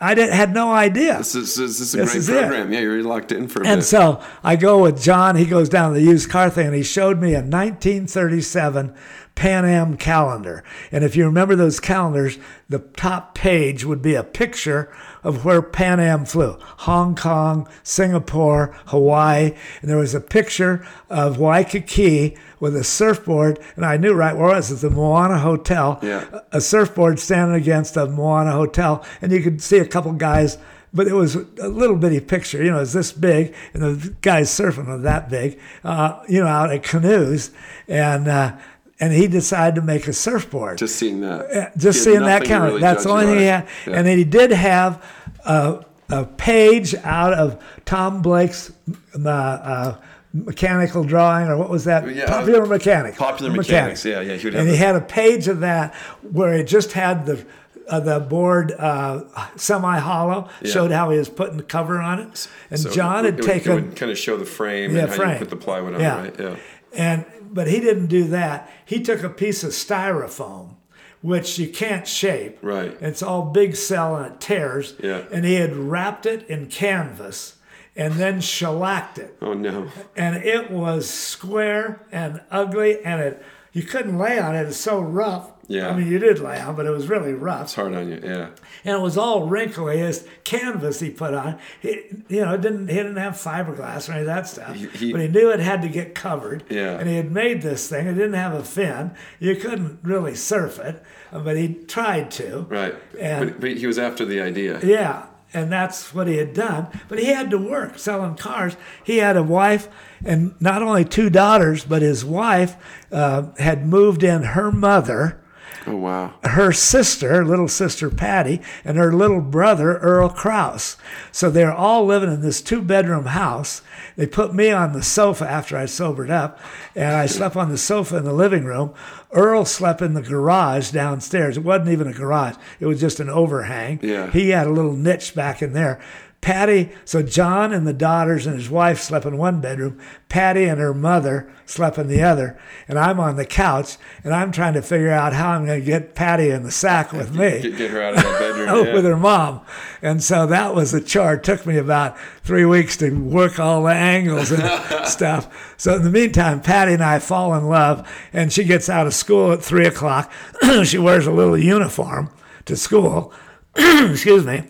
[0.00, 1.18] I didn't had no idea.
[1.18, 2.38] This is, this is a This great is it.
[2.40, 2.72] program.
[2.72, 3.84] Yeah, you're locked in for a And bit.
[3.84, 5.34] so I go with John.
[5.36, 8.94] He goes down to the used car thing and he showed me a 1937
[9.34, 10.62] Pan Am calendar.
[10.90, 12.38] And if you remember those calendars,
[12.68, 14.92] the top page would be a picture
[15.24, 19.54] of where Pan Am flew Hong Kong, Singapore, Hawaii.
[19.80, 23.58] And there was a picture of Waikiki with a surfboard.
[23.76, 24.70] And I knew right where it was.
[24.70, 25.98] It's the Moana Hotel.
[26.02, 26.40] Yeah.
[26.52, 29.04] A surfboard standing against the Moana Hotel.
[29.20, 30.58] And you could see a couple guys
[30.94, 32.62] but it was a little bitty picture.
[32.62, 35.58] You know, it's this big, and the guys surfing are that big.
[35.82, 37.50] Uh, you know, out at canoes,
[37.88, 38.56] and uh,
[39.02, 40.78] and he decided to make a surfboard.
[40.78, 41.40] Just seeing that.
[41.50, 42.64] Uh, just seeing that nothing count.
[42.64, 43.66] really That's the only thing he had.
[43.86, 43.94] Yeah.
[43.96, 45.04] And then he did have
[45.44, 48.70] a, a page out of Tom Blake's
[49.18, 49.96] uh, uh,
[50.32, 52.08] mechanical drawing, or what was that?
[52.14, 53.18] Yeah, Popular Mechanics.
[53.18, 56.66] Popular Mechanics, yeah, yeah, he would and he had a page of that where it
[56.68, 57.44] just had the
[57.88, 59.24] uh, the board uh,
[59.56, 60.70] semi hollow, Yeah.
[60.72, 62.48] showed how he was putting the cover on it.
[62.70, 65.00] And So John it, had would- taken It would kind of show the frame yeah,
[65.02, 65.32] and how frame.
[65.32, 66.22] you put the plywood on yeah.
[66.22, 66.40] it, right?
[66.40, 66.56] Yeah.
[66.94, 68.70] And but he didn't do that.
[68.84, 70.76] He took a piece of styrofoam,
[71.20, 72.58] which you can't shape.
[72.62, 72.96] Right.
[73.00, 74.94] It's all big cell and it tears.
[75.02, 75.24] Yeah.
[75.32, 77.56] And he had wrapped it in canvas
[77.94, 79.36] and then shellacked it.
[79.42, 79.88] Oh, no.
[80.16, 84.66] And it was square and ugly and it you couldn't lay on it.
[84.66, 85.50] It's so rough.
[85.72, 85.88] Yeah.
[85.88, 87.62] I mean, you did lay on, but it was really rough.
[87.62, 88.20] It's hard on you.
[88.22, 88.48] Yeah.
[88.84, 91.58] and it was all wrinkly as canvas he put on.
[91.80, 94.86] He, you know, it didn't he didn't have fiberglass or any of that stuff, He-
[94.88, 96.64] he- but he knew it had to get covered.
[96.68, 96.98] Yeah.
[96.98, 98.06] and he had made this thing.
[98.06, 99.12] It didn't have a fin.
[99.40, 102.66] You couldn't really surf it, but he tried to.
[102.68, 102.94] Right.
[103.18, 104.78] And- but, but he was after the idea.
[104.82, 106.86] Yeah, and that's what he had done.
[107.08, 108.76] But he had to work selling cars.
[109.04, 109.88] He had a wife
[110.24, 112.76] and not only two daughters, but his wife
[113.10, 115.38] uh, had moved in her mother
[115.86, 116.34] Oh wow.
[116.44, 120.96] her sister, little sister Patty, and her little brother Earl Kraus.
[121.32, 123.82] So they're all living in this two bedroom house.
[124.16, 126.60] They put me on the sofa after I sobered up,
[126.94, 128.94] and I slept on the sofa in the living room.
[129.32, 131.56] Earl slept in the garage downstairs.
[131.56, 133.98] It wasn't even a garage, it was just an overhang.
[134.02, 134.30] Yeah.
[134.30, 136.00] He had a little niche back in there.
[136.42, 139.98] Patty, so John and the daughters and his wife slept in one bedroom.
[140.28, 142.58] Patty and her mother slept in the other.
[142.88, 145.86] And I'm on the couch and I'm trying to figure out how I'm going to
[145.86, 147.62] get Patty in the sack with me.
[147.62, 148.86] Get, get her out of that bedroom.
[148.86, 148.92] Yeah.
[148.92, 149.60] with her mom.
[150.02, 151.34] And so that was a chore.
[151.34, 155.74] It took me about three weeks to work all the angles and stuff.
[155.76, 159.14] So in the meantime, Patty and I fall in love, and she gets out of
[159.14, 160.30] school at three o'clock.
[160.84, 162.30] she wears a little uniform
[162.64, 163.32] to school.
[163.76, 164.64] Excuse me.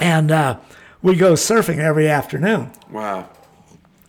[0.00, 0.58] And uh,
[1.02, 2.70] we go surfing every afternoon.
[2.90, 3.28] Wow.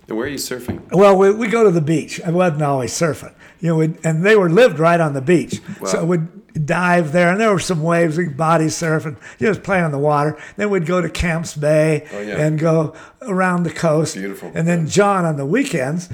[0.07, 0.91] And where are you surfing?
[0.91, 2.19] Well, we, we go to the beach.
[2.25, 5.61] I wasn't always surfing, you know, and they were lived right on the beach.
[5.85, 6.05] So Wow.
[6.05, 8.17] we'd dive there, and there were some waves.
[8.17, 10.37] We body surf and just play on the water.
[10.57, 12.37] Then we'd go to Camps Bay Oh, yeah.
[12.37, 14.15] and go around the coast.
[14.15, 14.51] Beautiful.
[14.53, 16.09] And then John on the weekends,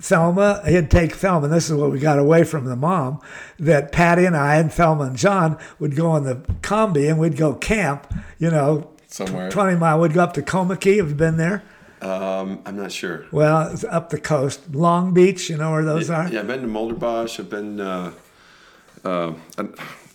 [0.00, 1.44] Thelma, he'd take Thelma.
[1.44, 3.20] And this is what we got away from the mom.
[3.58, 7.36] That Patty and I and Thelma and John would go on the combi and we'd
[7.36, 8.10] go camp.
[8.38, 9.48] You know, Somewhere.
[9.48, 10.00] twenty mile.
[10.00, 10.96] We'd go up to Kommetjie.
[10.96, 11.62] Have you been there?
[12.00, 13.26] Um, I'm not sure.
[13.30, 15.48] Well, it's up the coast, Long Beach.
[15.48, 16.28] You know where those are.
[16.28, 17.38] Yeah, I've been to Mulderbosch.
[17.38, 17.78] I've been.
[17.78, 18.10] Uh,
[19.04, 19.68] uh, I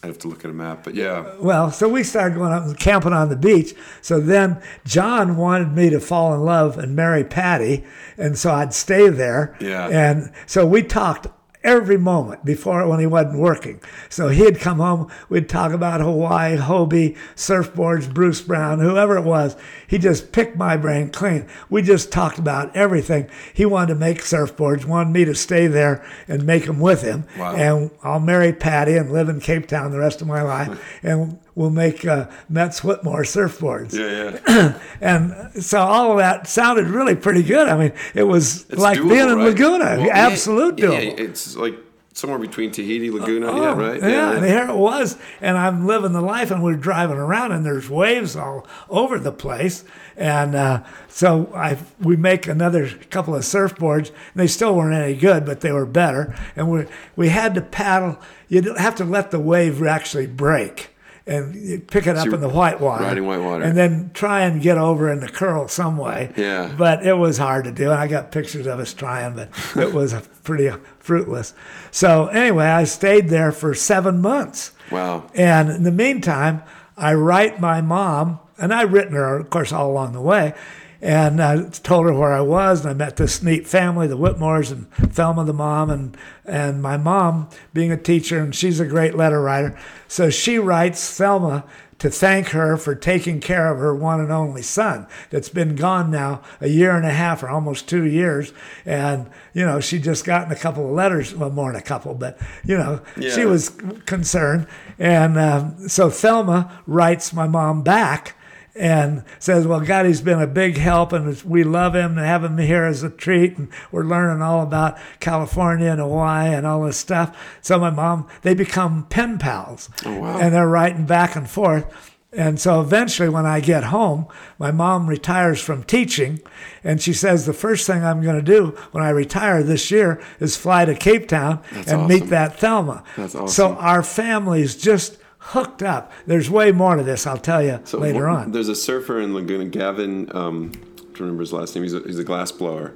[0.03, 1.33] I have to look at a map, but yeah.
[1.39, 3.73] Well, so we started going up and camping on the beach.
[4.01, 7.85] So then John wanted me to fall in love and marry Patty,
[8.17, 9.55] and so I'd stay there.
[9.61, 9.87] Yeah.
[9.87, 11.27] And so we talked
[11.69, 13.79] every moment before when he wasn't working.
[14.09, 19.55] So he'd come home, we'd talk about Hawaii, Hobie, surfboards, Bruce Brown, whoever it was.
[19.87, 21.47] He just picked my brain clean.
[21.69, 23.29] We just talked about everything.
[23.53, 27.25] He wanted to make surfboards, wanted me to stay there and make them with him.
[27.37, 27.55] Wow.
[27.55, 31.39] And I'll marry Patty and live in Cape Town the rest of my life, and
[31.59, 33.93] we'll make uh, Metz Whitmore surfboards.
[33.93, 34.79] Yeah, yeah.
[35.01, 37.67] And so all of that sounded really pretty good.
[37.67, 39.45] I mean, it was It's like doable, being in right?
[39.49, 41.19] Laguna, Well, yeah, absolute yeah, doable.
[41.19, 41.75] it's like
[42.13, 43.47] somewhere between Tahiti, Laguna.
[43.47, 44.01] Oh, yeah, right.
[44.01, 45.17] Yeah, and here it was.
[45.41, 49.31] And I'm living the life, and we're driving around, and there's waves all over the
[49.31, 49.83] place.
[50.17, 54.07] And uh, so I we make another couple of surfboards.
[54.09, 56.35] And they still weren't any good, but they were better.
[56.55, 58.17] And we we had to paddle.
[58.47, 60.89] You have to let the wave actually break.
[61.27, 63.63] And you pick it up you're in the white water, riding white water.
[63.63, 66.31] and then try and get over in the curl some way.
[66.35, 66.73] Yeah.
[66.77, 67.91] But it was hard to do.
[67.91, 70.13] And I got pictures of us trying, but it was
[70.43, 71.53] pretty fruitless.
[71.91, 74.71] So anyway, I stayed there for seven months.
[74.91, 75.29] Wow.
[75.35, 76.63] And in the meantime,
[76.97, 80.53] I write my mom, and I've written her, of course, all along the way,
[81.01, 84.71] and I told her where I was, and I met this neat family, the Whitmores,
[84.71, 89.15] and Thelma, the mom, and and my mom being a teacher, and she's a great
[89.15, 89.77] letter writer,
[90.07, 91.63] so she writes Thelma
[91.99, 96.09] to thank her for taking care of her one and only son that's been gone
[96.09, 98.53] now a year and a half or almost two years.
[98.85, 102.15] And, you know, she just gotten a couple of letters, well, more than a couple,
[102.15, 103.69] but, you know, she was
[104.05, 104.65] concerned.
[104.97, 108.35] And um, so Thelma writes my mom back
[108.75, 112.43] and says, Well, God, he's been a big help and we love him and have
[112.43, 113.57] him here as a treat.
[113.57, 117.37] And we're learning all about California and Hawaii and all this stuff.
[117.61, 119.89] So my mom, they become pen pals.
[120.05, 120.39] Oh, wow.
[120.39, 122.15] And they're writing back and forth.
[122.31, 124.27] And so eventually, when I get home,
[124.59, 126.39] my mom retires from teaching,
[126.83, 130.21] and she says the first thing I'm going to do when I retire this year
[130.39, 133.03] is fly to Cape Town and meet that Thelma.
[133.17, 133.47] That's awesome.
[133.47, 135.17] So our families just
[135.49, 136.11] hooked up.
[136.25, 137.25] There's way more to this.
[137.27, 138.51] I'll tell you So later wh- on.
[138.51, 140.29] There's a surfer in Laguna, Gavin.
[140.35, 141.83] Um, I don't remember his last name.
[141.83, 142.93] He's a, he's a glass blower.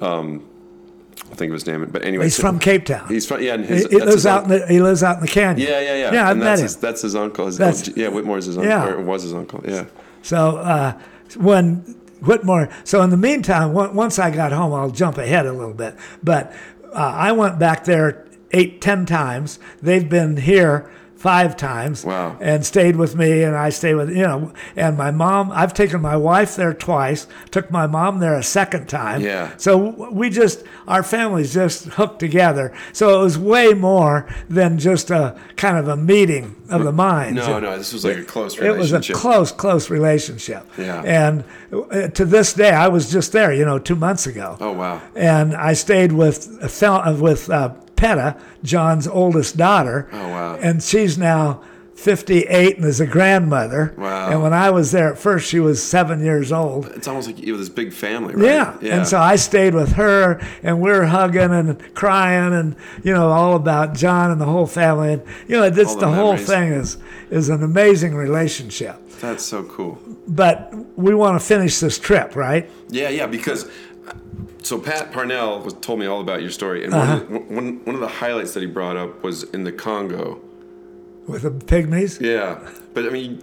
[0.00, 0.46] Um,
[1.28, 1.84] I'll think of his name.
[1.92, 3.06] But anyway, He's so- from Cape Town.
[3.08, 3.56] He's from yeah.
[3.58, 5.68] His, he lives out in the he lives out in the canyon.
[5.68, 6.12] Yeah, yeah, yeah.
[6.12, 6.64] Yeah, I've and met that's him.
[6.64, 7.46] His, that's his uncle.
[7.46, 8.70] His, That's- yeah, Whitmore's his uncle.
[8.70, 8.88] Yeah.
[8.88, 9.62] Or was his uncle.
[9.66, 9.84] Yeah.
[10.22, 10.98] So uh,
[11.36, 11.76] when
[12.22, 15.74] Whitmore, so in the meantime, on- once I got home, I'll jump ahead a little
[15.74, 15.94] bit.
[16.22, 16.52] But
[16.92, 19.60] uh, I went back there eight, ten times.
[19.82, 20.90] They've been here
[21.20, 22.02] five times.
[22.02, 22.38] Wow.
[22.40, 24.52] And stayed with me, and I stayed with you know.
[24.74, 27.26] And my mom, I've taken my wife there twice.
[27.50, 29.20] Took my mom there a second time.
[29.20, 29.54] Yeah.
[29.58, 29.76] So
[30.10, 32.72] we just our families just hooked together.
[32.92, 37.36] So it was way more than just a kind of a meeting of the minds.
[37.46, 38.76] No, no, this was like a close relationship.
[38.76, 40.66] It was a close, close relationship.
[40.78, 41.02] Yeah.
[41.02, 44.56] And uh, to this day, I was just there, you know, two months ago.
[44.60, 45.02] oh wow.
[45.14, 46.36] And I stayed with
[46.70, 50.08] Thel- with uh, Petta, John's oldest daughter.
[50.10, 50.56] Oh, wow.
[50.56, 51.62] And she's now
[51.94, 53.94] 58 and is a grandmother.
[53.98, 54.30] Wow.
[54.30, 56.86] And when I was there at first, she was seven years old.
[56.86, 58.42] It's almost like you have this big family, right?
[58.80, 58.96] Yeah.
[58.96, 62.74] And so I stayed with her and we are hugging and crying and,
[63.04, 65.12] you know, all about John and the whole family.
[65.12, 66.96] And, you know, it's the, the whole thing is,
[67.28, 68.96] is an amazing relationship.
[69.20, 69.98] that's so cool.
[70.26, 72.70] But we want to finish this trip, right?
[72.88, 73.70] Yeah, yeah, because
[74.62, 77.16] so Pat Parnell was, told me all about your story, and Uh-huh.
[77.18, 79.72] one, of the, one, one of the highlights that he brought up was in the
[79.72, 80.40] Congo.
[81.26, 82.20] With the pygmies.
[82.20, 82.58] Yeah,
[82.94, 83.42] but I mean,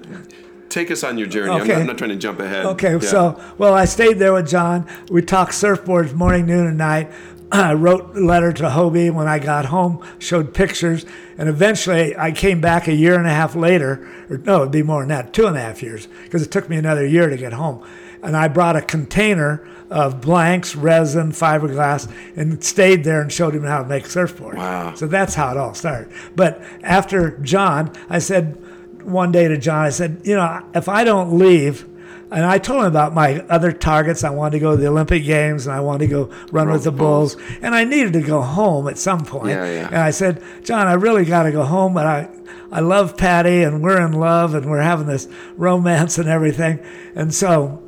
[0.69, 1.51] take us on your journey.
[1.51, 2.65] I'm, not, I'm not trying to jump ahead.
[2.65, 2.99] Okay, Yeah.
[2.99, 4.85] so well, I stayed there with John.
[5.09, 7.09] We talked surfboards morning, noon, and night.
[7.51, 11.05] I wrote a letter to Hobie when I got home, showed pictures,
[11.37, 14.83] and eventually I came back a year and a half later, or no, it'd be
[14.83, 17.37] more than that, two and a half years, because it took me another year to
[17.37, 17.81] get home.
[18.21, 23.63] And I brought a container of blanks, resin, fiberglass, and stayed there and showed him
[23.63, 24.55] how to make surfboards.
[24.55, 24.95] Wow.
[24.95, 26.11] So that's how it all started.
[26.35, 28.57] But after John, I said
[29.03, 31.87] one day to John, I said, you know, if I don't leave,
[32.29, 34.25] and I told him about my other targets.
[34.25, 36.83] I wanted to go to the Olympic Games and I wanted to go run with
[36.83, 37.37] the Bulls.
[37.61, 39.51] And I needed to go home at some point.
[39.51, 39.87] Yeah, yeah.
[39.87, 42.29] And I said, John, I really got to go home, but I,
[42.69, 46.79] I love Patty and we're in love and we're having this romance and everything.
[47.15, 47.81] And so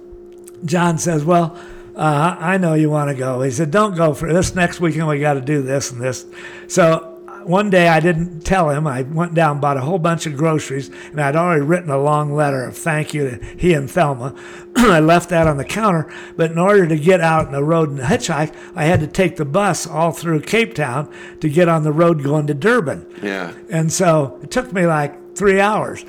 [0.63, 1.59] John says, Well,
[1.99, 3.41] uh, I know you want to go.
[3.41, 5.07] He said, Don't go for this next weekend.
[5.09, 6.26] We got to do this and this.
[6.67, 8.88] So one day I didn't tell him.
[8.88, 12.34] I went down, bought a whole bunch of groceries, and I'd already written a long
[12.34, 14.34] letter of thank you to he and Thelma.
[14.77, 17.89] I left that on the counter, but in order to get out on the road
[17.89, 21.84] and hitchhike, I had to take the bus all through Cape Town to get on
[21.84, 23.05] the road going to Durban.
[23.21, 23.53] Yeah.
[23.69, 26.05] And so it took me like three hours.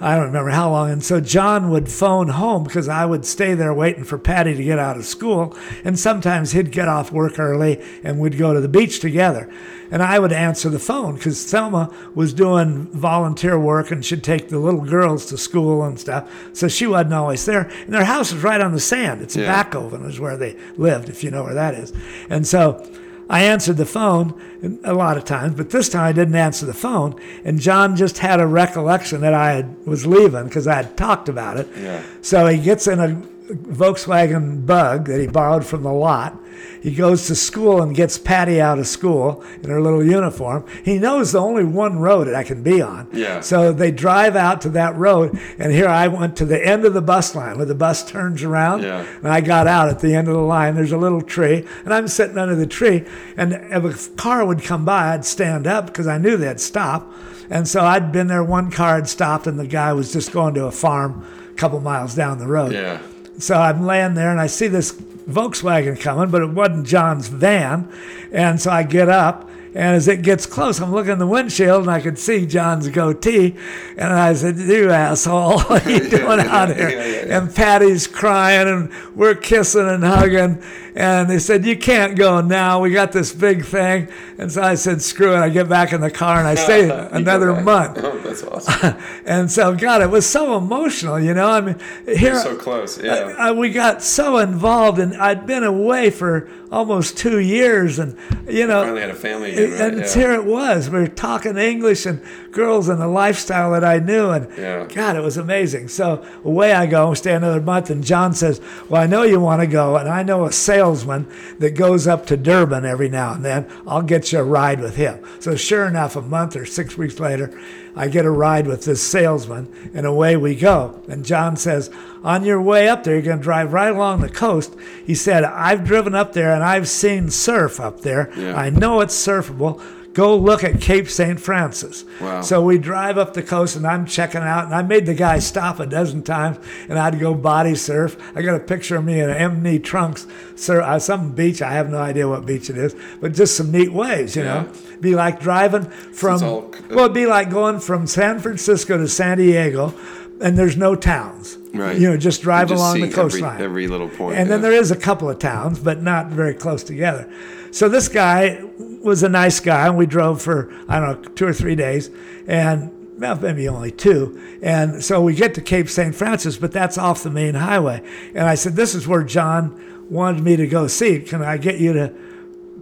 [0.00, 0.90] I don't remember how long.
[0.90, 4.64] And so John would phone home because I would stay there waiting for Patty to
[4.64, 5.54] get out of school.
[5.84, 9.50] And sometimes he'd get off work early and we'd go to the beach together.
[9.90, 14.48] And I would answer the phone because Thelma was doing volunteer work and she'd take
[14.48, 16.30] the little girls to school and stuff.
[16.54, 17.68] So she wasn't always there.
[17.84, 19.20] And their house was right on the sand.
[19.20, 19.64] It's Yeah.
[19.64, 21.92] Bakoven is where they lived, if you know where that is.
[22.30, 22.82] And so
[23.30, 26.74] I answered the phone a lot of times, but this time I didn't answer the
[26.74, 27.14] phone.
[27.44, 31.28] And John just had a recollection that I had, was leaving because I had talked
[31.28, 31.68] about it.
[31.78, 32.02] Yeah.
[32.22, 33.08] So he gets in a
[33.54, 36.36] Volkswagen Bug that he borrowed from the lot.
[36.82, 40.64] He goes to school and gets Patty out of school in her little uniform.
[40.84, 43.08] He knows the only one road that I can be on.
[43.12, 43.40] Yeah.
[43.40, 46.94] So they drive out to that road, and here I went to the end of
[46.94, 48.82] the bus line where the bus turns around.
[48.82, 49.06] Yeah.
[49.18, 50.74] And I got out at the end of the line.
[50.74, 53.04] There's a little tree, and I'm sitting under the tree.
[53.36, 57.12] And if a car would come by, I'd stand up because I knew they'd stop.
[57.50, 58.44] And so I'd been there.
[58.44, 61.80] One car had stopped, and the guy was just going to a farm a couple
[61.80, 62.72] miles down the road.
[62.72, 63.02] Yeah.
[63.38, 64.92] So I'm laying there, and I see this
[65.32, 67.90] Volkswagen coming, but it wasn't John's van.
[68.32, 71.82] And so I get up, and as it gets close, I'm looking in the windshield,
[71.82, 73.56] and I could see John's goatee.
[73.96, 77.38] And I said, "You asshole, what are you doing out here?" yeah, yeah, yeah.
[77.38, 80.62] And Patty's crying, and we're kissing and hugging.
[80.96, 82.80] And they said, "You can't go now.
[82.80, 86.00] We got this big thing." And so I said, "Screw it." I get back in
[86.00, 87.98] the car, and I stay another month.
[88.02, 88.96] Oh, that's awesome.
[89.24, 91.48] And so, God, it was so emotional, you know.
[91.48, 91.76] I mean,
[92.06, 93.00] here so close.
[93.00, 93.34] Yeah.
[93.38, 98.16] I, we got so involved, and I'd been away for almost two years, and
[98.48, 99.80] you know, Finally had a family right?
[99.80, 100.14] and Yeah.
[100.14, 100.88] here it was.
[100.90, 102.20] We were talking English and
[102.52, 104.86] girls and the lifestyle that I knew, and Yeah.
[104.92, 105.88] God, it was amazing.
[105.88, 109.60] So away I go, stay another month, and John says, "Well, I know you want
[109.60, 111.26] to go, and I know a salesman
[111.58, 113.66] that goes up to Durban every now and then.
[113.86, 117.20] I'll get you a ride with him." So sure enough, a month or six weeks
[117.20, 117.50] later,
[117.96, 121.02] I get a ride with this salesman, and away we go.
[121.08, 121.90] And John says,
[122.22, 125.44] "On your way up there, you're going to drive right along the coast." He said,
[125.44, 128.30] "I've driven up there, and I've seen surf up there.
[128.36, 128.54] Yeah.
[128.54, 129.80] I know it's surfable."
[130.20, 131.40] Go look at Cape St.
[131.40, 132.04] Francis.
[132.20, 132.42] Wow.
[132.42, 135.38] So we drive up the coast and I'm checking out and I made the guy
[135.38, 136.58] stop a dozen times
[136.90, 138.18] and I'd go body surf.
[138.36, 139.62] I got a picture of me in M.
[139.64, 140.26] Nii trunks,
[140.56, 141.62] sur uh, some beach.
[141.62, 144.70] I have no idea what beach it is, but just some neat waves, you know.
[145.00, 149.38] Be like driving from, all- well, it'd be like going from San Francisco to San
[149.38, 149.94] Diego
[150.42, 151.56] and there's no towns.
[151.72, 151.96] Right.
[151.98, 153.62] You know, just drive just along the every- coastline.
[153.62, 154.18] every little point.
[154.18, 157.26] point, And then there is a couple of towns, but not very close together.
[157.70, 158.62] So this guy
[159.00, 162.10] was a nice guy, and we drove for I don't know two or three days.
[162.46, 164.40] And well, maybe only two.
[164.62, 166.14] And so we get to Cape St.
[166.14, 168.02] Francis, but that's off the main highway.
[168.34, 171.20] And I said, This is where John wanted me to go see.
[171.20, 172.14] Can I get you to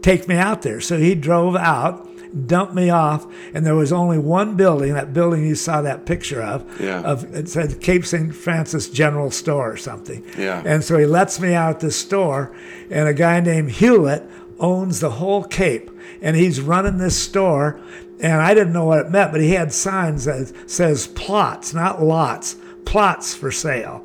[0.00, 0.80] take me out there?
[0.80, 2.08] So he drove out,
[2.46, 6.40] dumped me off, and there was only one building, that building you saw that picture
[6.40, 7.00] of, Yeah.
[7.00, 8.32] of it said Cape St.
[8.34, 10.24] Francis General Store or something.
[10.38, 10.62] Yeah.
[10.64, 12.54] And so he lets me out at this store,
[12.90, 14.22] and a guy named Hewlett
[14.60, 15.90] owns the whole Cape,
[16.20, 17.80] and he's running this store.
[18.20, 22.02] And I didn't know what it meant, but he had signs that says plots, not
[22.02, 24.04] lots, plots for sale,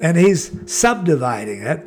[0.00, 1.86] and he's subdividing it.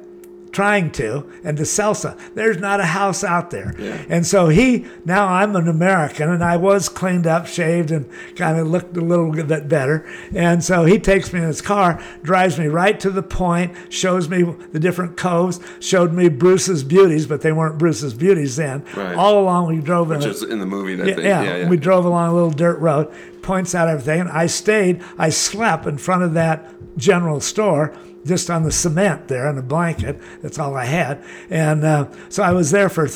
[0.55, 2.17] Trying to and to some.
[2.33, 3.75] There's not a house out there.
[3.77, 4.05] Yeah.
[4.07, 8.57] And so he, now I'm an American and I was cleaned up, shaved, and kind
[8.57, 10.09] of looked a little bit better.
[10.33, 14.29] And so he takes me in his car, drives me right to the point, shows
[14.29, 18.85] me the different coves, showed me Bruce's beauties, but they weren't Bruce's beauties then.
[18.95, 19.13] Right.
[19.13, 21.17] All along we drove in Just in the movie yeah.
[21.17, 21.67] Yeah, yeah.
[21.67, 24.21] we drove along a little dirt road, points out everything.
[24.21, 27.95] And I stayed, I slept in front of that general store,
[28.25, 30.19] just on the cement there on a blanket.
[30.41, 31.23] That's all I had.
[31.49, 33.07] And uh, so I was there for,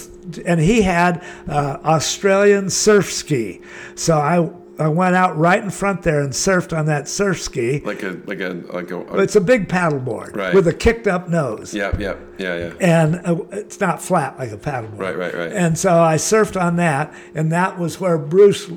[0.45, 3.61] and he had uh, Australian surf ski.
[3.95, 4.49] So I,
[4.83, 7.79] I went out right in front there and surfed on that surf ski.
[7.79, 10.53] like a like a like a, a It's a big paddleboard Right.
[10.53, 12.73] with a kicked up nose yeah yeah yeah yeah.
[12.79, 14.97] and uh, it's not flat like a paddleboard.
[14.99, 15.51] Right, right, right.
[15.51, 18.71] And so I surfed on that, and that was where Bruce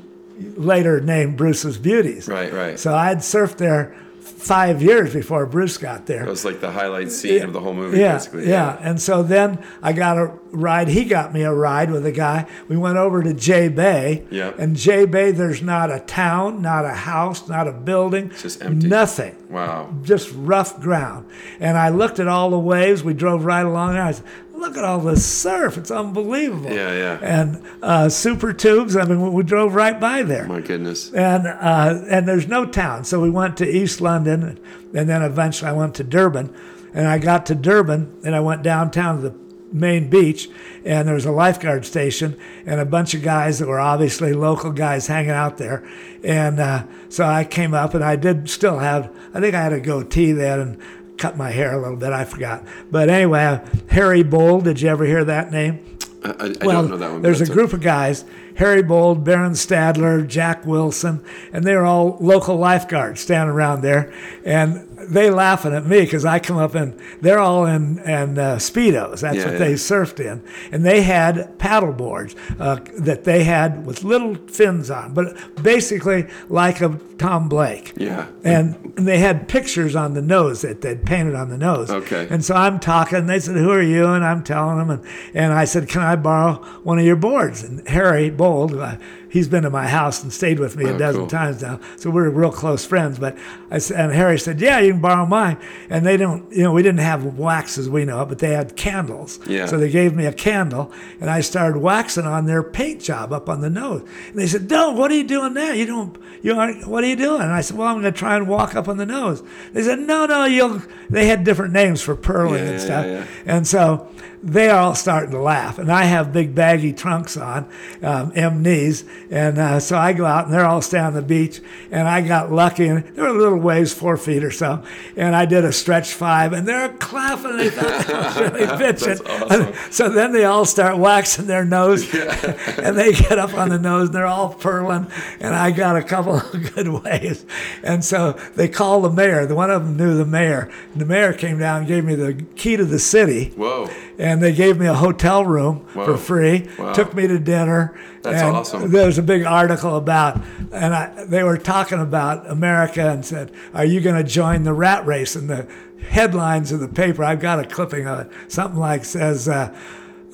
[0.57, 2.27] later named Bruce's Beauties.
[2.27, 2.77] Right, right.
[2.79, 6.23] So I'd surfed there five years before Bruce got there.
[6.25, 8.49] It was like the highlight scene of the whole movie, Yeah, basically.
[8.49, 8.77] yeah.
[8.81, 10.87] And so then I got a ride.
[10.87, 12.47] He got me a ride with a guy.
[12.67, 14.25] We went over to J Bay.
[14.29, 14.53] Yeah.
[14.57, 18.29] And J Bay, there's not a town, not a house, not a building.
[18.39, 18.87] just empty.
[18.87, 19.93] Nothing Wow.
[20.03, 21.27] just rough ground.
[21.59, 23.03] And I looked at all the waves.
[23.03, 24.03] We drove right along there.
[24.03, 24.25] I said,
[24.63, 25.77] look at all this surf.
[25.77, 26.71] It's unbelievable.
[26.71, 27.19] Yeah, yeah.
[27.21, 28.95] And uh, super tubes.
[28.95, 30.45] I mean, we, we drove right by there.
[30.45, 31.11] My goodness.
[31.13, 33.03] And uh, and there's no town.
[33.03, 34.59] So we went to East London,
[34.93, 36.55] and then eventually I went to Durban.
[36.95, 39.35] And I got to Durban, and I went downtown to the
[39.71, 40.47] main beach,
[40.85, 42.37] and there was a lifeguard station,
[42.67, 45.83] and a bunch of guys that were obviously local guys hanging out there.
[46.23, 49.73] And uh, so I came up, and I did still have, I think I had
[49.73, 50.77] a goatee then, and
[51.17, 52.11] cut my hair a little bit.
[52.11, 52.63] I forgot.
[52.91, 54.65] But anyway, Harry Bold.
[54.65, 55.85] Did you ever hear that name?
[56.23, 57.21] I, I, well, don't know that one.
[57.21, 58.23] there's a group of guys
[58.55, 64.13] Harry Bold, Baron Stadler, Jack Wilson, and they were all local lifeguards standing around there.
[64.45, 68.55] And they laughing at me because I come up and they're all in, in uh,
[68.57, 69.21] Speedos.
[69.21, 69.57] That's Yeah, what yeah.
[69.59, 70.43] they surfed in.
[70.71, 76.27] And they had paddle boards uh, that they had with little fins on, but basically
[76.49, 77.93] like a Tom Blake.
[77.95, 78.27] Yeah.
[78.43, 81.89] And, and they had pictures on the nose that they'd painted on the nose.
[81.89, 82.27] Okay.
[82.29, 83.27] And so I'm talking.
[83.27, 86.15] They said, "Who are you?" And I'm telling them, and, and I said, "Can I
[86.15, 88.97] borrow one of your boards?" And Harry Bold, uh,
[89.33, 91.29] he's been to my house and stayed with me a Oh, dozen cool.
[91.29, 93.17] times now, so we're real close friends.
[93.19, 93.35] But
[93.71, 95.57] I said, and Harry said, "Yeah, you can borrow mine."
[95.89, 98.51] And they don't, you know, we didn't have wax as we know it, but they
[98.51, 99.39] had candles.
[99.47, 99.65] Yeah.
[99.65, 103.49] So they gave me a candle, and I started waxing on their paint job up
[103.49, 104.01] on the nose.
[104.29, 105.73] And they said, "No, what are you doing there?
[105.73, 108.17] You don't, you aren't, what are you doing?" And I said, "Well, I'm going to
[108.17, 109.41] try and walk up on the nose."
[109.73, 113.05] They said, "No, no, you'll." They had different names for pearling Yeah, and yeah, stuff,
[113.07, 113.25] yeah.
[113.45, 114.07] and so
[114.43, 115.79] they are all starting to laugh.
[115.79, 117.67] And I have big baggy trunks on,
[118.01, 118.63] um, M.
[118.63, 121.61] Niis, and uh, so I go out and they're all standing on the beach,
[121.91, 124.83] and I got lucky, and there were little waves, four feet or so,
[125.15, 127.57] and I did a stretch five, and they're clapping.
[127.57, 129.41] They thought that was really bitching.
[129.41, 129.91] awesome.
[129.91, 134.09] So then they all start waxing their nose, and they get up on the nose,
[134.09, 135.07] and they're all pearling,
[135.39, 137.45] and I got a couple of good waves.
[137.81, 139.45] And so they call the mayor.
[139.45, 140.69] The one of them knew the mayor.
[140.91, 143.89] And the mayor came down and gave me the key to the city Whoa.
[144.17, 146.05] And they gave me a hotel room Whoa.
[146.05, 146.67] for free.
[146.77, 146.93] Wow.
[146.93, 147.97] Took me to dinner.
[148.21, 148.91] That's and awesome.
[148.91, 150.41] There was a big article about,
[150.71, 154.73] and I, they were talking about America and said, "Are you going to join the
[154.73, 155.67] rat race?" And the
[156.07, 158.31] headlines of the paper, I've got a clipping of it.
[158.47, 159.47] Something like says.
[159.47, 159.75] Uh,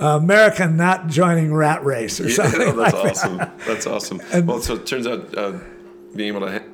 [0.01, 3.37] America not joining rat race or Yeah, something that's like awesome.
[3.37, 3.59] that.
[3.67, 4.21] That's awesome.
[4.45, 5.57] well, so it turns out uh,
[6.15, 6.65] being able to ha-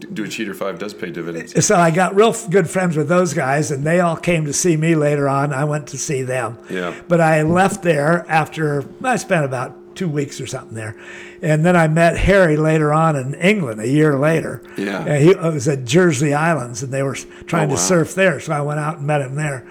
[0.00, 1.64] do a cheater five does pay dividends.
[1.64, 4.76] So I got real good friends with those guys, and they all came to see
[4.76, 5.52] me later on.
[5.52, 6.58] I went to see them.
[6.70, 6.94] Yeah.
[7.08, 10.94] But I left there after I spent about two weeks or something there,
[11.40, 14.62] and then I met Harry later on in England a year later.
[14.76, 15.04] Yeah.
[15.04, 17.14] And he was at Jersey Islands, and they were
[17.46, 18.38] trying Oh, to surf there.
[18.40, 19.66] So I went out and met him there.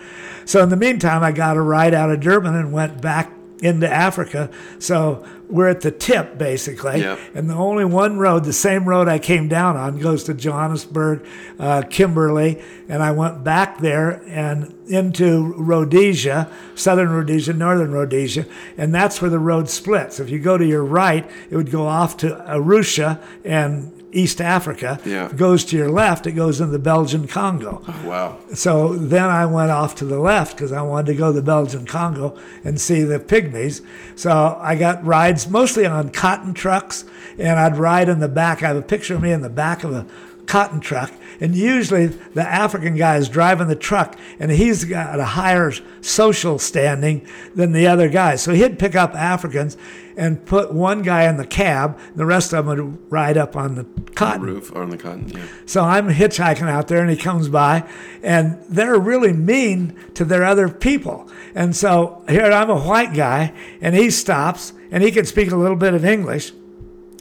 [0.45, 3.31] So in the meantime, I got a ride out of Durban and went back
[3.61, 4.49] into Africa.
[4.80, 7.19] So we're at the tip basically, Yep.
[7.35, 11.26] and the only one road, the same road I came down on, goes to Johannesburg,
[11.59, 18.45] uh, Kimberley, and I went back there and into Rhodesia, southern Rhodesia, northern Rhodesia,
[18.77, 20.19] and that's where the road splits.
[20.19, 24.99] If you go to your right, it would go off to Arusha and East Africa.
[25.05, 25.31] Yeah.
[25.31, 27.83] Goes to your left, it goes in the Belgian Congo.
[27.87, 28.37] Oh, wow.
[28.53, 31.41] So then I went off to the left because I wanted to go to the
[31.41, 33.85] Belgian Congo and see the pygmies.
[34.15, 37.03] So I got rides mostly on cotton trucks,
[37.37, 38.63] and I'd ride in the back.
[38.63, 40.07] I have a picture of me in the back of a
[40.45, 45.26] cotton truck, and usually the African guy is driving the truck, and he's got a
[45.26, 48.41] higher social standing than the other guys.
[48.41, 49.77] So he'd pick up Africans
[50.17, 53.55] and put one guy in the cab, and the rest of them would ride up
[53.55, 54.43] on the cotton.
[54.43, 55.27] Roof or on the cotton.
[55.27, 55.45] Yeah.
[55.65, 57.88] So I'm hitchhiking out there, and he comes by,
[58.23, 61.30] and they're really mean to their other people.
[61.53, 65.57] And so here I'm a white guy, and he stops, and he can speak a
[65.57, 66.53] little bit of English.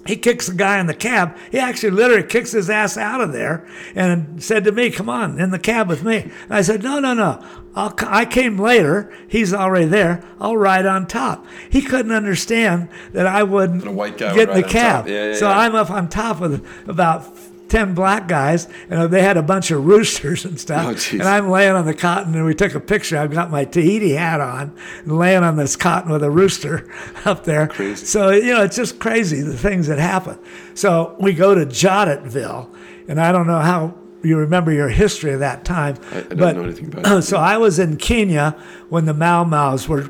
[0.06, 1.36] He kicks the guy in the cab.
[1.50, 5.40] He actually literally kicks his ass out of there and said to me, "Come on,
[5.40, 7.44] in the cab with me." And I said, "No, no, no.
[7.74, 9.12] I'll, I came later.
[9.26, 10.22] He's already there.
[10.40, 14.56] I'll ride on top." He couldn't understand that I wouldn't a white guy get in
[14.56, 15.08] the cab.
[15.08, 15.58] Yeah, yeah, so yeah.
[15.58, 17.26] I'm up on top with about
[17.74, 21.10] 10 black guys, and they had a bunch of roosters and stuff.
[21.12, 23.18] Oh, and I'm laying on the cotton, and we took a picture.
[23.18, 26.88] I've got my Tahiti hat on, and laying on this cotton with a rooster
[27.24, 27.66] up there.
[27.66, 28.06] Crazy.
[28.06, 30.38] So, you know, it's just crazy the things that happen.
[30.74, 32.72] So we go to Jadotville,
[33.08, 35.96] and I don't know how you remember your history of that time.
[36.12, 37.22] I- I don't but, know anything about it.
[37.22, 38.56] So I was in Kenya
[38.88, 40.08] when the Mau Maus were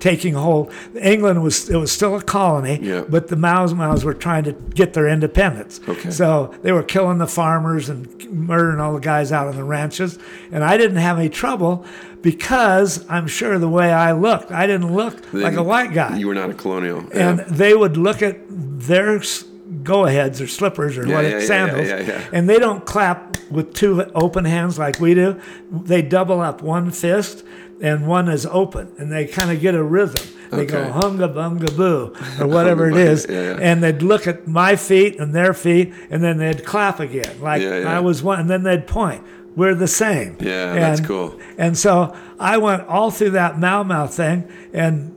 [0.00, 0.72] taking hold.
[1.00, 3.04] England was it was still a colony, Yeah.
[3.08, 5.80] but the Mau Maus were trying to get their independence.
[5.88, 6.10] Okay.
[6.10, 10.18] So they were killing the farmers and murdering all the guys out on the ranches,
[10.52, 11.84] and I didn't have any trouble
[12.22, 16.28] because I'm sure the way I looked, I didn't look like a white guy You
[16.28, 17.04] were not a colonial.
[17.12, 19.44] and they would look at their s-
[19.82, 22.20] go-aheads or slippers or Yeah, what yeah, yeah, sandals, yeah, yeah.
[22.32, 25.36] and they don't clap with two open hands like we do.
[25.70, 27.44] They double up one fist
[27.80, 30.26] and one is open, and they kind of get a rhythm.
[30.50, 30.90] They go Okay.
[30.90, 33.56] hunga bunga boo or whatever it is, Yeah, yeah.
[33.60, 37.62] and they'd look at my feet and their feet, and then they'd clap again, like
[37.62, 37.84] Yeah.
[37.86, 39.22] I was one, and then they'd point.
[39.56, 40.36] We're the same.
[40.38, 41.34] Yeah, that's And- cool.
[41.56, 44.44] And so I went all through that Mau Mau thing,
[44.74, 45.12] and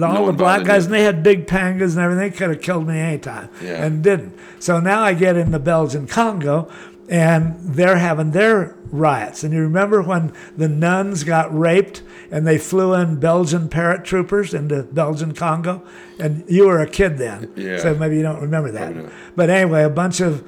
[0.00, 0.86] uh, all the black guys, you.
[0.86, 2.30] and they had big pangas and everything.
[2.30, 3.82] They could have killed me anytime, Yeah.
[3.84, 4.34] and didn't.
[4.58, 6.68] So now I get into Belgian Congo,
[7.10, 9.42] and they're having their riots.
[9.44, 14.84] And you remember when the nuns got raped, and they flew in Belgian paratroopers into
[14.84, 15.82] Belgian Congo,
[16.18, 17.78] and you were a kid then, Yeah.
[17.78, 18.94] so maybe you don't remember that.
[19.36, 20.42] But anyway, a bunch of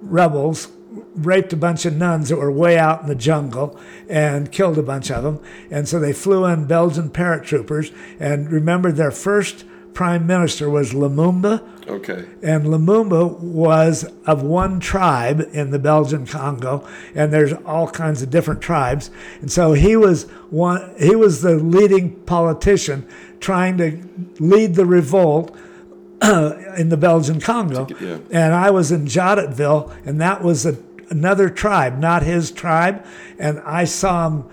[0.00, 0.68] rebels
[1.16, 3.78] raped a bunch of nuns that were way out in the jungle
[4.08, 5.40] and killed a bunch of them.
[5.70, 7.92] And so they flew in Belgian paratroopers.
[8.20, 11.62] And remember, their first prime minister was Lumumba.
[11.88, 12.26] Okay.
[12.42, 18.30] And Lumumba was of one tribe in the Belgian Congo, and there's all kinds of
[18.30, 19.10] different tribes.
[19.40, 20.94] And so he was one.
[20.98, 23.06] He was the leading politician
[23.40, 24.02] trying to
[24.40, 25.56] lead the revolt
[26.22, 27.86] in the Belgian Congo.
[28.00, 28.18] Yeah.
[28.30, 30.76] And I was in Jadotville, and that was a,
[31.10, 33.04] another tribe, not his tribe.
[33.38, 34.44] And I saw him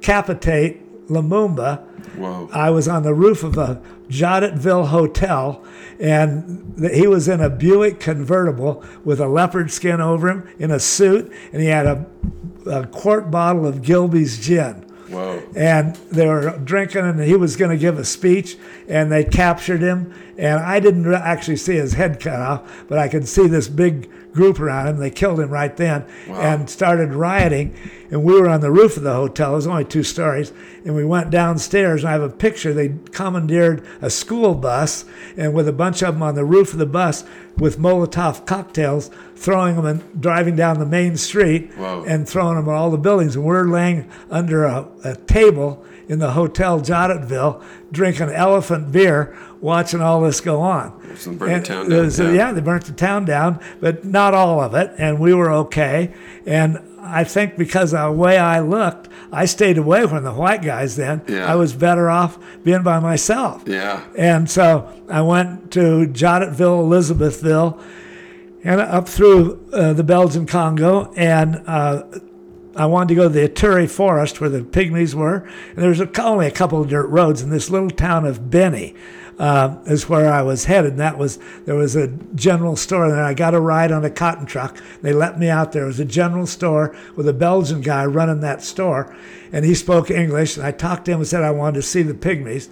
[0.00, 1.84] capitate Lumumba.
[2.16, 2.48] Whoa.
[2.52, 5.64] I was on the roof of a Jadotville hotel,
[5.98, 10.80] and he was in a Buick convertible with a leopard skin over him, in a
[10.80, 12.06] suit, and he had a,
[12.66, 15.42] a quart bottle of Gilbey's gin Whoa.
[15.54, 18.56] and they were drinking and he was going to give a speech
[18.88, 20.12] and they captured him.
[20.36, 24.10] And i didn't actually see his head cut off but i could see this big
[24.34, 24.96] group around him.
[24.98, 27.74] They killed him right then and started rioting.
[28.10, 29.52] And we were on the roof of the hotel.
[29.52, 30.52] It was only two stories.
[30.84, 32.74] And we went downstairs and i have a picture.
[32.74, 35.04] They commandeered a school bus
[35.36, 37.24] and with a bunch of them on the roof of the bus
[37.56, 39.10] with molotov cocktails
[39.44, 42.04] throwing them and driving down the main street Wow.
[42.04, 43.36] and throwing them at all the buildings.
[43.36, 47.62] And we're laying under a, a table in the Hotel Jadotville,
[47.92, 51.16] drinking elephant beer, watching all this go on.
[51.16, 52.32] So burned the town down, uh, yeah.
[52.32, 54.92] yeah, they burnt the town down, but not all of it.
[54.98, 56.14] And we were okay.
[56.46, 60.62] And I think because of the way I looked, I stayed away from the white
[60.62, 61.22] guys then.
[61.28, 61.50] Yeah.
[61.50, 63.62] I was better off being by myself.
[63.66, 64.02] Yeah.
[64.16, 67.80] And so I went to Jadotville, Elizabethville,
[68.64, 72.02] and up through uh, the Belgian Congo, and uh,
[72.74, 75.46] I wanted to go to the Ituri forest where the pygmies were.
[75.76, 78.94] And there a, only a couple of dirt roads in this little town of Beni.
[79.36, 80.92] Uh, is where I was headed.
[80.92, 84.10] And that was there was a general store, and I got a ride on a
[84.10, 84.80] cotton truck.
[85.02, 85.82] They let me out there.
[85.82, 89.12] It was a general store with a Belgian guy running that store,
[89.50, 90.56] and he spoke English.
[90.56, 92.68] And I talked to him and said I wanted to see the pygmies.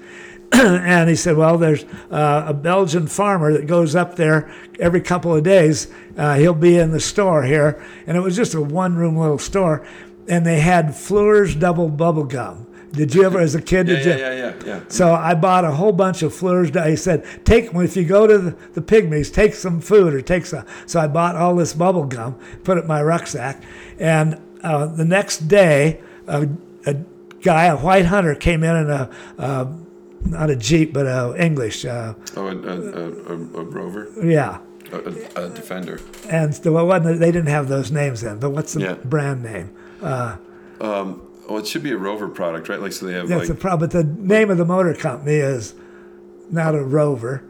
[0.60, 5.34] and he said, "Well, there's uh, a Belgian farmer that goes up there every couple
[5.34, 5.88] of days.
[6.16, 9.86] Uh, he'll be in the store here, and it was just a one-room little store,
[10.28, 12.66] and they had Fleer's double bubble gum.
[12.92, 14.20] Did you ever, as a kid, Yeah, did yeah, you?
[14.20, 14.80] yeah, yeah, yeah.
[14.88, 16.68] So I bought a whole bunch of Fleers.
[16.86, 20.44] He said, "Take if you go to the, the pygmies, take some food or take
[20.44, 23.62] some." So I bought all this bubble gum, put it in my rucksack,
[23.98, 26.46] and uh, the next day, a,
[26.84, 26.94] a
[27.40, 29.72] guy, a white hunter, came in in a uh,
[30.24, 34.58] not a jeep, but a English, uh, Oh, a, a, a, a, rover, yeah.
[34.92, 36.00] a, a, a defender.
[36.28, 38.38] And it wasn't, they didn't have those names then.
[38.38, 38.94] But what's the Yeah.
[38.94, 39.70] brand name?
[40.80, 42.80] Um, well, it should be a rover product, right?
[42.80, 43.88] Like so they have That's like the problem.
[43.90, 45.74] But the name of the motor company is
[46.50, 47.44] not a Rover.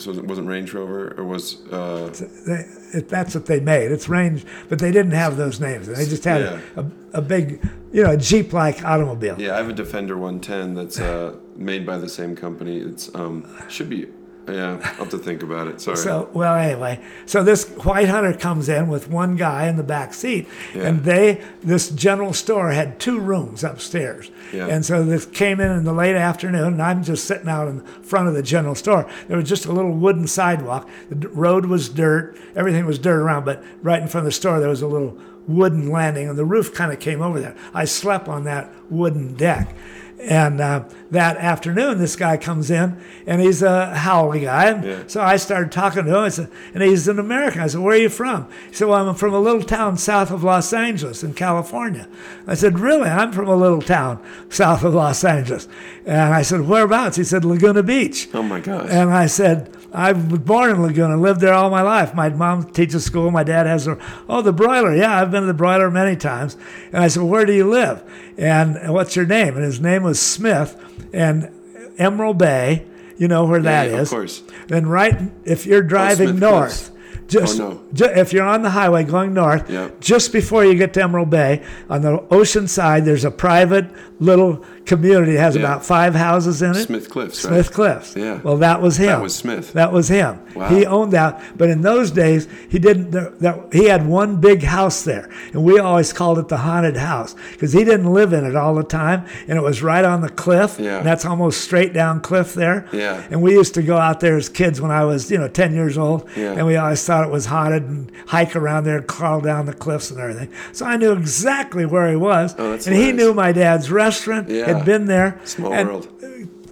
[0.00, 2.08] So it wasn't Range Rover or was uh,
[2.46, 3.90] They, it, that's what they made.
[3.92, 5.86] It's Range, but they didn't have those names.
[5.88, 6.60] They just had Yeah.
[6.76, 6.84] a,
[7.18, 7.60] a big,
[7.92, 9.36] you know, a Jeep-like automobile.
[9.38, 9.54] yeah.
[9.54, 12.78] I have a Defender 110 that's uh, made by the same company.
[12.78, 14.06] It's um should be
[14.48, 14.72] yeah.
[14.74, 15.80] I'll have to think about it.
[15.80, 15.96] Sorry.
[15.96, 20.14] So, well, anyway, so this white hunter comes in with one guy in the back
[20.14, 20.88] seat, Yeah.
[20.88, 24.30] and they, this general store had two rooms upstairs.
[24.52, 24.66] Yeah.
[24.66, 27.80] And so this came in in the late afternoon, and I'm just sitting out in
[28.02, 29.08] front of the general store.
[29.28, 30.88] There was just a little wooden sidewalk.
[31.10, 34.60] The road was dirt, everything was dirt around, but right in front of the store
[34.60, 37.56] there was a little wooden landing, and the roof kind of came over there.
[37.72, 39.74] I slept on that wooden deck.
[40.20, 44.66] And uh, that afternoon, this guy comes in, and he's a haole guy.
[44.66, 45.02] And Yeah.
[45.06, 46.24] So I started talking to him.
[46.24, 47.60] I said, and he's an American.
[47.60, 50.30] I said, "Where are you from?" He said, "Well, I'm from a little town south
[50.30, 52.08] of Los Angeles in California."
[52.46, 53.08] I said, "Really?
[53.08, 55.68] I'm from a little town south of Los Angeles."
[56.04, 58.88] And I said, "Whereabouts?" He said, "Laguna Beach." oh my gosh.
[58.90, 62.14] And I said, I was born in Laguna, lived there all my life.
[62.14, 63.30] My mom teaches school.
[63.30, 63.98] My dad has a,
[64.28, 64.94] oh, the broiler.
[64.94, 66.56] Yeah, I've been to the broiler many times.
[66.92, 68.02] And I said, well, where do you live?
[68.36, 69.56] And what's your name?
[69.56, 70.76] And his name was Smith.
[71.12, 71.50] And
[71.98, 72.86] Emerald Bay,
[73.16, 73.92] you know where that is.
[73.92, 74.42] yeah, of course.
[74.68, 76.90] Then right, if you're oh, driving Smith north,
[77.28, 77.80] just, Oh, no.
[77.92, 79.88] ju- if you're on the highway going north, Yeah.
[80.00, 83.86] just before you get to Emerald Bay, on the ocean side, there's a private
[84.20, 85.34] little community.
[85.36, 85.62] It has Yeah.
[85.62, 86.86] about five houses in it.
[86.86, 87.52] Smith Cliffs, right?
[87.52, 88.14] Smith Cliffs.
[88.16, 88.38] Yeah.
[88.42, 89.06] Well, that was him.
[89.08, 89.72] That was Smith.
[89.74, 90.38] That was him.
[90.56, 90.68] Wow.
[90.70, 93.10] He owned that, but in those days he didn't.
[93.12, 97.36] That he had one big house there, and we always called it the haunted house
[97.52, 100.28] because he didn't live in it all the time, and it was right on the
[100.30, 100.76] cliff.
[100.80, 100.96] Yeah.
[100.98, 102.86] And that's almost straight down cliff there.
[102.92, 103.20] Yeah.
[103.30, 105.74] And we used to go out there as kids when I was, you know, ten
[105.74, 106.52] years old, Yeah.
[106.56, 110.10] and we always thought it was haunted and hike around there crawl down the cliffs
[110.10, 110.50] and everything.
[110.72, 114.48] So I knew exactly where he was, Oh, and he knew my dad's restaurant.
[114.48, 114.66] Yeah.
[114.66, 115.40] Had been there.
[115.44, 116.08] Small and world.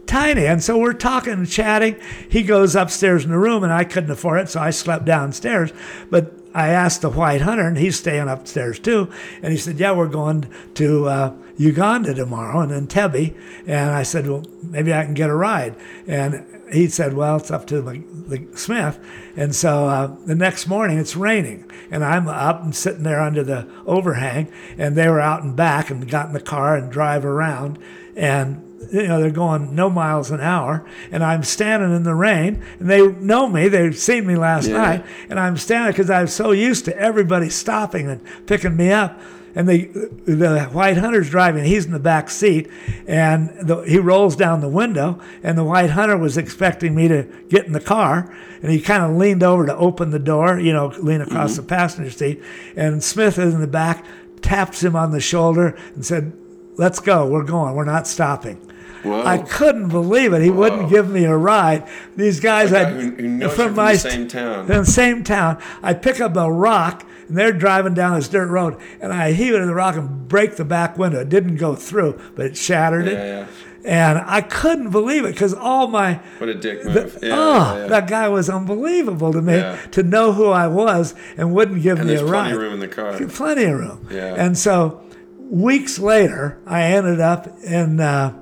[0.06, 0.47] tiny.
[0.47, 1.97] And so we're talking and chatting.
[2.28, 5.73] He goes upstairs in the room, and I couldn't afford it, so I slept downstairs.
[6.10, 9.10] But I asked the white hunter, and he's staying upstairs too.
[9.43, 13.35] And he said, "Yeah, we're going to uh, Uganda tomorrow, and Entebbe."
[13.66, 15.74] And I said, "Well, maybe I can get a ride."
[16.06, 18.98] And he said, "Well, it's up to the, the Smith."
[19.36, 23.43] And so uh, the next morning, it's raining, and I'm up and sitting there under
[23.44, 24.48] the overhang,
[24.78, 27.78] and they were out and back and got in the car and drive around,
[28.16, 28.62] and
[28.93, 32.88] you know, they're going no miles an hour, and I'm standing in the rain, and
[32.88, 33.68] they know me.
[33.68, 34.76] They've seen me last Yeah.
[34.76, 39.18] night, and I'm standing because I'm so used to everybody stopping and picking me up.
[39.57, 39.87] And the
[40.27, 41.65] the white hunter's driving.
[41.65, 42.70] He's in the back seat,
[43.07, 45.19] and the, he rolls down the window.
[45.43, 49.03] And the white hunter was expecting me to get in the car, and he kind
[49.03, 52.43] of leaned over to open the door, you know, lean across the passenger seat.
[52.77, 54.05] And Smith is in the back,
[54.43, 56.35] taps him on the shoulder, and said,
[56.77, 57.27] "Let's go.
[57.27, 57.74] We're going.
[57.74, 58.61] We're not stopping."
[59.02, 59.23] Whoa.
[59.24, 60.43] I couldn't believe it.
[60.43, 61.85] He wouldn't give me a ride.
[62.16, 63.10] These guys, I who-
[63.40, 64.60] who from the same town.
[64.62, 65.59] in the same town.
[65.82, 69.55] I pick up a rock, and they're driving down this dirt road, and I heave
[69.55, 71.20] it in the rock and break the back window.
[71.20, 73.27] It didn't go through, but it shattered Yeah, it.
[73.28, 73.44] yeah.
[73.89, 77.18] And I couldn't believe it because all my What a dick the- move.
[77.23, 79.77] yeah, oh, yeah, that guy was unbelievable to me Yeah.
[79.93, 82.74] to know who I was and wouldn't give and me a plenty ride of room
[82.74, 83.12] in the car.
[83.28, 84.01] plenty of room.
[84.10, 84.35] Yeah.
[84.36, 85.02] And so
[85.39, 88.32] weeks later, I ended up in uh,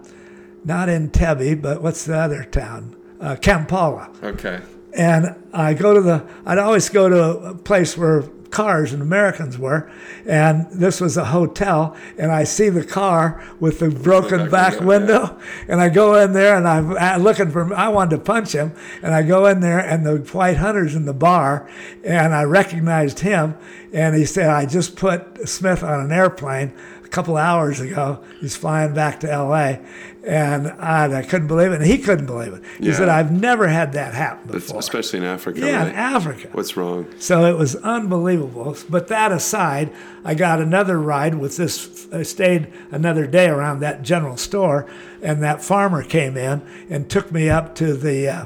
[0.64, 2.96] not Entebbe, but what's the other town?
[3.20, 4.10] Uh, Kampala.
[4.22, 4.60] Okay.
[4.92, 6.26] And I go to the.
[6.46, 8.22] I'd always go to a place where
[8.54, 9.90] cars and Americans were,
[10.26, 15.36] and this was a hotel, and I see the car with the broken back window,
[15.66, 17.74] and I go in there and I'm looking for.
[17.74, 18.72] I wanted to punch him,
[19.02, 21.68] and I go in there, and the white hunter's in the bar,
[22.04, 23.56] and I recognized him,
[23.92, 26.72] and he said, "I just put Smith on an airplane."
[27.14, 29.78] Couple hours ago, he's flying back to L.A.,
[30.26, 32.62] and I, I couldn't believe it, and he couldn't believe it.
[32.80, 32.94] He Yeah.
[32.94, 35.60] said, "I've never had that happen That's- before." especially in Africa.
[35.60, 35.88] Yeah, right?
[35.90, 36.48] in Africa.
[36.50, 37.06] What's wrong?
[37.20, 38.76] So it was unbelievable.
[38.90, 39.90] But that aside,
[40.24, 42.08] I got another ride with this.
[42.12, 44.86] I stayed another day around that general store,
[45.22, 48.44] and that farmer came in and took me up to the uh,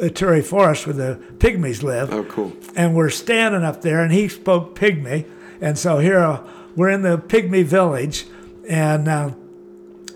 [0.00, 2.12] Ituri Forest where the pygmies live.
[2.12, 2.52] Oh, cool.
[2.74, 5.24] And we're standing up there, and he spoke pygmy.
[5.60, 6.18] And so here
[6.78, 8.24] we're in the pygmy village,
[8.68, 9.32] and uh,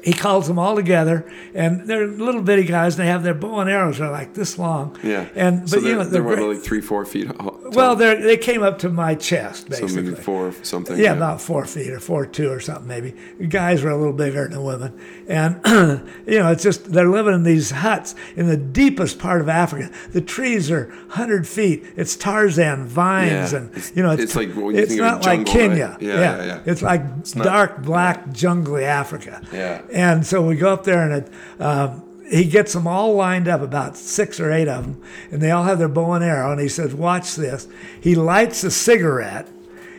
[0.02, 2.94] he calls them all together, and they're little bitty guys.
[2.98, 4.96] And they have their bow and arrows are like this long.
[5.02, 5.28] Yeah.
[5.34, 7.28] And but so you they're, know they're great- what, like three, four feet.
[7.36, 7.58] Tall.
[7.70, 9.88] well, they they came up to my chest basically.
[9.88, 10.98] so maybe four something.
[10.98, 13.14] Yeah, about four feet or four two or something maybe.
[13.38, 14.98] The guys were a little bigger than the women,
[15.28, 15.60] and
[16.26, 19.90] you know it's just they're living in these huts in the deepest part of Africa.
[20.12, 21.84] The trees are hundred feet.
[21.96, 25.46] It's Tarzan vines, Yeah, and you know it's, it's like it's think of not like
[25.46, 25.90] Kenya.
[25.92, 26.02] right?
[26.02, 26.60] Yeah, yeah, yeah.
[26.66, 27.02] It's like
[27.36, 29.40] not- dark black jungly Africa.
[29.52, 29.82] Yeah.
[29.92, 31.32] And so we go up there and it.
[31.60, 35.50] Um, he gets them all lined up, about six or eight of them, and they
[35.50, 36.52] all have their bow and arrow.
[36.52, 37.68] And he says, "Watch this."
[38.00, 39.48] He lights a cigarette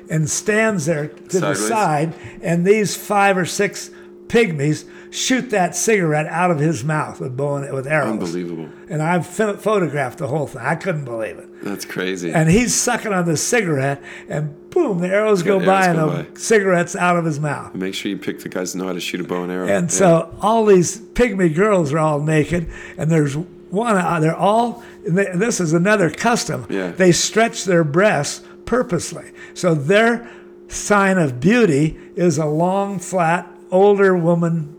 [0.09, 3.91] and stands there to the side, and these five or six
[4.27, 8.09] pygmies shoot that cigarette out of his mouth with bow and with arrows.
[8.11, 8.69] Unbelievable.
[8.89, 10.61] And I've ph- photographed the whole thing.
[10.61, 11.63] I couldn't believe it.
[11.63, 12.31] That's crazy.
[12.33, 16.09] And he's sucking on the cigarette, and boom, the arrows go arrows by, and go
[16.09, 16.29] the by.
[16.39, 17.73] cigarettes out of his mouth.
[17.75, 19.67] Make sure you pick the guys that know how to shoot a bow and arrow.
[19.67, 19.97] And Yeah.
[19.97, 22.67] so all these pygmy girls are all naked,
[22.97, 23.95] and there's one.
[23.97, 24.83] Uh, they're all.
[25.05, 26.65] and they- This is another custom.
[26.69, 26.91] Yeah.
[26.91, 30.27] They stretch their breasts purposely, so their
[30.69, 34.75] sign of beauty is a long, flat, older woman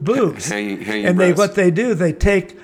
[0.00, 0.50] boobs.
[0.50, 2.56] and they what they do, they take.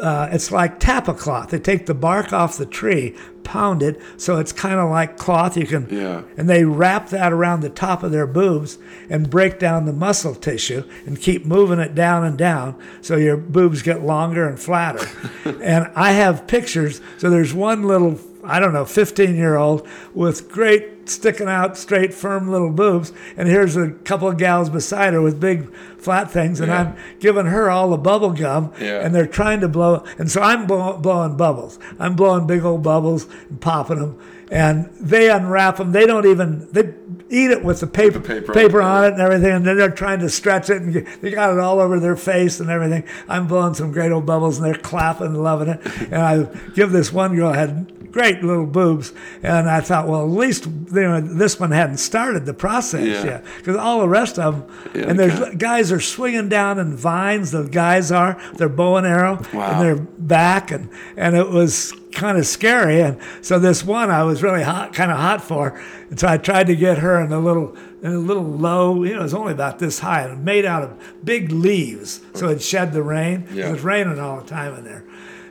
[0.00, 1.50] Uh, it's like tapa cloth.
[1.50, 3.14] They take the bark off the tree,
[3.44, 5.56] pound it, so it's kind of like cloth.
[5.56, 6.22] You can Yeah.
[6.36, 8.78] and they wrap that around the top of their boobs
[9.08, 13.36] and break down the muscle tissue and keep moving it down and down so your
[13.36, 15.06] boobs get longer and flatter.
[15.62, 17.00] and I have pictures.
[17.18, 22.14] So there's one little, I don't know, 15 year old with great sticking out straight
[22.14, 26.60] firm little boobs and here's a couple of gals beside her with big flat things
[26.60, 26.80] and Yeah.
[26.80, 29.00] i'm giving her all the bubble gum Yeah.
[29.00, 32.84] and they're trying to blow and so i'm blow, blowing bubbles i'm blowing big old
[32.84, 34.16] bubbles and popping them
[34.52, 36.92] and they unwrap them they don't even they
[37.30, 39.08] eat it with the paper paper paper, on it, on yeah.
[39.08, 41.58] it and everything and then they're trying to stretch it and get, they got it
[41.58, 45.28] all over their face and everything i'm blowing some great old bubbles and they're clapping
[45.28, 45.80] and loving it
[46.12, 50.28] and i give this one girl had great little boobs and i thought well at
[50.28, 53.24] least you know this one hadn't started the process Yeah.
[53.24, 56.94] yet because all the rest of them Yeah, and there's guys are swinging down in
[56.94, 59.70] vines the guys are their bow and arrow Wow.
[59.70, 64.22] and their back and and it was kind of scary and so this one I
[64.22, 65.80] was really hot kind of hot for
[66.10, 69.14] and so I tried to get her in a little in a little low you
[69.14, 72.60] know it was only about this high and made out of big leaves so it
[72.62, 73.68] shed the rain Yeah.
[73.68, 75.04] it was raining all the time in there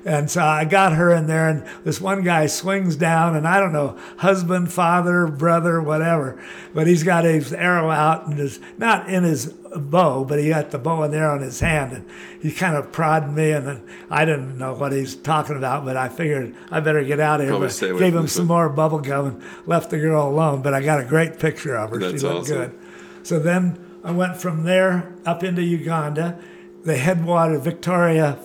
[0.06, 3.60] and so I got her in there, and this one guy swings down, and I
[3.60, 6.41] don't know, husband, father, brother, whatever,
[6.73, 10.72] but he's got his arrow out and is not in his bow, but he got
[10.72, 12.06] the bow and arrow in his hand, and
[12.41, 15.95] he kind of prodded me, and then I didn't know what he's talking about, but
[15.98, 17.60] I figured I better get out of here.
[17.60, 20.99] But gave him some more bubble gum and left the girl alone, but I got
[20.99, 21.98] a great picture of her.
[21.98, 22.57] That's she looked awesome.
[22.57, 22.80] good.
[23.23, 26.40] So then I went from there up into Uganda.
[26.84, 28.40] The headwater, Victoria,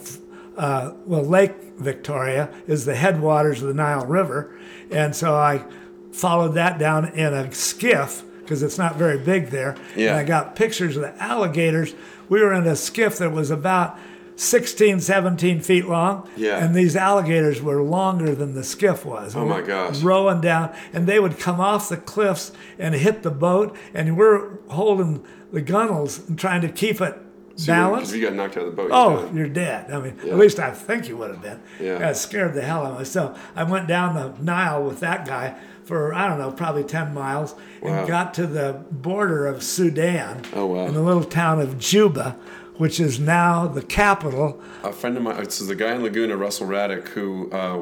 [0.57, 4.57] uh, well, Lake Victoria is the headwaters of the Nile River.
[4.91, 5.65] And so I
[6.13, 9.77] followed that down in a skiff because it's not very big there.
[9.95, 10.11] Yeah.
[10.11, 11.95] And I got pictures of the alligators.
[12.29, 13.99] We were in a skiff that was about
[14.37, 16.29] 16, 17 feet long.
[16.37, 16.65] Yeah.
[16.65, 19.35] And these alligators were longer than the skiff was.
[19.35, 20.01] Oh, my gosh.
[20.01, 24.59] Rowing down, and they would come off the cliffs and hit the boat, and we're
[24.69, 27.19] holding the gunnels and trying to keep it
[27.57, 28.13] Because balanced.
[28.15, 29.37] if you got knocked out of the boat, Oh, you're done.
[29.37, 29.91] you're dead.
[29.91, 30.33] I mean, Yeah.
[30.33, 31.59] at least I think you would have been.
[31.81, 32.09] Yeah.
[32.11, 33.39] It scared the hell out of myself.
[33.57, 35.55] I went down the Nile with that guy
[35.85, 37.91] for, I don't know, probably 10 miles Wow.
[38.01, 40.87] and got to the border of Sudan Oh, wow.
[40.87, 42.37] in the little town of Juba,
[42.77, 44.61] which is now the capital.
[44.85, 47.79] a friend of mine, this is the guy in Laguna, Russell Raddick, who uh,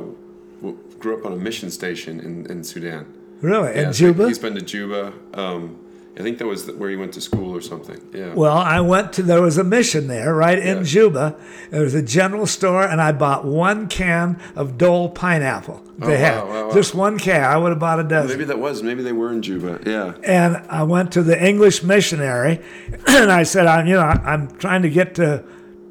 [1.01, 3.07] grew up on a mission station in, in Sudan.
[3.41, 3.75] Really?
[3.75, 4.29] Yeah, in Juba?
[4.29, 5.13] He's been to Juba.
[5.35, 5.79] Um,
[6.17, 8.01] I think that was where you went to school or something.
[8.13, 8.35] Yeah.
[8.35, 10.83] Well, I went to there was a mission there, right in Yeah.
[10.85, 11.37] Juba.
[11.71, 15.83] There was a general store, and I bought one can of Dole pineapple.
[15.99, 16.75] They Oh, had wow, wow, wow.
[16.75, 17.43] just one can.
[17.43, 18.31] I would have bought a dozen.
[18.37, 18.83] Maybe that was.
[18.83, 19.81] Maybe they were in Juba.
[19.85, 20.15] Yeah.
[20.23, 22.61] and I went to the English missionary,
[23.09, 25.43] and I said, "I'm, you know, I'm trying to get to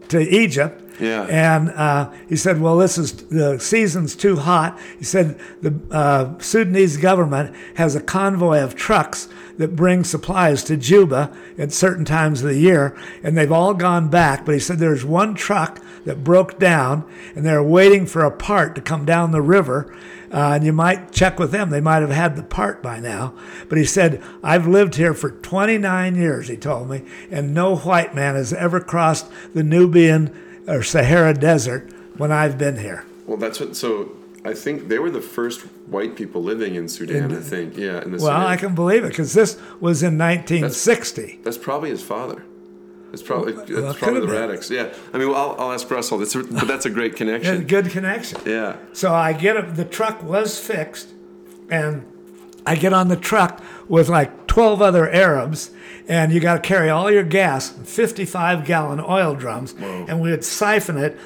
[0.09, 1.23] to Egypt." Yeah.
[1.23, 6.37] And uh, he said, "Well, this is the season's too hot." He said the uh,
[6.39, 12.41] Sudanese government has a convoy of trucks that bring supplies to Juba at certain times
[12.41, 14.45] of the year, and they've all gone back.
[14.45, 18.75] But he said there's one truck that broke down, and they're waiting for a part
[18.75, 19.95] to come down the river.
[20.31, 21.69] Uh, and you might check with them.
[21.69, 23.35] They might have had the part by now.
[23.69, 28.15] But he said, I've lived here for 29 years, he told me, and no white
[28.15, 30.35] man has ever crossed the Nubian
[30.67, 33.05] or Sahara Desert when I've been here.
[33.27, 33.75] Well, that's what.
[33.75, 34.11] So
[34.45, 37.33] I think they were the first white people living in Sudan.
[37.33, 37.77] I think.
[37.77, 38.01] Yeah.
[38.03, 38.41] In the Well, Sudan.
[38.41, 41.39] I can believe it because this was in 1960.
[41.43, 42.43] That's probably his father.
[43.11, 44.35] It's probably it's Well, it probably the been.
[44.49, 44.69] Radix.
[44.71, 44.91] Yeah.
[45.13, 46.17] I mean, well, I'll, I'll ask Russell.
[46.17, 47.65] That's a, but that's a great connection.
[47.67, 48.39] good connection.
[48.45, 48.77] Yeah.
[48.93, 51.09] So I get up, the truck was fixed,
[51.69, 52.05] and
[52.65, 55.71] I get on the truck with like 12 other Arabs,
[56.07, 60.45] and you got to carry all your gas, 55 gallon oil drums, and we would
[60.45, 61.17] siphon it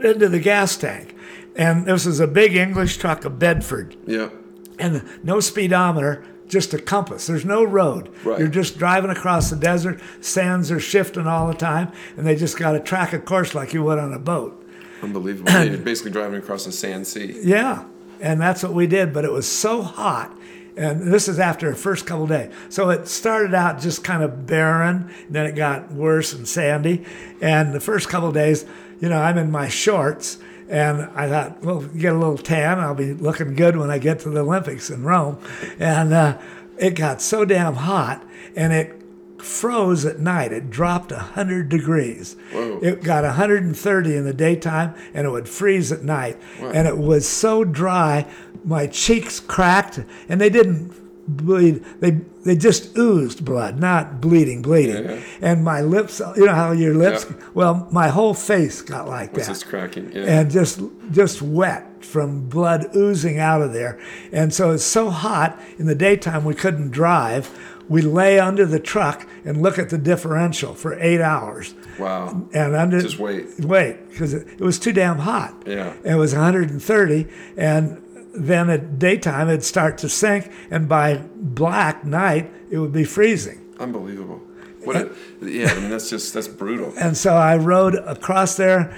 [0.00, 1.14] into the gas tank.
[1.54, 4.30] And this is a big English truck, a Bedford, Yeah.
[4.78, 7.26] and no speedometer, just a compass.
[7.26, 8.08] There's no road.
[8.24, 8.38] Right.
[8.38, 10.00] You're just driving across the desert.
[10.22, 13.74] Sands are shifting all the time, and they just got to track a course like
[13.74, 14.66] you would on a boat.
[15.02, 15.52] Unbelievable.
[15.62, 17.38] You're basically driving across a sand sea.
[17.44, 17.84] Yeah,
[18.18, 19.12] and that's what we did.
[19.12, 20.34] But it was so hot,
[20.76, 22.52] and this is after the first couple days.
[22.68, 27.04] So it started out just kind of barren, then it got worse and sandy.
[27.40, 28.64] And the first couple days,
[29.00, 30.38] you know, I'm in my shorts,
[30.68, 32.80] and I thought, well, get a little tan.
[32.80, 35.38] I'll be looking good when I get to the Olympics in Rome.
[35.78, 36.38] And uh,
[36.78, 38.24] it got so damn hot,
[38.56, 39.02] and it
[39.42, 40.52] froze at night.
[40.52, 42.36] It dropped 100 degrees.
[42.52, 42.78] Whoa.
[42.80, 46.40] It got 130 in the daytime and it would freeze at night.
[46.60, 48.26] And it was so dry,
[48.64, 50.92] my cheeks cracked and they didn't
[51.26, 51.84] bleed.
[52.00, 55.04] They they just oozed blood, not bleeding, bleeding.
[55.04, 55.20] Yeah.
[55.40, 57.36] And my lips, you know how your lips, Yeah.
[57.54, 60.10] well, my whole face got like What's that this cracking?
[60.12, 60.24] Yeah.
[60.40, 60.80] and just
[61.12, 64.00] just wet from blood oozing out of there.
[64.32, 67.48] And so it's so hot in the daytime we couldn't drive.
[67.88, 71.74] We lay under the truck and look at the differential for eight hours.
[71.98, 72.46] wow.
[72.54, 73.46] And under Just wait.
[73.60, 75.62] wait because it, it was too damn hot.
[75.66, 75.92] Yeah.
[76.04, 77.26] it was 130,
[77.56, 78.02] and
[78.32, 83.60] then at daytime it'd start to sink, and by black night it would be freezing.
[83.78, 84.40] Unbelievable.
[84.84, 84.96] What?
[84.96, 85.10] A,
[85.42, 85.70] yeah.
[85.70, 86.92] I mean, that's just that's brutal.
[86.98, 88.96] And so I rode across there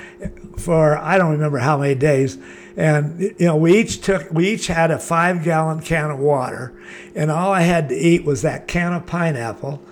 [0.56, 2.38] for I don't remember how many days.
[2.76, 6.74] And you know, we each took we each had a five gallon can of water,
[7.14, 9.82] and all I had to eat was that can of pineapple.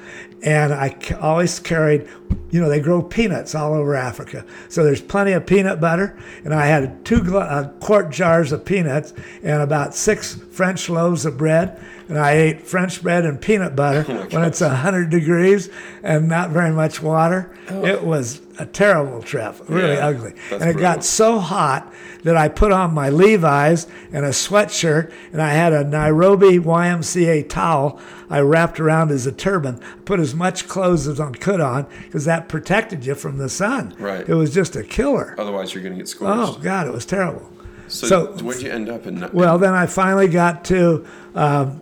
[0.43, 2.09] And I always carried,
[2.51, 6.19] you know, they grow peanuts all over Africa, so there's plenty of peanut butter.
[6.45, 9.15] And I had two uh, quart jars of peanuts
[9.45, 11.81] and about six French loaves of bread.
[12.09, 15.71] And I ate French bread and peanut butter when it's 100 degrees
[16.03, 17.57] and not very much water.
[17.69, 20.33] It was a terrible trip, really Yeah, ugly.
[20.51, 25.43] and it got so hot that I put on my Levi's and a sweatshirt, and
[25.43, 29.81] I had a Nairobi YMCA towel I wrapped around as a turban.
[29.83, 33.49] I put as much clothes as I could on because that protected you from the
[33.49, 33.95] sun.
[33.99, 34.27] Right.
[34.27, 35.35] It was just a killer.
[35.37, 36.59] Otherwise, you're going to get scorched.
[36.59, 37.51] Oh God, it was terrible.
[37.89, 39.29] so, so- where'd you end up in?
[39.33, 41.81] Well, then I finally got to um,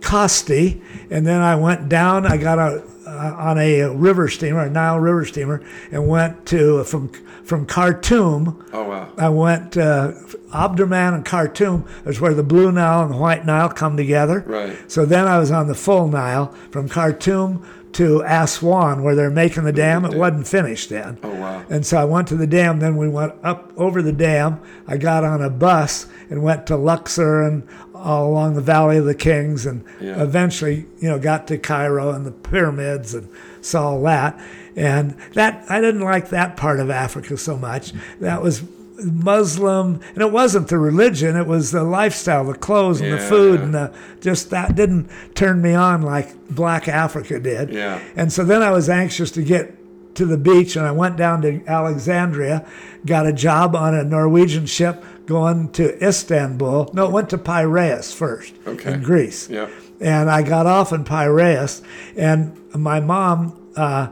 [0.00, 0.80] Kosti,
[1.10, 2.26] and then I went down.
[2.26, 6.84] I got a, uh, on a river steamer, a Nile River steamer, and went to
[6.84, 7.08] from
[7.44, 8.64] from Khartoum.
[8.72, 9.12] oh wow.
[9.18, 10.12] I went uh,
[10.52, 14.44] Omdurman and Khartoum is where the Blue Nile and the White Nile come together.
[14.46, 14.90] Right.
[14.90, 19.64] So then I was on the full Nile from Khartoum to Aswan, where they're making
[19.64, 20.04] the dam.
[20.04, 21.18] It wasn't finished then.
[21.22, 21.64] Oh wow.
[21.68, 22.78] And so I went to the dam.
[22.80, 24.60] Then we went up over the dam.
[24.86, 27.66] I got on a bus and went to Luxor and
[28.02, 30.20] all along the Valley of the Kings, and Yeah.
[30.22, 33.28] eventually, you know, got to Cairo and the pyramids and
[33.60, 34.38] saw all that.
[34.76, 37.92] And that I didn't like that part of Africa so much.
[38.20, 38.62] That was
[39.04, 43.60] Muslim, and it wasn't the religion; it was the lifestyle, the clothes, and the food,
[43.60, 47.70] and the just that didn't turn me on like Black Africa did.
[47.70, 47.98] Yeah.
[48.16, 49.76] And so then I was anxious to get
[50.14, 52.66] to the beach, and I went down to Alexandria,
[53.06, 56.90] got a job on a Norwegian ship going to Istanbul.
[56.92, 58.92] No, it went to Piraeus first Okay.
[58.94, 59.48] in Greece.
[59.48, 59.68] Yeah.
[60.00, 61.82] And I got off in Piraeus,
[62.16, 64.08] and my mom uh,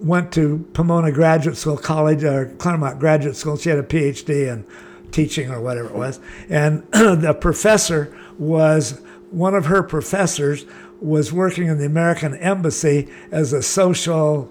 [0.00, 3.56] went to Pomona Graduate School, college, or Claremont Graduate School.
[3.56, 4.66] She had a PhD in
[5.10, 6.20] teaching or whatever it was.
[6.50, 9.00] And the professor was,
[9.30, 10.66] one of her professors
[11.00, 14.50] was working in the American Embassy as a social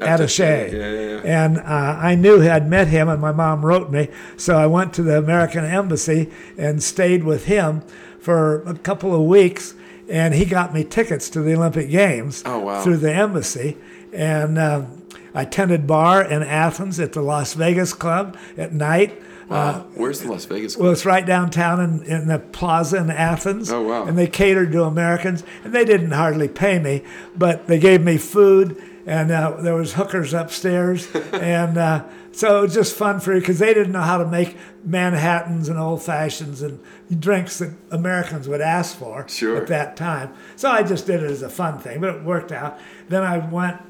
[0.00, 0.70] attache.
[0.72, 1.20] Yeah, yeah.
[1.24, 1.62] And uh,
[2.00, 4.08] I knew I'd met him, and my mom wrote me.
[4.36, 7.82] So I went to the American Embassy and stayed with him
[8.20, 9.74] for a couple of weeks.
[10.08, 12.82] And he got me tickets to the Olympic Games Oh, wow.
[12.82, 13.76] through the embassy.
[14.12, 14.86] And uh,
[15.34, 19.20] I tended bar in Athens at the Las Vegas Club at night.
[19.50, 19.86] Wow.
[19.94, 20.76] Where's the Las Vegas?
[20.76, 20.82] Club?
[20.84, 23.70] Well, it's right downtown in, in the plaza in Athens.
[23.70, 24.04] Oh, wow.
[24.06, 27.02] And they catered to Americans, and they didn't hardly pay me,
[27.36, 32.62] but they gave me food, and uh, there was hookers upstairs, and uh, so it
[32.62, 36.02] was just fun for you because they didn't know how to make Manhattans and old
[36.02, 36.78] fashions and
[37.18, 39.56] drinks that Americans would ask for Sure.
[39.56, 40.32] at that time.
[40.56, 42.78] So I just did it as a fun thing, but it worked out.
[43.08, 43.80] Then I went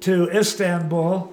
[0.00, 1.31] to Istanbul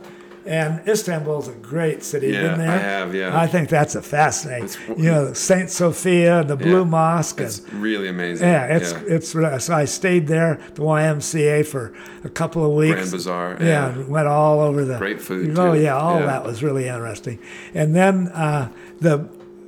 [0.49, 2.29] And Istanbul is a great city.
[2.29, 2.71] Yeah, been there?
[2.71, 3.39] I have, yeah.
[3.39, 4.65] I think that's a fascinating.
[4.65, 6.95] It's- you know, Saint Sophia, the Blue Yeah.
[6.97, 7.39] Mosque.
[7.41, 8.47] It's and, really amazing.
[8.47, 9.29] yeah, it's it's
[9.65, 11.93] so I stayed there at the YMCA for
[12.23, 12.95] a couple of weeks.
[12.95, 13.57] Grand Bazaar.
[13.59, 14.03] Yeah, Yeah.
[14.07, 15.81] went all over the Great food, Oh too.
[15.81, 16.25] yeah, all Yeah.
[16.25, 17.37] that was really interesting.
[17.75, 18.69] And then uh,
[18.99, 19.25] the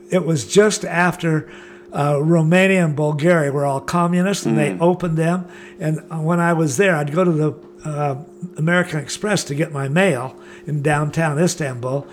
[0.10, 1.48] it was just after
[1.94, 4.60] uh, Romania and Bulgaria were all communist, and Mm.
[4.62, 5.46] they opened them.
[5.80, 7.52] And uh, when I was there, I'd go to the
[7.86, 8.16] uh,
[8.58, 10.36] American Express to get my mail
[10.68, 12.08] in downtown Istanbul.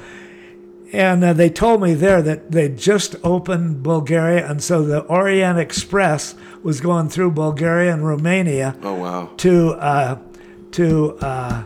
[0.93, 5.59] And uh, they told me there that they just opened Bulgaria, and so the Orient
[5.59, 9.31] Express was going through Bulgaria and Romania Oh wow.
[9.39, 10.19] to uh,
[10.73, 11.65] to uh,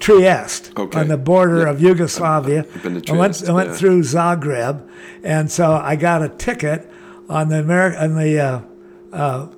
[0.00, 0.98] Trieste Okay.
[1.00, 1.70] on the border Yeah.
[1.70, 2.66] of Yugoslavia.
[2.84, 4.82] I went, went through Zagreb,
[5.22, 6.90] and so I got a ticket
[7.28, 8.60] on the American on the uh,
[9.12, 9.48] On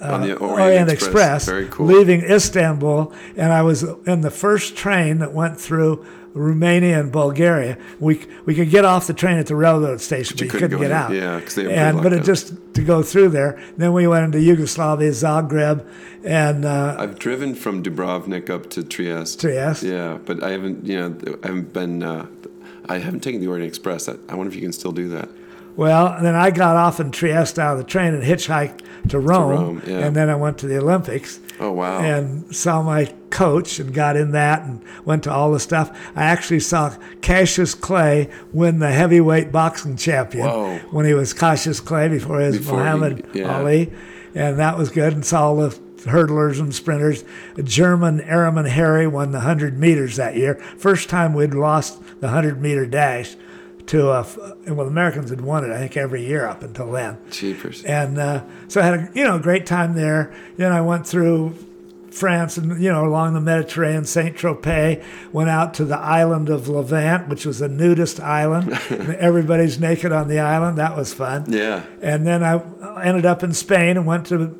[0.00, 1.86] the Orient, Orient Express, Very cool.
[1.86, 6.04] leaving Istanbul, and I was in the first train that went through
[6.34, 7.76] Romania and Bulgaria.
[7.98, 10.78] We we could get off the train at the railroad station, but, you you couldn't
[10.78, 10.96] couldn't get in.
[10.96, 11.10] out.
[11.12, 13.58] Yeah, 'cause they were and but it just to go through there.
[13.76, 15.84] Then we went into Yugoslavia, Zagreb,
[16.24, 19.40] and uh, I've driven from Dubrovnik up to Trieste.
[19.40, 19.82] Trieste.
[19.82, 20.86] Yeah, but I haven't.
[20.86, 22.02] You know, I haven't been.
[22.02, 22.26] Uh,
[22.88, 24.08] I haven't taken the Orient Express.
[24.08, 25.28] I, I wonder if you can still do that.
[25.78, 28.80] Well, and then I got off in Trieste out of the train and hitchhiked
[29.10, 29.98] to Rome, Rome, yeah.
[30.00, 31.38] and then I went to the Olympics.
[31.60, 32.00] Oh wow.
[32.00, 35.96] And saw my coach and got in that and went to all the stuff.
[36.16, 40.78] I actually saw Cassius Clay win the heavyweight boxing champion Whoa.
[40.90, 43.56] when he was Cassius Clay before his Before he- Muhammad yeah.
[43.56, 43.92] Ali,
[44.34, 45.12] and that was good.
[45.12, 47.22] And saw all the hurdlers and sprinters.
[47.56, 50.56] A German Armin Hary won the 100 meters that year.
[50.76, 53.36] First time we'd lost the 100 meter dash
[53.88, 54.26] to a,
[54.66, 57.18] well, Americans had won it, I think, every year up until then.
[57.30, 57.84] Cheapers.
[57.84, 60.32] And uh, so I had a you know a great time there.
[60.56, 61.54] Then I went through
[62.10, 65.02] France and you know along the Mediterranean, Saint Tropez.
[65.32, 68.72] Went out to the island of Levant, which was a nudist island.
[69.18, 70.78] Everybody's naked on the island.
[70.78, 71.44] That was fun.
[71.48, 71.84] Yeah.
[72.02, 72.60] And then I
[73.04, 74.56] ended up in Spain and went to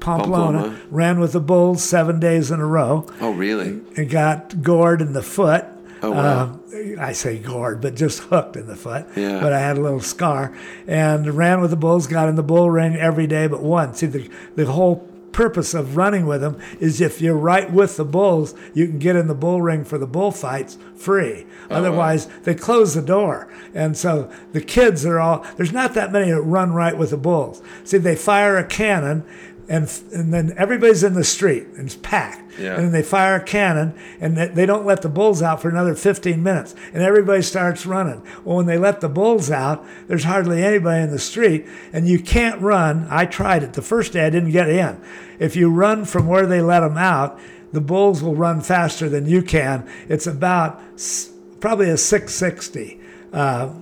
[0.00, 0.58] Pamplona.
[0.58, 0.80] Pamplona.
[0.90, 3.80] Ran with the bulls seven days in a row Oh really?
[3.96, 5.64] and got gored in the foot.
[6.02, 6.60] Oh, wow.
[6.72, 9.06] Uh, I say gored, but just hooked in the foot.
[9.16, 9.40] Yeah.
[9.40, 10.56] But I had a little scar
[10.86, 12.06] and ran with the bulls.
[12.06, 13.98] Got in the bull ring every day but once.
[13.98, 18.04] See, the the whole purpose of running with them is if you're right with the
[18.04, 21.46] bulls, you can get in the bull ring for the bullfights free.
[21.70, 23.48] Oh, Otherwise, they close the door.
[23.74, 27.16] And so the kids are all there's not that many that run right with the
[27.16, 27.62] bulls.
[27.84, 29.24] See, they fire a cannon.
[29.70, 32.58] And, and then everybody's in the street and it's packed.
[32.58, 32.74] Yeah.
[32.76, 35.94] And then they fire a cannon and they- don't let the bulls out for another
[35.94, 36.74] 15 minutes.
[36.94, 38.22] And everybody starts running.
[38.44, 42.18] Well, when they let the bulls out, there's hardly anybody in the street and you
[42.18, 43.06] can't run.
[43.10, 43.74] I tried it.
[43.74, 45.00] The first day I didn't get in.
[45.38, 47.38] If you run from where they let them out,
[47.70, 49.86] the bulls will run faster than you can.
[50.08, 50.80] It's about
[51.60, 52.98] probably a 660.
[53.34, 53.74] Uh,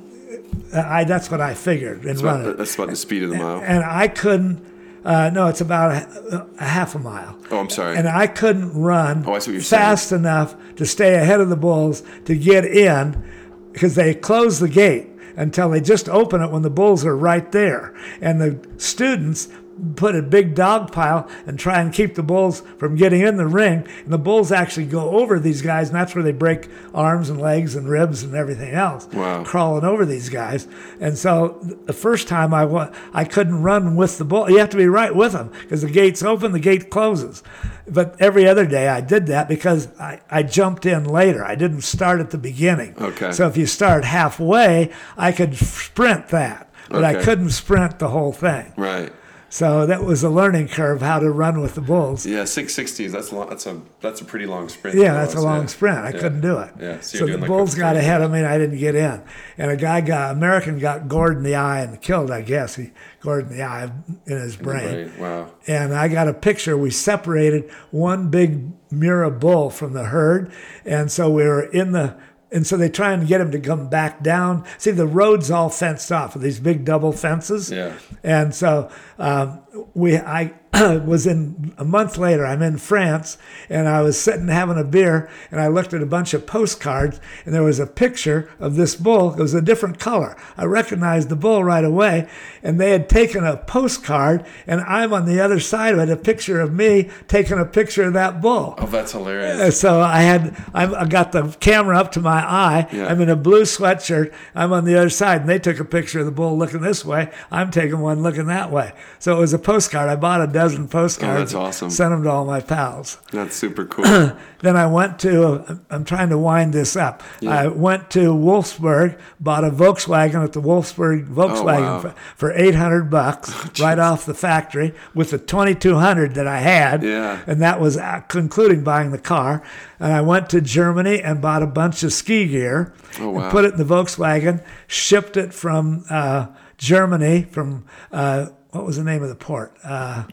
[0.75, 2.47] I, that's what I figured in That's running.
[2.47, 3.61] about, that's about the speed of the mile.
[3.63, 4.61] And I couldn't,
[5.07, 7.97] uh, no, it's about a, a half a mile Oh, I'm sorry.
[7.97, 9.81] and I couldn't run Oh, I see what you're saying.
[9.83, 13.24] fast enough to stay ahead of the bulls to get in
[13.73, 17.53] because they close the gate until they just open it when the bulls are right
[17.53, 17.95] there.
[18.20, 19.49] And the students
[19.94, 23.47] put a big dog pile and try and keep the bulls from getting in the
[23.47, 23.86] ring.
[24.05, 27.40] And the bulls actually go over these guys, and that's where they break arms and
[27.40, 29.07] legs and ribs and everything else.
[29.12, 29.44] Wow.
[29.44, 30.66] Crawling over these guys.
[31.01, 34.51] And so the first time I wa- I couldn't run with the bull.
[34.51, 37.43] You have to be right with them because the gate's open, the gate closes.
[37.89, 41.44] But every other day I did that because I, I jumped in later.
[41.44, 42.94] I didn't start at the beginning.
[43.01, 43.31] Okay.
[43.32, 46.70] So if you start halfway, I could sprint that.
[46.89, 48.73] But I couldn't sprint the whole thing.
[48.77, 49.12] right.
[49.57, 52.27] So that was a learning curve how to run with the bulls.
[52.27, 53.11] Yeah, 660s.
[53.11, 53.49] That's long.
[53.49, 54.99] That's a that's a pretty long sprint.
[54.99, 55.66] Yeah, that's a long yeah.
[55.66, 55.97] sprint.
[55.97, 56.19] I Yeah.
[56.19, 56.70] couldn't do it.
[56.78, 59.23] Yeah, so So, the like Bulls got ahead of me, and I didn't get in.
[59.57, 62.31] And a guy got American got gored in the eye and killed.
[62.31, 62.91] I guess he
[63.23, 63.91] gored in the eye
[64.27, 65.07] in his brain.
[65.07, 65.19] Right.
[65.19, 65.51] Wow.
[65.66, 66.77] And I got a picture.
[66.77, 70.53] We separated one big Miura bull from the herd,
[70.85, 72.15] and so we were in the.
[72.52, 74.64] And so they try and get him to come back down.
[74.78, 77.70] See, the road's all fenced off with these big double fences.
[77.70, 77.98] Yeah.
[78.23, 79.60] And so um,
[79.94, 80.55] we, I
[81.05, 82.44] was in a month later.
[82.44, 83.39] I'm in France,
[83.70, 87.20] and I was sitting having a beer, and I looked at a bunch of postcards,
[87.44, 89.32] and there was a picture of this bull.
[89.32, 90.36] It was a different color.
[90.57, 92.28] I recognized the bull right away,
[92.62, 96.16] and they had taken a postcard, and I'm on the other side of it, a
[96.16, 98.74] picture of me taking a picture of that bull.
[98.78, 99.81] Oh, that's hilarious.
[99.81, 102.89] So I had I'm, I got the camera up to my eye.
[102.93, 103.07] Yeah.
[103.07, 104.32] I'm in a blue sweatshirt.
[104.55, 107.05] I'm on the other side, and they took a picture of the bull looking this
[107.05, 107.32] way.
[107.51, 108.93] I'm taking one looking that way.
[109.19, 110.09] So it was a postcard.
[110.09, 111.37] I bought a dozen dozen postcards.
[111.37, 111.91] Oh, that's awesome.
[111.91, 113.19] Sent them to all my pals.
[113.33, 114.05] That's super cool.
[114.05, 117.23] Then I went to, I'm trying to wind this up.
[117.41, 117.51] Yeah.
[117.51, 122.01] I went to Wolfsburg, bought a Volkswagen at the Wolfsburg Volkswagen wow.
[122.01, 127.03] for, for 800 bucks right off the factory with the 2200 that I had.
[127.03, 127.43] Yeah.
[127.47, 129.63] And that was uh, concluding buying the car.
[129.99, 133.43] And I went to Germany and bought a bunch of ski gear Oh, wow.
[133.43, 138.97] and put it in the Volkswagen, shipped it from uh, Germany, from, uh, what was
[138.97, 139.75] the name of the port?
[139.83, 140.25] Uh,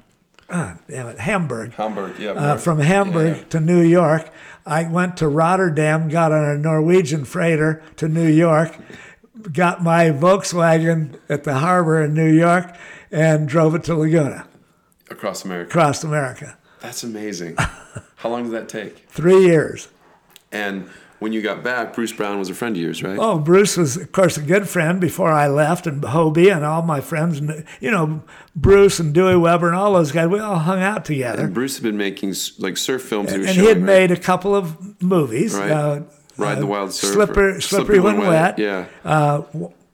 [0.88, 2.32] damn it, Hamburg Hamburg, yeah.
[2.32, 4.30] uh, from Hamburg to New York.
[4.66, 8.78] I went to Rotterdam, got on a Norwegian freighter to New York,
[9.52, 12.74] got my Volkswagen at the harbor in New York,
[13.12, 14.48] and drove it to Laguna
[15.10, 15.70] across America.
[15.70, 16.58] across America.
[16.82, 17.56] That's amazing.
[18.16, 19.10] How long did that take?
[19.10, 19.90] Three years.
[20.52, 20.88] And
[21.24, 23.18] when you got back, Bruce Brown was a friend of yours, right?
[23.18, 26.82] Oh, Bruce was, of course, a good friend before I left, and Hobie and all
[26.82, 28.24] my friends, and, you know,
[28.58, 31.46] Bruce and Dewey Weber and all those guys, we all hung out together.
[31.46, 33.32] And Bruce had been making like surf films.
[33.32, 33.86] he was and he had right?
[33.86, 35.56] made a couple of movies.
[35.56, 35.72] Right.
[35.72, 36.02] Uh,
[36.36, 37.14] Ride the uh, Wild Surf.
[37.14, 38.60] Slipper, or Slippery, When Wet.
[38.60, 38.88] Yeah.
[39.06, 39.44] Uh,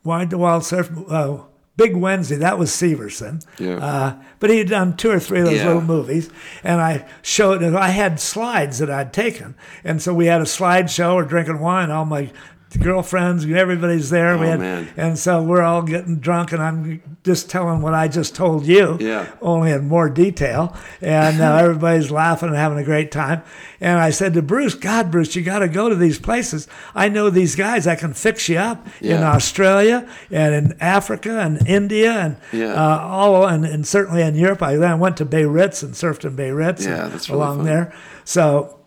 [0.03, 0.89] Wind the Wild Surf.
[1.10, 1.38] Uh,
[1.80, 3.41] Big Wednesday, that was Severson.
[3.57, 3.77] Yeah.
[3.77, 5.68] Uh, but he had done two or three of those Yeah.
[5.68, 6.30] little movies.
[6.61, 9.56] And I showed, and I had slides that I'd taken.
[9.85, 12.31] And so we had a slideshow, we're drinking wine, all my
[12.77, 14.37] girlfriends, everybody's there.
[14.37, 14.87] we Oh, had, man.
[14.95, 18.97] And so we're all getting drunk, and I'm just telling what I just told you
[18.99, 19.25] Yeah.
[19.41, 20.75] only in more detail.
[21.01, 23.41] And uh, everybody's laughing and having a great time.
[23.81, 26.67] And I said to Bruce, God, Bruce, you got to go to these places.
[26.93, 27.87] I know these guys.
[27.87, 32.73] I can fix you up in Australia and in Africa and India and Yeah.
[32.73, 34.61] uh, all, and, and certainly in Europe.
[34.61, 37.65] I then went to Biarritz and surfed in Biarritz Yeah, and that's really along fun.
[37.65, 37.93] there.
[38.25, 38.78] So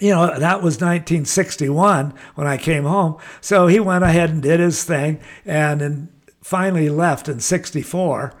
[0.00, 3.18] you know, that was 1961 when I came home.
[3.40, 6.08] So he went ahead and did his thing and then
[6.40, 8.34] finally left in 64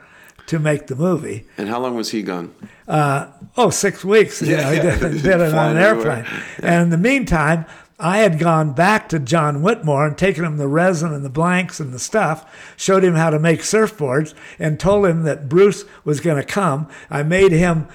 [0.46, 1.46] to make the movie.
[1.56, 2.54] And how long was he gone?
[2.88, 4.42] Uh, oh, six weeks.
[4.42, 4.98] You know, he yeah.
[4.98, 6.26] did, did it on an airplane.
[6.62, 7.66] And in the meantime,
[7.98, 11.78] I had gone back to John Whitmore and taken him the resin and the blanks
[11.78, 16.18] and the stuff, showed him how to make surfboards, and told him that Bruce was
[16.18, 16.88] going to come.
[17.10, 17.88] I made him.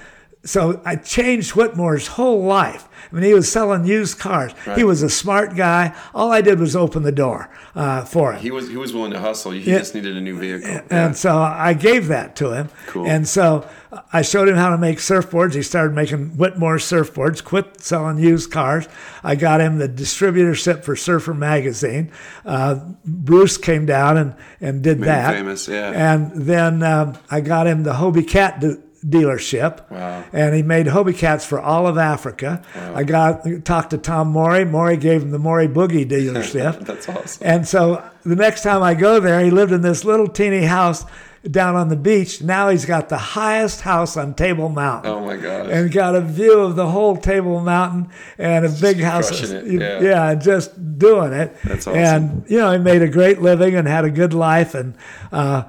[0.48, 2.88] So I changed Whitmore's whole life.
[3.10, 4.52] I mean, he was selling used cars.
[4.74, 5.94] He was a smart guy.
[6.14, 8.40] All I did was open the door uh, for him.
[8.40, 9.52] He was he was willing to hustle.
[9.52, 9.78] He Yeah.
[9.78, 10.68] just needed a new vehicle.
[10.70, 10.82] Yeah.
[10.90, 12.68] And so I gave that to him.
[12.86, 13.06] Cool.
[13.06, 13.66] And so
[14.12, 15.54] I showed him how to make surfboards.
[15.54, 18.86] He started making Whitmore surfboards, quit selling used cars.
[19.24, 22.10] I got him the distributorship for Surfer Magazine.
[22.44, 25.34] Uh, Bruce came down and, and did Made that.
[25.34, 26.12] famous, yeah.
[26.14, 28.60] And then um, I got him the Hobie Cat
[29.04, 29.88] dealership.
[29.90, 30.24] Wow.
[30.32, 32.62] And he made Hobie Cats for all of Africa.
[32.74, 34.64] I got talked to Tom Morey.
[34.64, 36.84] Morey gave him the Morey Boogie dealership.
[36.84, 37.46] That's awesome.
[37.46, 41.04] And so the next time I go there, he lived in this little teeny house
[41.44, 42.42] down on the beach.
[42.42, 45.10] Now he's got the highest house on Table Mountain.
[45.10, 45.68] Oh my gosh.
[45.70, 49.30] And got a view of the whole Table Mountain and a big house.
[49.42, 50.34] it, yeah.
[50.34, 51.56] just doing it.
[51.64, 51.98] That's awesome.
[51.98, 54.74] And, you know, he made a great living and had a good life.
[54.74, 54.96] And
[55.30, 55.64] uh,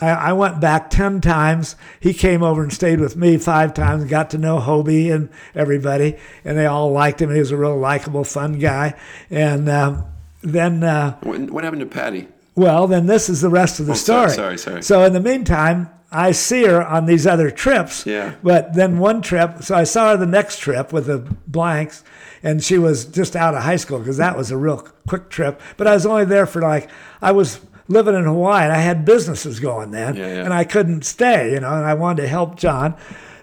[0.00, 1.76] I, I went back 10 times.
[1.98, 6.16] He came over and stayed with me five times, got to know Hobie and everybody.
[6.44, 7.32] And they all liked him.
[7.32, 8.94] He was a real likable, fun guy.
[9.30, 10.04] And um,
[10.42, 10.84] then.
[10.84, 12.28] Uh, what, what happened to Patty?
[12.56, 14.30] Well, then this is the rest of the Oh, story.
[14.30, 14.82] sorry, sorry.
[14.82, 18.06] So in the meantime, I see her on these other trips.
[18.06, 18.34] Yeah.
[18.42, 22.02] But then one trip, so I saw her the next trip with the blanks,
[22.42, 25.60] and she was just out of high school because that was a real quick trip.
[25.76, 26.88] But I was only there for like
[27.20, 30.44] I was living in Hawaii and I had businesses going then, Yeah, yeah.
[30.44, 32.94] and I couldn't stay, you know, and I wanted to help John.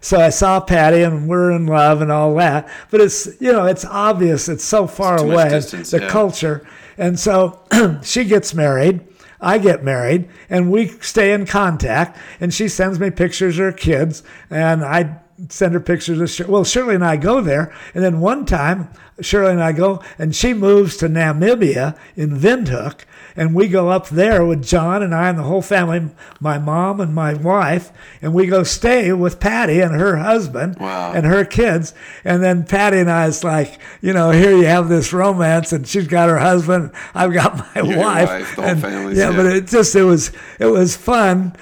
[0.02, 2.68] So I saw Patty and we're in love and all that.
[2.92, 6.10] But it's you know it's obvious it's so far much away distance, the yeah.
[6.10, 6.66] culture,
[6.98, 7.62] and so
[8.04, 9.02] she gets married.
[9.42, 12.18] I get married, and we stay in contact.
[12.40, 16.30] And she sends me pictures of her kids, and I send her pictures of.
[16.30, 18.90] Shir- Well, Shirley and I go there, and then one time
[19.20, 23.02] Shirley and I go, and she moves to Namibia in Windhoek,
[23.36, 27.00] and we go up there with John and I and the whole family, my mom
[27.02, 27.92] and my wife,
[28.22, 31.14] and we go stay with Patty and her husband Wow.
[31.14, 31.94] and her kids.
[32.24, 35.88] And then Patty and I, is like, you know, here you have this romance, and
[35.88, 39.32] she's got her husband, I've got my your wife, wife, the whole and, family's yeah,
[39.36, 41.56] but it just it was it was fun,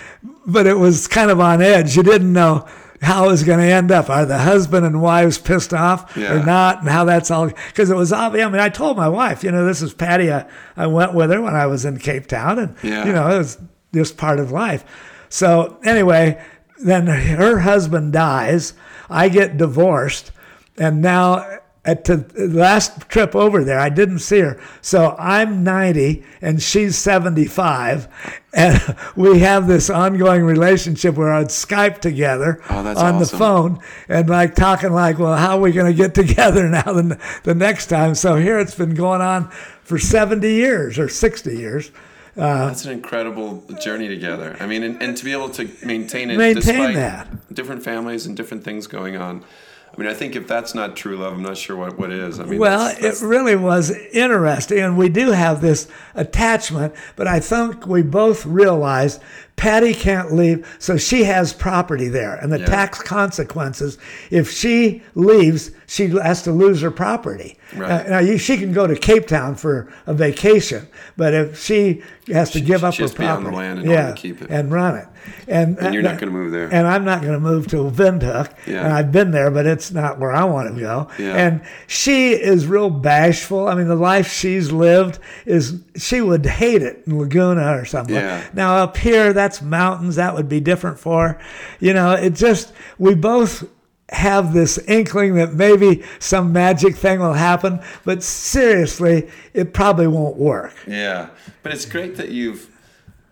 [0.46, 1.96] but it was kind of on edge.
[1.96, 2.68] You didn't know
[3.02, 4.10] how it was going to end up.
[4.10, 6.34] Are the husband and wives pissed off Yeah.
[6.34, 6.80] or not?
[6.82, 8.46] And how that's all because it was obvious.
[8.46, 10.32] I mean, I told my wife, you know, this is Patty.
[10.32, 10.46] I,
[10.78, 13.06] I went with her when I was in Cape Town, and Yeah.
[13.06, 13.58] you know, it was
[13.94, 14.86] just part of life.
[15.30, 16.42] So anyway,
[16.84, 18.74] then her husband dies.
[19.10, 20.32] I get divorced,
[20.78, 21.46] and now
[21.84, 24.62] at the last trip over there, I didn't see her.
[24.82, 28.08] So I'm 90 and she's 75.
[28.54, 31.16] And we have this ongoing relationship.
[31.16, 35.62] We're on Skype together Oh, on the phone and like talking like, well, how are
[35.62, 38.14] we going to get together now the, the next time?
[38.14, 39.50] So here it's been going on
[39.84, 41.92] for 70 years or 60 years.
[42.38, 44.56] Uh, that's an incredible journey together.
[44.60, 47.54] I mean, and, and to be able to maintain it Maintain despite that.
[47.54, 49.44] different families and different things going on.
[49.94, 52.40] I mean, I think if that's not true love, I'm not sure what, what is.
[52.40, 56.94] I mean, Well, that's- that's- it really was interesting, and we do have this attachment,
[57.16, 59.20] but I think we both realized
[59.58, 62.66] Patty can't leave, so she has property there, and the Yeah.
[62.66, 63.98] tax consequences.
[64.32, 67.60] If she leaves, she has to lose her property.
[67.76, 67.92] Right.
[67.92, 70.88] Uh, now, you, she can go to Cape Town for a vacation,
[71.18, 72.02] but if she
[72.32, 74.14] has to give up she her has to be on property, the land in yeah,
[74.14, 74.48] keep it.
[74.50, 75.06] and run it,
[75.48, 76.70] and, And you're not gonna move there.
[76.72, 78.84] and I'm not going to move to Windhoek, Yeah.
[78.86, 81.08] and I've been there, but it's not where I want to go.
[81.18, 81.34] Yeah.
[81.36, 83.68] And she is real bashful.
[83.68, 88.16] I mean, the life she's lived is she would hate it in Laguna or something.
[88.16, 88.44] Yeah.
[88.54, 90.16] Now up here, that's mountains.
[90.16, 91.40] That would be different for her.
[91.80, 93.64] You know, it just we both
[94.10, 100.36] have this inkling that maybe some magic thing will happen, but seriously, it probably won't
[100.38, 100.74] work.
[100.86, 101.28] Yeah,
[101.64, 102.68] but it's great that you've.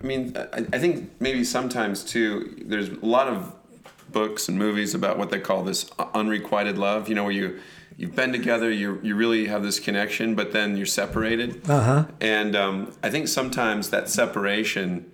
[0.01, 2.63] I mean, I, I think maybe sometimes too.
[2.65, 3.55] There's a lot of
[4.11, 7.09] books and movies about what they call this unrequited love.
[7.09, 7.59] You know, where you
[7.97, 11.69] you've been together, you you really have this connection, but then you're separated.
[11.69, 12.05] Uh huh.
[12.21, 15.11] And um, I think sometimes that separation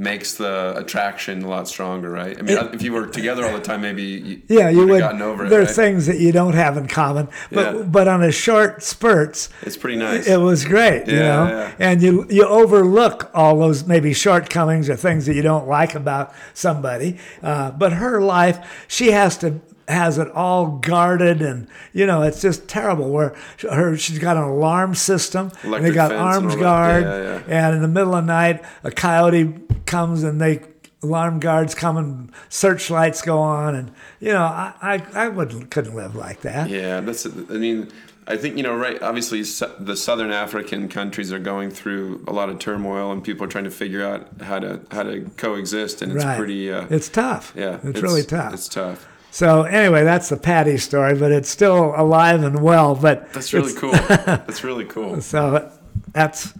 [0.00, 2.38] makes the attraction a lot stronger, right?
[2.38, 5.00] I mean, if you were together all the time, maybe you, Yeah, you would.
[5.00, 5.48] gotten over it.
[5.48, 5.74] there are right?
[5.74, 7.82] things that you don't have in common, but Yeah.
[7.82, 10.28] but on a short spurts, It's pretty nice.
[10.28, 11.72] It was great, you know, yeah.
[11.80, 16.32] and you you overlook all those maybe shortcomings or things that you don't like about
[16.54, 17.18] somebody.
[17.42, 22.40] Uh, but her life, she has to has it all guarded, and you know it's
[22.40, 23.10] just terrible.
[23.10, 27.66] Where her she's got an alarm system, and they got fence and guard, Yeah, yeah.
[27.66, 29.54] and in the middle of the night, a coyote
[29.86, 30.62] comes and they.
[31.00, 35.94] Alarm guards come and searchlights go on, and you know I, I, I would couldn't
[35.94, 36.68] live like that.
[36.70, 37.24] Yeah, that's.
[37.24, 37.88] I mean,
[38.28, 39.00] I think you know, right?
[39.02, 39.40] Obviously,
[39.78, 43.64] the southern African countries are going through a lot of turmoil, and people are trying
[43.64, 46.36] to figure out how to how to coexist, and it's right.
[46.36, 46.70] pretty.
[46.70, 47.54] Uh, it's tough.
[47.56, 48.52] yeah, it's, really tough.
[48.52, 49.08] It's tough.
[49.38, 52.96] So anyway, that's the Patty story, but it's still alive and well.
[52.96, 53.92] But That's really cool.
[54.08, 55.20] that's really cool.
[55.20, 55.70] So
[56.12, 56.52] that's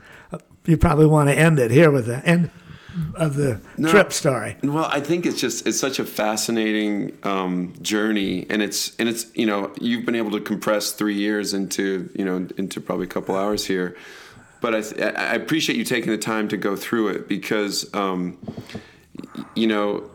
[0.65, 2.53] you probably want to end it here with the end
[3.17, 3.89] of the No.
[3.91, 4.57] trip story.
[4.63, 9.27] Well, I think it's just it's such a fascinating um, journey, and it's and it's
[9.35, 13.11] you know you've been able to compress three years into you know into probably a
[13.11, 13.97] couple hours here,
[14.61, 18.39] but I th- I appreciate you taking the time to go through it because um,
[19.57, 20.09] you know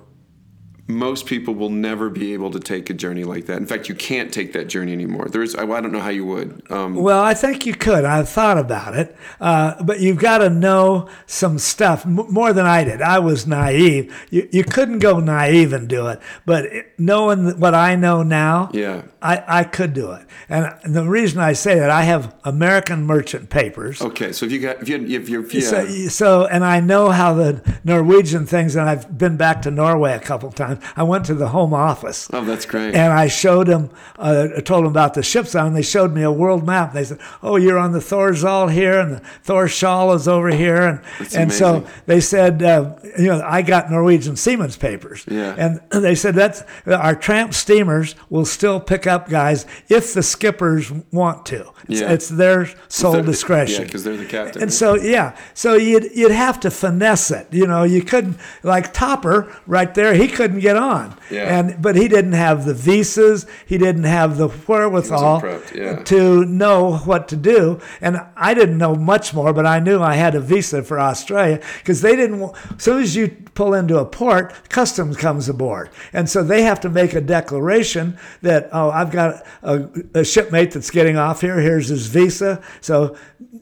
[0.88, 3.58] most people will never be able to take a journey like that.
[3.58, 5.28] In fact, you can't take that journey anymore.
[5.30, 6.62] There's I, I don't know how you would.
[6.70, 8.04] Um, Well, I think you could.
[8.04, 12.66] I've thought about it, uh, but you've got to know some stuff m- more than
[12.66, 13.02] I did.
[13.02, 14.14] I was naive.
[14.30, 18.70] You, you couldn't go naive and do it, but it, knowing what I know now,
[18.74, 19.04] Yeah.
[19.22, 20.28] I, I could do it.
[20.50, 24.02] And the reason I say that, I have American merchant papers.
[24.02, 27.10] okay, so if you got if you if you're yeah, So, so, and I know
[27.10, 30.73] how the Norwegian things, and I've been back to Norway a couple times.
[30.96, 32.30] I went to the home office.
[32.34, 32.96] oh that's great.
[32.96, 35.74] And I showed them, uh, I told them about the ships on.
[35.74, 36.94] They showed me a world map.
[36.94, 40.82] They said, "Oh, you're on the Thorzal here, and the Thor Shawl is over here."
[40.88, 45.26] And That's and so they said, uh, you know, I got Norwegian seamen's papers.
[45.28, 45.56] Yeah.
[45.58, 50.92] And they said that's our tramp steamers will still pick up guys if the skippers
[51.12, 51.72] want to.
[51.90, 52.12] It's, Yeah.
[52.12, 53.82] it's their sole discretion.
[53.82, 54.62] Yeah, because they're the captain.
[54.62, 54.74] And right?
[54.74, 57.48] so yeah, so you'd you'd have to finesse it.
[57.52, 60.14] You know, you couldn't like Topper right there.
[60.14, 61.16] He couldn't get on.
[61.30, 61.60] Yeah.
[61.60, 63.46] And but he didn't have the visas.
[63.66, 66.02] He didn't have the wherewithal prepped, yeah.
[66.04, 67.80] to know what to do.
[68.02, 71.62] And I didn't know much more, but I knew I had a visa for Australia
[71.80, 72.42] because they didn't.
[72.76, 76.80] As soon as you pull into a port, customs comes aboard, and so they have
[76.82, 81.60] to make a declaration that oh, I've got a, a shipmate that's getting off here.
[81.60, 82.64] Here's his visa.
[82.82, 83.16] So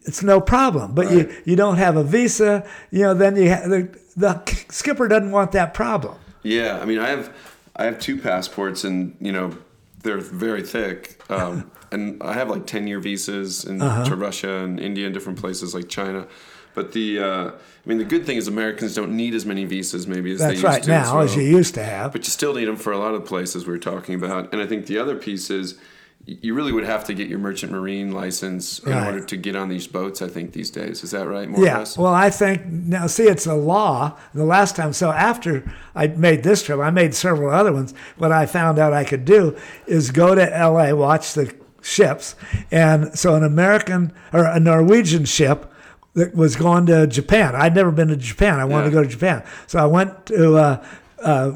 [0.03, 0.93] it's no problem.
[0.93, 2.65] But you you don't have a visa.
[2.91, 6.17] You know, then you ha- the the skipper doesn't want that problem.
[6.43, 7.33] Yeah, I mean, I have
[7.75, 9.55] I have two passports, and you know
[10.03, 14.05] they're very thick, um, and I have like ten year visas in, Uh-huh.
[14.05, 16.27] to Russia and India and different places like China.
[16.73, 17.53] But the uh, I
[17.89, 20.53] mean, the good thing is Americans don't need as many visas maybe as they That's
[20.55, 20.89] used right to.
[20.89, 21.23] now, well.
[21.25, 22.11] as you used to have.
[22.13, 24.53] But you still need them for a lot of places we were talking about.
[24.53, 25.75] And I think the other piece is
[26.25, 29.05] you really would have to get your merchant marine license in Right.
[29.07, 30.21] order to get on these boats.
[30.21, 31.49] I think these days is that right?
[31.49, 31.85] More or Yeah.
[31.97, 34.13] Well, I think now, see, it's a law.
[34.33, 35.63] The last time, so after
[35.95, 37.93] I made this trip, I made several other ones.
[38.17, 39.55] What I found out I could do
[39.87, 42.35] is go to L.A., watch the ships,
[42.71, 45.65] and so an American or a Norwegian ship
[46.13, 47.55] that was going to Japan.
[47.55, 48.59] I'd never been to Japan.
[48.59, 48.89] I wanted Yeah.
[48.89, 50.55] to go to Japan, so I went to.
[50.57, 50.77] Uh,
[51.23, 51.51] uh,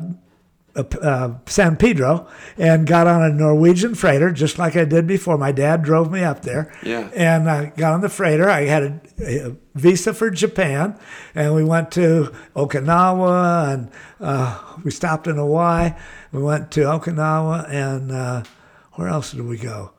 [0.75, 2.27] uh, uh, San Pedro
[2.57, 5.37] and got on a Norwegian freighter, just like I did before.
[5.37, 6.73] My dad drove me up there.
[6.83, 7.09] Yeah.
[7.13, 8.49] And I got on the freighter.
[8.49, 10.99] I had a, a visa for Japan,
[11.33, 15.93] and we went to Okinawa, and uh, we stopped in Hawaii.
[16.31, 18.43] We went to Okinawa, and uh,
[18.93, 19.91] where else did we go?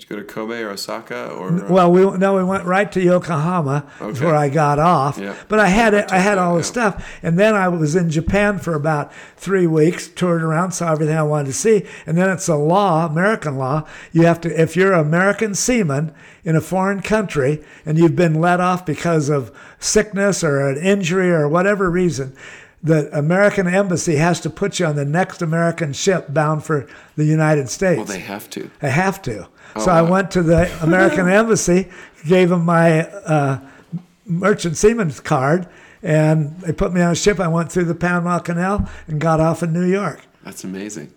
[0.00, 1.48] Did you go to Kobe or Osaka or?
[1.50, 3.84] uh, Well, we no, we went right to Yokohama.
[4.00, 4.24] Okay.
[4.24, 5.18] where I got off.
[5.18, 5.34] Yeah.
[5.46, 6.10] But I had it.
[6.10, 6.64] I had all the Yeah.
[6.64, 11.18] stuff, and then I was in Japan for about three weeks, toured around, saw everything
[11.18, 13.84] I wanted to see, and then it's a law, American law.
[14.10, 16.12] You have to, if you're an American seaman
[16.44, 21.30] in a foreign country and you've been let off because of sickness or an injury
[21.30, 22.32] or whatever reason.
[22.82, 26.86] The American embassy has to put you on the next American ship bound for
[27.16, 27.98] the United States.
[27.98, 28.70] well, they have to.
[28.80, 29.48] They have to.
[29.76, 31.88] Oh, so I went to the American Embassy,
[32.26, 33.60] gave them my uh,
[34.24, 35.68] merchant seaman's card,
[36.02, 37.38] and they put me on a ship.
[37.38, 40.20] I went through the Panama Canal and got off in New York.
[40.42, 41.12] That's amazing.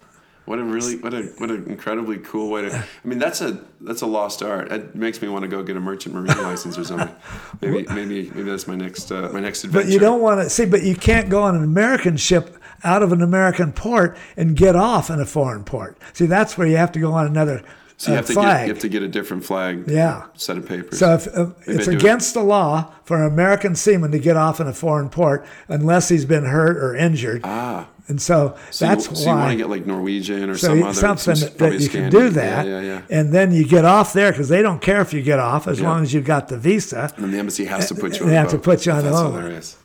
[0.45, 2.75] What a really what a what an incredibly cool way to.
[2.75, 4.71] I mean, that's a that's a lost art.
[4.73, 7.15] It makes me want to go get a merchant marine license or something.
[7.61, 9.87] Maybe maybe maybe that's my next uh, my next adventure.
[9.87, 10.65] But you don't want to see.
[10.65, 14.75] But you can't go on an American ship out of an American port and get
[14.75, 15.97] off in a foreign port.
[16.11, 17.63] See, that's where you have to go on another
[17.97, 18.45] So you uh, have to flag.
[18.61, 19.85] get you have to get a different flag.
[19.87, 20.25] Yeah.
[20.33, 20.99] Set of papers.
[20.99, 21.95] So if, uh, it's do it.
[21.97, 26.09] against the law for an American seaman to get off in a foreign port unless
[26.09, 27.41] he's been hurt or injured.
[27.43, 27.87] ah.
[28.09, 29.51] And so, So that's you, so you want why.
[29.51, 32.29] to get like Norwegian or so some you- other something some- that, you can do
[32.31, 33.17] that, Yeah, yeah, yeah.
[33.17, 35.79] and then you get off there because they don't care if you get off as
[35.79, 37.09] long as you've got the visa.
[37.15, 38.19] And then the embassy has to put you.
[38.19, 39.31] They on the have to put you on the That's boat.
[39.35, 39.77] hilarious.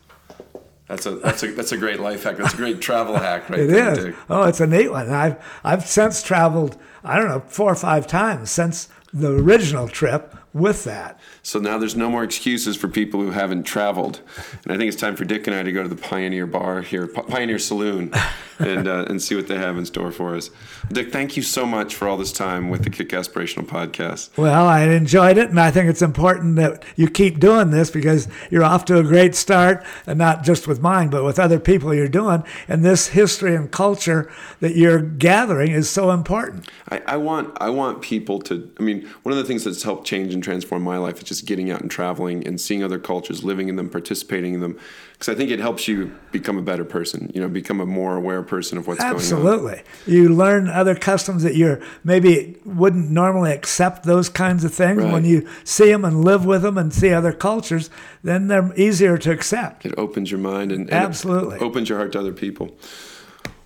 [0.89, 2.39] That's a that's a that's a great life hack.
[2.39, 4.05] That's a great travel hack, right It there, is.
[4.07, 4.15] Dick.
[4.29, 5.11] Oh, it's a neat one.
[5.11, 6.77] I've I've since traveled.
[7.05, 11.19] I don't know four or five times since the original trip with that.
[11.49, 14.21] So now there's no more excuses for people who haven't traveled,
[14.65, 16.83] and I think it's time for Dick and I to go to the Pioneer Bar
[16.83, 18.13] here, Pioneer Saloon,
[18.59, 20.51] and uh, and see what they have in store for us.
[20.93, 24.37] Dick, thank you so much for all this time with the Kick Aspirational podcast.
[24.37, 28.29] Well, I enjoyed it, and I think it's important that you keep doing this because
[28.51, 31.95] you're off to a great start, and not just with mine, but with other people
[31.95, 32.45] you're doing.
[32.69, 34.31] And this history and culture
[34.61, 36.69] that you're gathering is so important.
[36.91, 38.71] I, I want I want people to.
[38.79, 41.38] I mean, one of the things that's helped change and transform my life is just
[41.43, 44.79] getting out and traveling and seeing other cultures, living in them, participating in them,
[45.13, 47.31] because I think it helps you become a better person.
[47.35, 49.17] You know, become a more aware person of what's going on.
[49.17, 49.83] Absolutely.
[50.07, 55.03] You learn other customs that you maybe wouldn't normally accept those kinds of things.
[55.03, 55.13] Right.
[55.13, 57.91] When you see them and live with them and see other cultures,
[58.23, 59.85] then they're easier to accept.
[59.85, 61.59] It opens your mind and, and Absolutely.
[61.59, 62.77] opens your heart to other people.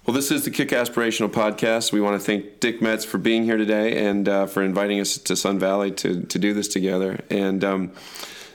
[0.04, 1.92] Well, this is the Kick Aspirational Podcast.
[1.92, 5.16] We want to thank Dick Metz for being here today and uh, for inviting us
[5.16, 7.20] to Sun Valley to, to do this together.
[7.30, 7.92] And, um,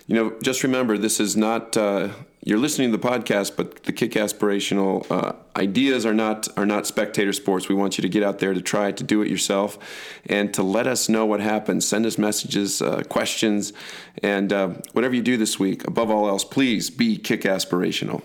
[0.08, 2.10] you know, just remember this is not, uh,
[2.44, 6.86] you're listening to the podcast, but the Kick Aspirational uh, ideas are not, are not
[6.86, 7.70] spectator sports.
[7.70, 9.80] We want you to get out there to try to do it yourself
[10.26, 11.88] and to let us know what happens.
[11.88, 13.72] Send us messages, uh, questions,
[14.22, 18.22] and uh, whatever you do this week, above all else, please be Kick Aspirational.